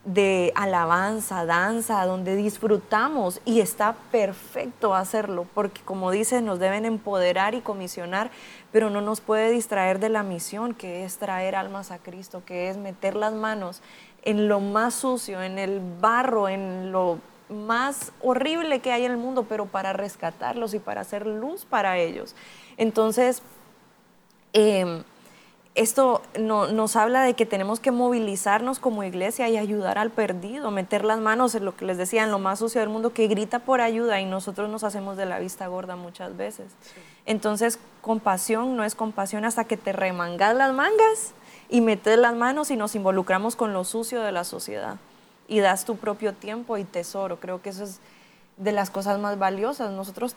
de 0.06 0.52
alabanza, 0.54 1.44
danza, 1.44 2.06
donde 2.06 2.36
disfrutamos 2.36 3.40
y 3.44 3.60
está 3.60 3.96
perfecto 4.12 4.94
hacerlo, 4.94 5.46
porque 5.52 5.82
como 5.82 6.12
dice, 6.12 6.40
nos 6.42 6.60
deben 6.60 6.84
empoderar 6.84 7.56
y 7.56 7.60
comisionar, 7.60 8.30
pero 8.70 8.88
no 8.88 9.00
nos 9.00 9.20
puede 9.20 9.50
distraer 9.50 9.98
de 9.98 10.08
la 10.08 10.22
misión, 10.22 10.74
que 10.74 11.04
es 11.04 11.18
traer 11.18 11.56
almas 11.56 11.90
a 11.90 11.98
Cristo, 11.98 12.42
que 12.46 12.70
es 12.70 12.76
meter 12.76 13.16
las 13.16 13.32
manos 13.32 13.82
en 14.22 14.46
lo 14.46 14.60
más 14.60 14.94
sucio, 14.94 15.42
en 15.42 15.58
el 15.58 15.80
barro, 16.00 16.48
en 16.48 16.92
lo 16.92 17.18
más 17.48 18.12
horrible 18.22 18.78
que 18.78 18.92
hay 18.92 19.04
en 19.04 19.12
el 19.12 19.18
mundo, 19.18 19.46
pero 19.48 19.66
para 19.66 19.92
rescatarlos 19.92 20.72
y 20.74 20.78
para 20.78 21.00
hacer 21.00 21.26
luz 21.26 21.64
para 21.64 21.98
ellos. 21.98 22.36
Entonces, 22.76 23.42
eh, 24.52 25.02
esto 25.76 26.22
no, 26.38 26.68
nos 26.68 26.96
habla 26.96 27.22
de 27.22 27.34
que 27.34 27.46
tenemos 27.46 27.80
que 27.80 27.90
movilizarnos 27.90 28.78
como 28.78 29.04
iglesia 29.04 29.48
y 29.48 29.58
ayudar 29.58 29.98
al 29.98 30.10
perdido, 30.10 30.70
meter 30.70 31.04
las 31.04 31.20
manos 31.20 31.54
en 31.54 31.64
lo 31.64 31.76
que 31.76 31.84
les 31.84 31.98
decía, 31.98 32.24
en 32.24 32.30
lo 32.30 32.38
más 32.38 32.58
sucio 32.58 32.80
del 32.80 32.90
mundo, 32.90 33.12
que 33.12 33.28
grita 33.28 33.60
por 33.60 33.80
ayuda 33.82 34.20
y 34.20 34.24
nosotros 34.24 34.70
nos 34.70 34.84
hacemos 34.84 35.16
de 35.16 35.26
la 35.26 35.38
vista 35.38 35.66
gorda 35.66 35.94
muchas 35.94 36.36
veces. 36.36 36.66
Sí. 36.80 37.00
Entonces, 37.26 37.78
compasión 38.00 38.76
no 38.76 38.84
es 38.84 38.94
compasión 38.94 39.44
hasta 39.44 39.64
que 39.64 39.76
te 39.76 39.92
remangas 39.92 40.56
las 40.56 40.72
mangas 40.72 41.34
y 41.68 41.82
metes 41.82 42.18
las 42.18 42.34
manos 42.34 42.70
y 42.70 42.76
nos 42.76 42.94
involucramos 42.94 43.54
con 43.54 43.72
lo 43.72 43.84
sucio 43.84 44.22
de 44.22 44.32
la 44.32 44.44
sociedad 44.44 44.96
y 45.48 45.60
das 45.60 45.84
tu 45.84 45.96
propio 45.96 46.32
tiempo 46.32 46.78
y 46.78 46.84
tesoro. 46.84 47.38
Creo 47.38 47.60
que 47.60 47.70
eso 47.70 47.84
es 47.84 48.00
de 48.56 48.72
las 48.72 48.90
cosas 48.90 49.18
más 49.18 49.38
valiosas. 49.38 49.90
Nosotros 49.90 50.36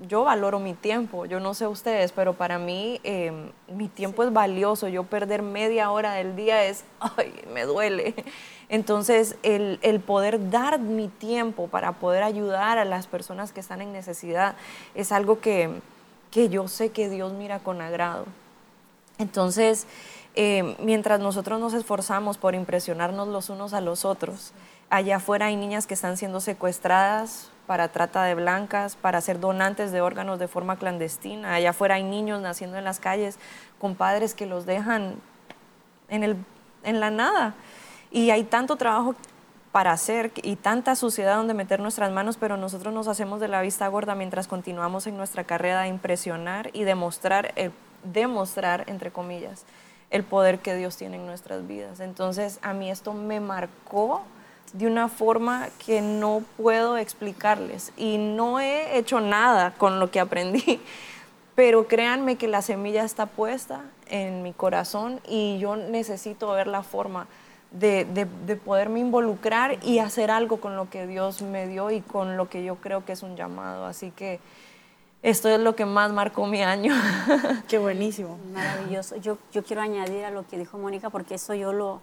yo 0.00 0.22
valoro 0.22 0.60
mi 0.60 0.74
tiempo, 0.74 1.26
yo 1.26 1.40
no 1.40 1.54
sé 1.54 1.66
ustedes, 1.66 2.12
pero 2.12 2.34
para 2.34 2.58
mí 2.58 3.00
eh, 3.02 3.32
mi 3.68 3.88
tiempo 3.88 4.22
sí. 4.22 4.28
es 4.28 4.32
valioso. 4.32 4.88
Yo 4.88 5.04
perder 5.04 5.42
media 5.42 5.90
hora 5.90 6.12
del 6.12 6.36
día 6.36 6.64
es, 6.64 6.84
ay, 7.00 7.34
me 7.52 7.64
duele. 7.64 8.14
Entonces, 8.68 9.36
el, 9.42 9.78
el, 9.82 10.00
poder 10.00 10.50
dar 10.50 10.78
mi 10.78 11.08
tiempo 11.08 11.68
para 11.68 11.92
poder 11.92 12.22
ayudar 12.22 12.78
a 12.78 12.84
las 12.84 13.06
personas 13.06 13.52
que 13.52 13.60
están 13.60 13.80
en 13.80 13.92
necesidad 13.92 14.56
es 14.94 15.10
algo 15.10 15.40
que, 15.40 15.80
que 16.30 16.48
yo 16.48 16.68
sé 16.68 16.90
que 16.90 17.08
Dios 17.08 17.32
mira 17.32 17.58
con 17.58 17.80
agrado. 17.80 18.26
Entonces, 19.18 19.86
eh, 20.36 20.76
mientras 20.80 21.18
nosotros 21.18 21.58
nos 21.58 21.72
esforzamos 21.72 22.38
por 22.38 22.54
impresionarnos 22.54 23.26
los 23.26 23.50
unos 23.50 23.72
a 23.72 23.80
los 23.80 24.04
otros, 24.04 24.52
allá 24.90 25.16
afuera 25.16 25.46
hay 25.46 25.56
niñas 25.56 25.86
que 25.86 25.94
están 25.94 26.16
siendo 26.16 26.40
secuestradas 26.40 27.50
para 27.68 27.88
trata 27.88 28.24
de 28.24 28.34
blancas, 28.34 28.96
para 28.96 29.20
ser 29.20 29.40
donantes 29.40 29.92
de 29.92 30.00
órganos 30.00 30.38
de 30.38 30.48
forma 30.48 30.76
clandestina. 30.76 31.52
Allá 31.52 31.70
afuera 31.70 31.96
hay 31.96 32.02
niños 32.02 32.40
naciendo 32.40 32.78
en 32.78 32.84
las 32.84 32.98
calles 32.98 33.38
con 33.78 33.94
padres 33.94 34.32
que 34.32 34.46
los 34.46 34.64
dejan 34.64 35.16
en, 36.08 36.24
el, 36.24 36.36
en 36.82 36.98
la 36.98 37.10
nada. 37.10 37.54
Y 38.10 38.30
hay 38.30 38.44
tanto 38.44 38.76
trabajo 38.76 39.14
para 39.70 39.92
hacer 39.92 40.32
y 40.42 40.56
tanta 40.56 40.96
suciedad 40.96 41.36
donde 41.36 41.52
meter 41.52 41.80
nuestras 41.80 42.10
manos, 42.10 42.38
pero 42.38 42.56
nosotros 42.56 42.94
nos 42.94 43.06
hacemos 43.06 43.38
de 43.38 43.48
la 43.48 43.60
vista 43.60 43.86
gorda 43.88 44.14
mientras 44.14 44.48
continuamos 44.48 45.06
en 45.06 45.18
nuestra 45.18 45.44
carrera 45.44 45.82
de 45.82 45.88
impresionar 45.88 46.70
y 46.72 46.84
demostrar, 46.84 47.52
eh, 47.56 47.70
demostrar, 48.02 48.84
entre 48.86 49.10
comillas, 49.10 49.66
el 50.08 50.24
poder 50.24 50.60
que 50.60 50.74
Dios 50.74 50.96
tiene 50.96 51.16
en 51.16 51.26
nuestras 51.26 51.66
vidas. 51.66 52.00
Entonces, 52.00 52.60
a 52.62 52.72
mí 52.72 52.90
esto 52.90 53.12
me 53.12 53.40
marcó 53.40 54.22
de 54.72 54.86
una 54.86 55.08
forma 55.08 55.68
que 55.84 56.00
no 56.00 56.42
puedo 56.56 56.96
explicarles 56.96 57.92
y 57.96 58.18
no 58.18 58.60
he 58.60 58.98
hecho 58.98 59.20
nada 59.20 59.74
con 59.74 60.00
lo 60.00 60.10
que 60.10 60.20
aprendí, 60.20 60.80
pero 61.54 61.86
créanme 61.86 62.36
que 62.36 62.48
la 62.48 62.62
semilla 62.62 63.04
está 63.04 63.26
puesta 63.26 63.82
en 64.06 64.42
mi 64.42 64.52
corazón 64.52 65.20
y 65.28 65.58
yo 65.58 65.76
necesito 65.76 66.50
ver 66.52 66.66
la 66.66 66.82
forma 66.82 67.26
de, 67.70 68.06
de, 68.06 68.26
de, 68.46 68.56
poderme 68.56 69.00
involucrar 69.00 69.78
y 69.84 69.98
hacer 69.98 70.30
algo 70.30 70.58
con 70.58 70.76
lo 70.76 70.88
que 70.88 71.06
Dios 71.06 71.42
me 71.42 71.66
dio 71.66 71.90
y 71.90 72.00
con 72.00 72.36
lo 72.36 72.48
que 72.48 72.64
yo 72.64 72.76
creo 72.76 73.04
que 73.04 73.12
es 73.12 73.22
un 73.22 73.36
llamado. 73.36 73.84
Así 73.84 74.10
que 74.10 74.40
esto 75.22 75.48
es 75.48 75.58
lo 75.60 75.74
que 75.74 75.84
más 75.84 76.12
marcó 76.12 76.46
mi 76.46 76.62
año. 76.62 76.94
Qué 77.68 77.78
buenísimo. 77.78 78.38
Maravilloso. 78.52 79.16
Yo, 79.16 79.36
yo 79.52 79.64
quiero 79.64 79.82
añadir 79.82 80.24
a 80.24 80.30
lo 80.30 80.46
que 80.46 80.56
dijo 80.56 80.78
Mónica 80.78 81.10
porque 81.10 81.34
eso 81.34 81.54
yo 81.54 81.72
lo, 81.72 82.00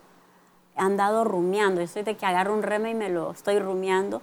andado 0.75 1.23
rumiando, 1.23 1.81
yo 1.81 1.87
soy 1.87 2.03
de 2.03 2.15
que 2.15 2.25
agarro 2.25 2.53
un 2.53 2.63
reme 2.63 2.91
y 2.91 2.95
me 2.95 3.09
lo 3.09 3.31
estoy 3.31 3.59
rumiando, 3.59 4.21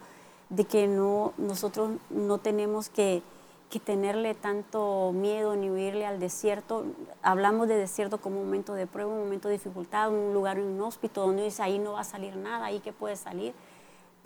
de 0.51 0.65
que 0.65 0.87
no, 0.87 1.33
nosotros 1.39 1.93
no 2.11 2.39
tenemos 2.39 2.89
que, 2.89 3.23
que 3.71 3.81
tenerle 3.81 4.35
tanto 4.35 5.13
miedo 5.15 5.57
ni 5.57 5.71
huirle 5.71 6.05
al 6.05 6.21
desierto. 6.21 6.85
Hablamos 7.23 7.69
de 7.69 7.77
desierto 7.77 8.21
como 8.21 8.39
un 8.39 8.47
momento 8.47 8.75
de 8.75 8.87
prueba, 8.87 9.11
un 9.11 9.21
momento 9.21 9.49
de 9.49 9.55
dificultad, 9.55 10.11
un 10.11 10.35
lugar 10.35 10.59
inhóspito 10.59 11.23
donde 11.23 11.45
dice 11.45 11.63
ahí 11.63 11.79
no 11.79 11.93
va 11.93 12.01
a 12.01 12.05
salir 12.05 12.37
nada, 12.37 12.67
ahí 12.67 12.81
que 12.81 12.93
puede 12.93 13.17
salir. 13.17 13.55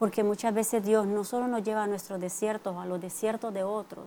Porque 0.01 0.25
muchas 0.25 0.53
veces 0.53 0.85
Dios 0.85 1.07
no 1.07 1.23
solo 1.23 1.47
nos 1.47 1.63
lleva 1.63 1.85
a 1.85 1.87
nuestros 1.87 2.21
desiertos, 2.21 2.77
a 2.77 2.87
los 2.87 3.01
desiertos 3.01 3.55
de 3.55 3.63
otros, 3.63 4.05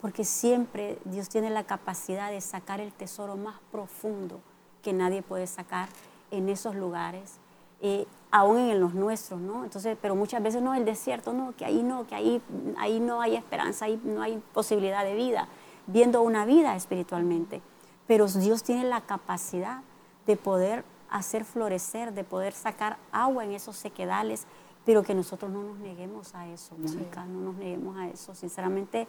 porque 0.00 0.24
siempre 0.24 0.98
Dios 1.04 1.28
tiene 1.28 1.48
la 1.48 1.62
capacidad 1.62 2.30
de 2.32 2.40
sacar 2.40 2.80
el 2.80 2.92
tesoro 2.92 3.36
más 3.36 3.60
profundo 3.70 4.40
que 4.82 4.92
nadie 4.92 5.22
puede 5.22 5.46
sacar 5.46 5.88
en 6.32 6.48
esos 6.48 6.74
lugares 6.74 7.38
eh, 7.82 8.06
aún 8.30 8.58
en 8.58 8.80
los 8.80 8.94
nuestros, 8.94 9.40
¿no? 9.40 9.64
Entonces, 9.64 9.96
pero 10.00 10.14
muchas 10.14 10.42
veces 10.42 10.62
no, 10.62 10.74
el 10.74 10.84
desierto, 10.84 11.32
no, 11.32 11.54
que 11.56 11.64
ahí 11.64 11.82
no, 11.82 12.06
que 12.06 12.14
ahí, 12.14 12.40
ahí 12.78 13.00
no 13.00 13.20
hay 13.20 13.36
esperanza, 13.36 13.84
ahí 13.84 14.00
no 14.04 14.22
hay 14.22 14.42
posibilidad 14.54 15.04
de 15.04 15.14
vida, 15.14 15.48
viendo 15.86 16.22
una 16.22 16.46
vida 16.46 16.74
espiritualmente. 16.76 17.60
Pero 18.06 18.26
Dios 18.28 18.62
tiene 18.62 18.84
la 18.84 19.02
capacidad 19.02 19.82
de 20.26 20.36
poder 20.36 20.84
hacer 21.10 21.44
florecer, 21.44 22.14
de 22.14 22.24
poder 22.24 22.52
sacar 22.52 22.96
agua 23.10 23.44
en 23.44 23.52
esos 23.52 23.76
sequedales, 23.76 24.46
pero 24.86 25.02
que 25.02 25.14
nosotros 25.14 25.50
no 25.50 25.62
nos 25.62 25.78
neguemos 25.78 26.34
a 26.34 26.48
eso, 26.48 26.76
Mónica, 26.78 27.24
sí. 27.24 27.30
no 27.30 27.40
nos 27.40 27.56
neguemos 27.56 27.96
a 27.98 28.08
eso. 28.08 28.34
Sinceramente, 28.34 29.06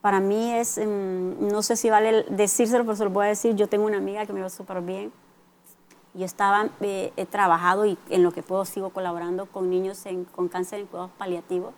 para 0.00 0.20
mí 0.20 0.54
es, 0.54 0.78
mm, 0.78 1.48
no 1.48 1.62
sé 1.62 1.76
si 1.76 1.90
vale 1.90 2.24
decírselo, 2.30 2.84
pero 2.84 2.96
se 2.96 3.04
lo 3.04 3.10
voy 3.10 3.26
a 3.26 3.28
decir, 3.30 3.54
yo 3.56 3.68
tengo 3.68 3.84
una 3.84 3.98
amiga 3.98 4.24
que 4.24 4.32
me 4.32 4.40
va 4.40 4.48
súper 4.48 4.80
bien. 4.80 5.12
Yo 6.16 6.24
estaba, 6.24 6.70
eh, 6.80 7.12
he 7.16 7.26
trabajado 7.26 7.84
y 7.86 7.98
en 8.08 8.22
lo 8.22 8.32
que 8.32 8.42
puedo 8.42 8.64
sigo 8.64 8.90
colaborando 8.90 9.46
con 9.46 9.68
niños 9.68 10.04
con 10.34 10.48
cáncer 10.48 10.80
en 10.80 10.86
cuidados 10.86 11.10
paliativos. 11.18 11.74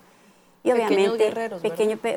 Y 0.65 0.73
pequeños 0.73 1.17
guerreros, 1.17 1.63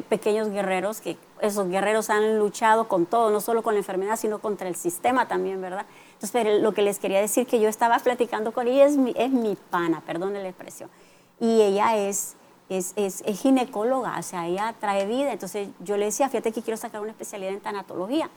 pequeños 0.10 0.50
guerreros, 0.50 1.00
que 1.00 1.18
esos 1.42 1.70
guerreros 1.70 2.10
han 2.10 2.40
luchado 2.40 2.88
con 2.88 3.06
todo, 3.06 3.30
no 3.30 3.40
solo 3.40 3.62
con 3.62 3.76
la 3.76 3.80
enfermedad, 3.80 4.18
sino 4.18 4.40
contra 4.40 4.68
el 4.68 4.76
sistema 4.76 5.28
también, 5.28 5.62
¿verdad? 5.62 5.86
Entonces, 6.14 6.62
lo 6.62 6.74
que 6.74 6.82
les 6.82 7.00
quería 7.00 7.22
decir 7.22 7.46
que 7.46 7.60
yo 7.60 7.70
estaba 7.70 7.98
platicando 8.00 8.52
con 8.52 8.68
ella, 8.68 8.86
es 8.86 8.98
mi, 8.98 9.14
es 9.16 9.32
mi 9.32 9.56
pana, 9.70 10.02
perdón 10.06 10.34
la 10.34 10.48
expresión, 10.48 10.90
y 11.40 11.62
ella 11.62 11.96
es, 11.98 12.36
es, 12.68 12.94
es, 12.96 13.22
es, 13.26 13.40
ginecóloga, 13.40 14.18
o 14.18 14.24
sea, 14.24 14.48
ella 14.48 14.74
trae 14.80 15.06
vida, 15.06 15.32
entonces 15.32 15.70
yo 15.80 15.98
le 15.98 16.06
decía, 16.06 16.28
fíjate 16.28 16.52
que 16.52 16.62
quiero 16.62 16.78
sacar 16.78 17.02
una 17.02 17.12
especialidad 17.12 17.54
en 17.54 17.62
tanatología. 17.62 18.30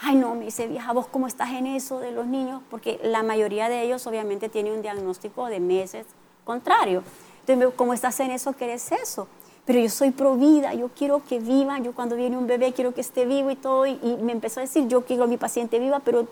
Ay, 0.00 0.16
no, 0.16 0.34
me 0.34 0.46
dice, 0.46 0.66
vieja, 0.68 0.92
vos 0.92 1.06
cómo 1.08 1.26
estás 1.26 1.50
en 1.50 1.66
eso 1.66 1.98
de 1.98 2.12
los 2.12 2.26
niños, 2.26 2.62
porque 2.70 3.00
la 3.02 3.22
mayoría 3.22 3.68
de 3.68 3.82
ellos 3.82 4.06
obviamente 4.06 4.48
tienen 4.48 4.74
un 4.74 4.82
diagnóstico 4.82 5.46
de 5.46 5.60
meses 5.60 6.06
contrario. 6.44 7.02
Entonces, 7.40 7.74
¿cómo 7.76 7.94
estás 7.94 8.20
en 8.20 8.30
eso? 8.30 8.52
¿Qué 8.52 8.72
es 8.72 8.92
eso? 8.92 9.26
pero 9.68 9.80
yo 9.80 9.90
soy 9.90 10.12
pro 10.12 10.34
vida, 10.36 10.72
yo 10.72 10.88
quiero 10.96 11.22
que 11.28 11.40
viva, 11.40 11.78
yo 11.78 11.92
cuando 11.92 12.16
viene 12.16 12.38
un 12.38 12.46
bebé 12.46 12.72
quiero 12.72 12.94
que 12.94 13.02
esté 13.02 13.26
vivo 13.26 13.50
y 13.50 13.54
todo, 13.54 13.84
y, 13.84 13.98
me 14.22 14.32
empezó 14.32 14.60
a 14.60 14.62
decir, 14.62 14.88
yo 14.88 15.04
quiero 15.04 15.24
a 15.24 15.26
mi 15.26 15.36
paciente 15.36 15.78
viva, 15.78 16.00
pero, 16.00 16.26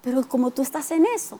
pero 0.00 0.26
como 0.26 0.52
tú 0.52 0.62
estás 0.62 0.90
en 0.90 1.04
eso. 1.14 1.38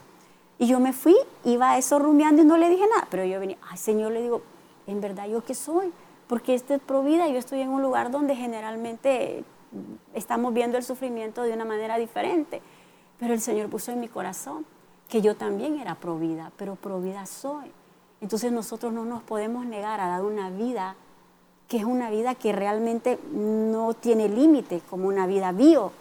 Y 0.58 0.66
yo 0.66 0.78
me 0.78 0.92
fui, 0.92 1.16
iba 1.46 1.70
a 1.70 1.78
eso 1.78 1.98
rumiando 1.98 2.42
y 2.42 2.44
no 2.44 2.58
le 2.58 2.68
dije 2.68 2.84
nada, 2.94 3.08
pero 3.10 3.24
yo 3.24 3.40
venía, 3.40 3.56
ay 3.62 3.78
Señor, 3.78 4.12
le 4.12 4.20
digo, 4.20 4.42
en 4.86 5.00
verdad 5.00 5.26
yo 5.26 5.42
qué 5.42 5.54
soy, 5.54 5.90
porque 6.26 6.54
este 6.54 6.74
es 6.74 6.82
pro 6.82 7.02
vida, 7.02 7.26
yo 7.28 7.38
estoy 7.38 7.62
en 7.62 7.70
un 7.70 7.80
lugar 7.80 8.10
donde 8.10 8.36
generalmente 8.36 9.42
estamos 10.14 10.52
viendo 10.54 10.78
el 10.78 10.84
sufrimiento 10.84 11.42
de 11.42 11.52
una 11.52 11.64
manera 11.64 11.98
diferente, 11.98 12.62
pero 13.18 13.34
el 13.34 13.40
Señor 13.40 13.68
puso 13.68 13.92
en 13.92 14.00
mi 14.00 14.08
corazón 14.08 14.64
que 15.08 15.22
yo 15.22 15.36
también 15.36 15.80
era 15.80 15.94
pro 15.94 16.18
vida, 16.18 16.52
pero 16.56 16.76
pro 16.76 17.00
vida 17.00 17.26
soy. 17.26 17.70
Entonces 18.20 18.52
nosotros 18.52 18.92
no 18.92 19.04
nos 19.04 19.22
podemos 19.22 19.64
negar 19.66 20.00
a 20.00 20.08
dar 20.08 20.22
una 20.22 20.50
vida 20.50 20.96
que 21.68 21.76
es 21.76 21.84
una 21.84 22.10
vida 22.10 22.34
que 22.34 22.52
realmente 22.52 23.18
no 23.30 23.92
tiene 23.92 24.28
límite, 24.28 24.80
como 24.88 25.06
una 25.06 25.26
vida 25.26 25.52
bio. 25.52 25.86
O 25.86 25.92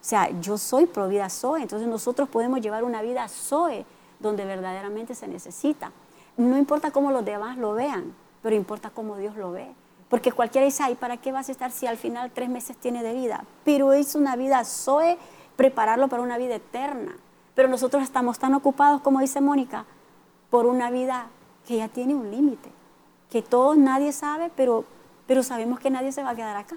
sea, 0.00 0.30
yo 0.40 0.56
soy 0.56 0.86
pro 0.86 1.08
vida 1.08 1.28
Zoe, 1.28 1.62
entonces 1.62 1.88
nosotros 1.88 2.28
podemos 2.28 2.60
llevar 2.60 2.84
una 2.84 3.02
vida 3.02 3.28
Zoe 3.28 3.84
donde 4.20 4.44
verdaderamente 4.44 5.14
se 5.14 5.26
necesita. 5.26 5.90
No 6.36 6.56
importa 6.56 6.92
cómo 6.92 7.10
los 7.10 7.24
demás 7.24 7.58
lo 7.58 7.74
vean, 7.74 8.14
pero 8.40 8.54
importa 8.54 8.90
cómo 8.90 9.16
Dios 9.16 9.36
lo 9.36 9.50
ve. 9.50 9.74
Porque 10.10 10.32
cualquiera 10.32 10.66
dice, 10.66 10.82
ay, 10.82 10.96
¿para 10.96 11.16
qué 11.16 11.32
vas 11.32 11.48
a 11.48 11.52
estar 11.52 11.70
si 11.70 11.86
al 11.86 11.96
final 11.96 12.30
tres 12.34 12.50
meses 12.50 12.76
tiene 12.76 13.02
de 13.02 13.14
vida? 13.14 13.44
Pero 13.64 13.94
es 13.94 14.14
una 14.14 14.36
vida 14.36 14.62
Zoe, 14.66 15.16
prepararlo 15.56 16.08
para 16.08 16.22
una 16.22 16.36
vida 16.36 16.56
eterna. 16.56 17.16
Pero 17.54 17.68
nosotros 17.68 18.02
estamos 18.02 18.38
tan 18.38 18.52
ocupados, 18.52 19.00
como 19.00 19.20
dice 19.20 19.40
Mónica, 19.40 19.86
por 20.50 20.66
una 20.66 20.90
vida 20.90 21.28
que 21.66 21.78
ya 21.78 21.88
tiene 21.88 22.14
un 22.14 22.30
límite, 22.30 22.68
que 23.30 23.40
todos 23.40 23.78
nadie 23.78 24.12
sabe, 24.12 24.50
pero 24.54 24.84
pero 25.30 25.44
sabemos 25.44 25.78
que 25.78 25.90
nadie 25.90 26.10
se 26.10 26.24
va 26.24 26.30
a 26.30 26.34
quedar 26.34 26.56
acá. 26.56 26.76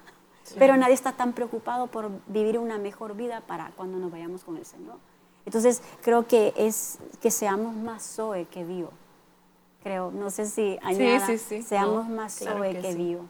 Pero 0.60 0.78
nadie 0.78 0.94
está 0.94 1.14
tan 1.14 1.34
preocupado 1.34 1.88
por 1.88 2.12
vivir 2.28 2.60
una 2.60 2.78
mejor 2.78 3.16
vida 3.16 3.42
para 3.42 3.72
cuando 3.72 3.98
nos 3.98 4.12
vayamos 4.12 4.44
con 4.44 4.58
el 4.58 4.66
Señor. 4.68 4.98
Entonces, 5.44 5.82
creo 6.04 6.28
que 6.28 6.54
es 6.56 7.00
que 7.20 7.32
seamos 7.32 7.74
más 7.74 8.04
Zoe 8.04 8.46
que 8.46 8.64
vivo. 8.64 8.92
Creo, 9.84 10.12
no 10.12 10.30
sé 10.30 10.46
si 10.46 10.80
añada, 10.82 11.26
sí, 11.28 11.38
sí, 11.38 11.62
seamos 11.62 12.08
más 12.08 12.40
Zoe 12.40 12.80
que, 12.80 12.96
vivo. 12.96 13.26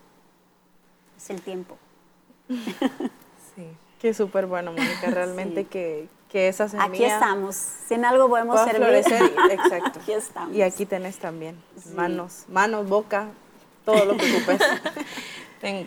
Es 1.18 1.32
el 1.32 1.41
tiempo. 1.41 1.78
sí. 2.47 3.68
Qué 3.99 4.14
súper 4.14 4.45
bueno, 4.45 4.72
Mónica, 4.72 5.08
realmente 5.10 5.66
que, 5.66 6.08
que 6.30 6.49
esa 6.49 6.70
semilla... 6.70 6.89
Aquí 6.89 7.04
estamos, 7.06 7.56
si 7.56 7.95
en 7.95 8.06
algo 8.06 8.30
podemos 8.30 8.60
servir. 8.62 8.88
exacto. 9.51 9.99
Aquí 9.99 10.12
estamos. 10.12 10.56
Y 10.56 10.62
aquí 10.62 10.86
tenés 10.86 11.18
también 11.18 11.60
manos, 11.95 12.45
manos, 12.49 12.88
boca, 12.88 13.30
todo 13.84 14.06
lo 14.06 14.16
que 14.16 14.32
ocupes. 14.36 14.62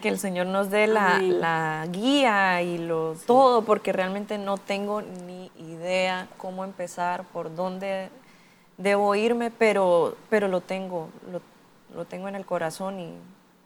que 0.03 0.09
el 0.09 0.19
Señor 0.19 0.47
nos 0.47 0.71
dé 0.71 0.89
la, 0.89 1.87
guía 1.91 2.61
y 2.62 2.79
lo, 2.79 3.14
todo, 3.27 3.62
porque 3.62 3.93
realmente 3.93 4.37
no 4.37 4.57
tengo 4.57 5.01
ni 5.01 5.53
idea 5.59 6.27
cómo 6.39 6.64
empezar, 6.64 7.23
por 7.33 7.55
dónde 7.55 8.11
debo 8.79 9.14
irme, 9.14 9.51
pero, 9.51 10.16
pero 10.31 10.49
lo 10.49 10.61
tengo, 10.61 11.09
lo, 11.95 12.05
tengo 12.05 12.29
en 12.29 12.35
el 12.35 12.45
corazón 12.45 13.01
y 13.01 13.14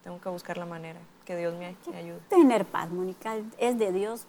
tengo 0.02 0.20
que 0.20 0.28
buscar 0.28 0.56
la 0.56 0.66
manera, 0.66 1.00
que 1.24 1.36
Dios 1.36 1.54
me, 1.54 1.76
ayude. 1.96 2.18
Tener 2.28 2.64
paz, 2.64 2.90
Mónica, 2.90 3.36
es 3.58 3.78
de 3.78 3.92
Dios, 3.92 4.26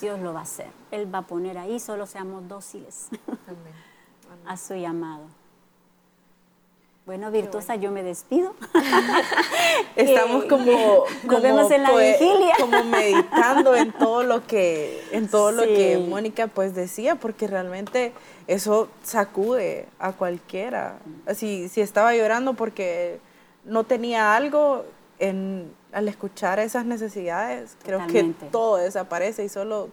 Dios 0.00 0.20
lo 0.20 0.32
va 0.32 0.40
a 0.40 0.42
hacer. 0.42 0.68
Él 0.90 1.12
va 1.12 1.18
a 1.18 1.22
poner 1.22 1.58
ahí, 1.58 1.80
solo 1.80 2.06
seamos 2.06 2.46
dóciles 2.48 3.08
a 4.46 4.56
su 4.56 4.74
llamado. 4.74 5.24
Bueno, 7.06 7.30
Virtuosa, 7.30 7.76
yo 7.76 7.92
me 7.92 8.02
despido. 8.02 8.56
Estamos 9.96 10.46
como, 10.46 11.04
Nos 11.22 11.40
vemos 11.40 11.70
en 11.70 11.84
la 11.84 11.92
vigilia. 11.92 12.54
como 12.58 12.82
meditando 12.82 13.76
en 13.76 13.92
todo 13.92 14.24
lo 14.24 14.44
que, 14.44 15.00
en 15.12 15.28
todo 15.28 15.52
lo 15.52 15.62
que 15.62 16.04
Mónica 16.08 16.48
pues 16.48 16.74
decía, 16.74 17.14
porque 17.14 17.46
realmente 17.46 18.12
eso 18.48 18.88
sacude 19.04 19.86
a 20.00 20.14
cualquiera. 20.14 20.98
Si, 21.36 21.68
si 21.68 21.80
estaba 21.80 22.12
llorando 22.16 22.54
porque 22.54 23.20
no 23.64 23.84
tenía 23.84 24.34
algo, 24.34 24.84
en, 25.20 25.72
al 25.92 26.08
escuchar 26.08 26.58
esas 26.58 26.86
necesidades, 26.86 27.76
creo 27.84 28.04
que 28.08 28.34
todo 28.50 28.78
desaparece 28.78 29.44
y 29.44 29.48
solo 29.48 29.90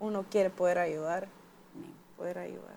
uno 0.00 0.24
quiere 0.28 0.50
poder 0.50 0.78
ayudar. 0.78 1.28
Poder 2.16 2.38
ayudar. 2.38 2.74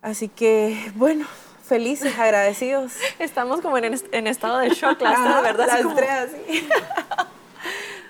Así 0.00 0.28
que, 0.28 0.90
bueno, 0.96 1.26
felices, 1.64 2.18
agradecidos. 2.18 2.92
Estamos 3.18 3.60
como 3.60 3.78
en, 3.78 3.94
en 4.12 4.26
estado 4.26 4.58
de 4.58 4.70
shock, 4.70 5.00
las 5.00 5.42
¿verdad? 5.42 5.66
Las 5.66 5.94
tres 5.94 6.30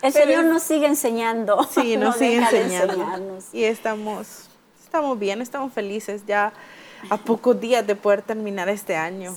El 0.02 0.12
Señor 0.12 0.44
nos 0.44 0.62
sigue 0.62 0.86
enseñando. 0.86 1.64
Sí, 1.64 1.96
nos 1.98 2.16
sigue 2.16 2.36
enseñando. 2.36 3.38
Y 3.52 3.64
estamos, 3.64 4.48
estamos 4.82 5.18
bien, 5.18 5.40
estamos 5.40 5.72
felices 5.72 6.24
ya 6.26 6.52
a 7.08 7.16
pocos 7.16 7.60
días 7.60 7.86
de 7.86 7.96
poder 7.96 8.22
terminar 8.22 8.68
este 8.68 8.96
año. 8.96 9.34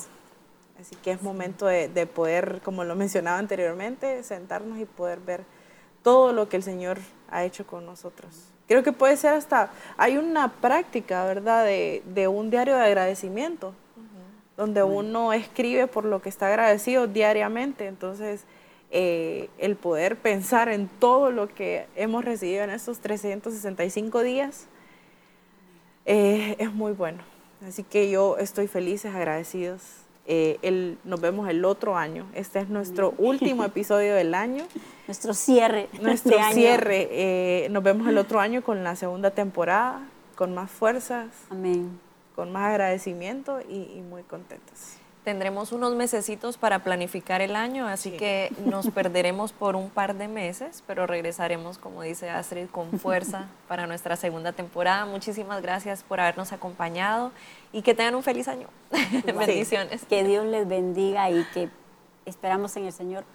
Así 0.79 0.95
que 0.97 1.11
es 1.11 1.21
momento 1.21 1.65
de, 1.65 1.87
de, 1.87 2.05
poder, 2.05 2.61
como 2.63 2.83
lo 2.83 2.95
mencionaba 2.95 3.39
anteriormente, 3.39 4.23
sentarnos 4.23 4.77
y 4.79 4.85
poder 4.85 5.19
ver 5.19 5.43
todo 6.03 6.33
lo 6.33 6.49
que 6.49 6.57
el 6.57 6.63
Señor 6.63 6.99
ha 7.31 7.43
hecho 7.43 7.65
con 7.65 7.85
nosotros. 7.85 8.29
Creo 8.67 8.83
que 8.83 8.91
puede 8.91 9.17
ser 9.17 9.33
hasta, 9.33 9.71
hay 9.97 10.17
una 10.17 10.51
práctica, 10.51 11.25
¿verdad?, 11.25 11.65
de, 11.65 12.03
de 12.05 12.27
un 12.27 12.51
diario 12.51 12.75
de 12.75 12.83
agradecimiento 12.83 13.73
donde 14.57 14.81
uno 14.81 15.33
escribe 15.33 15.87
por 15.87 16.03
lo 16.03 16.21
que 16.21 16.29
está 16.29 16.47
agradecido 16.47 17.07
diariamente. 17.07 17.85
Entonces, 17.85 18.43
eh, 18.89 19.49
el 19.59 19.75
poder 19.75 20.17
pensar 20.17 20.67
en 20.67 20.87
todo 20.87 21.29
lo 21.29 21.47
que 21.47 21.85
hemos 21.95 22.25
recibido 22.25 22.63
en 22.63 22.71
estos 22.71 22.99
365 22.99 24.23
días 24.23 24.65
eh, 26.05 26.55
es 26.57 26.73
muy 26.73 26.91
bueno. 26.91 27.19
Así 27.65 27.83
que 27.83 28.09
yo 28.09 28.37
estoy 28.37 28.67
feliz, 28.67 29.05
agradecidos. 29.05 29.81
Eh, 30.25 30.95
nos 31.03 31.21
vemos 31.21 31.47
el 31.49 31.63
otro 31.63 31.95
año. 31.95 32.25
Este 32.33 32.59
es 32.59 32.69
nuestro 32.69 33.13
último 33.19 33.63
episodio 33.65 34.15
del 34.15 34.33
año. 34.33 34.65
Nuestro 35.05 35.35
cierre. 35.35 35.87
Nuestro 36.01 36.37
cierre. 36.51 37.67
nos 37.69 37.83
vemos 37.83 38.07
el 38.07 38.17
otro 38.17 38.39
año 38.39 38.63
con 38.63 38.83
la 38.83 38.95
segunda 38.95 39.31
temporada, 39.31 40.01
con 40.35 40.55
más 40.55 40.71
fuerzas. 40.71 41.27
Amén 41.51 42.06
con 42.37 42.51
más 42.51 42.69
agradecimiento 42.69 43.61
y, 43.67 43.99
muy 44.07 44.21
contentos. 44.21 44.97
Tendremos 45.23 45.71
unos 45.71 45.95
mesecitos 45.95 46.55
para 46.55 46.83
planificar 46.83 47.41
el 47.41 47.55
año, 47.55 47.87
así 47.87 48.11
que 48.11 48.53
nos 48.63 48.89
perderemos 48.91 49.53
por 49.53 49.75
un 49.75 49.89
par 49.89 50.15
de 50.15 50.27
meses, 50.27 50.83
pero 50.85 51.07
regresaremos, 51.07 51.79
como 51.79 52.03
dice 52.03 52.29
Astrid, 52.29 52.67
con 52.67 52.99
fuerza 52.99 53.47
para 53.67 53.87
nuestra 53.87 54.15
segunda 54.17 54.51
temporada. 54.51 55.07
Muchísimas 55.07 55.63
gracias 55.63 56.03
por 56.03 56.19
habernos 56.19 56.53
acompañado 56.53 57.31
y 57.73 57.81
que 57.81 57.95
tengan 57.95 58.13
un 58.13 58.21
feliz 58.21 58.47
año. 58.47 58.67
Bendiciones. 59.25 60.05
Que 60.05 60.23
Dios 60.23 60.45
les 60.45 60.67
bendiga 60.67 61.31
y 61.31 61.43
que 61.55 61.71
esperamos 62.25 62.77
en 62.77 62.85
el 62.85 62.93
Señor 62.93 63.25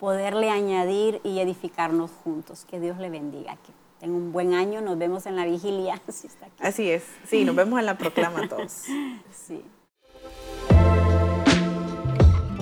poderle 0.00 0.50
añadir 0.50 1.20
y 1.22 1.38
edificarnos 1.38 2.10
juntos. 2.24 2.66
Que 2.68 2.80
Dios 2.80 2.98
le 2.98 3.10
bendiga. 3.10 3.56
Tengo 4.00 4.16
un 4.16 4.32
buen 4.32 4.54
año, 4.54 4.80
nos 4.80 4.96
vemos 4.98 5.26
en 5.26 5.36
la 5.36 5.44
vigilia. 5.44 6.00
Así 6.60 6.90
es, 6.90 7.04
sí, 7.28 7.44
nos 7.44 7.54
vemos 7.54 7.78
en 7.78 7.86
la 7.86 7.98
proclama 7.98 8.48
todos. 8.48 8.72
sí. 9.46 9.62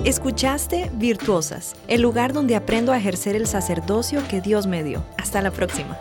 Escuchaste 0.05 0.91
Virtuosas, 0.95 1.77
el 1.87 2.03
lugar 2.03 2.33
donde 2.33 2.57
aprendo 2.57 2.93
a 2.93 2.99
ejercer 2.99 3.37
el 3.37 3.47
sacerdocio 3.47 4.23
que 4.29 4.41
Dios 4.41 4.67
me 4.67 4.83
dio. 4.83 5.05
Hasta 5.17 5.43
la 5.43 5.51
próxima. 5.51 5.99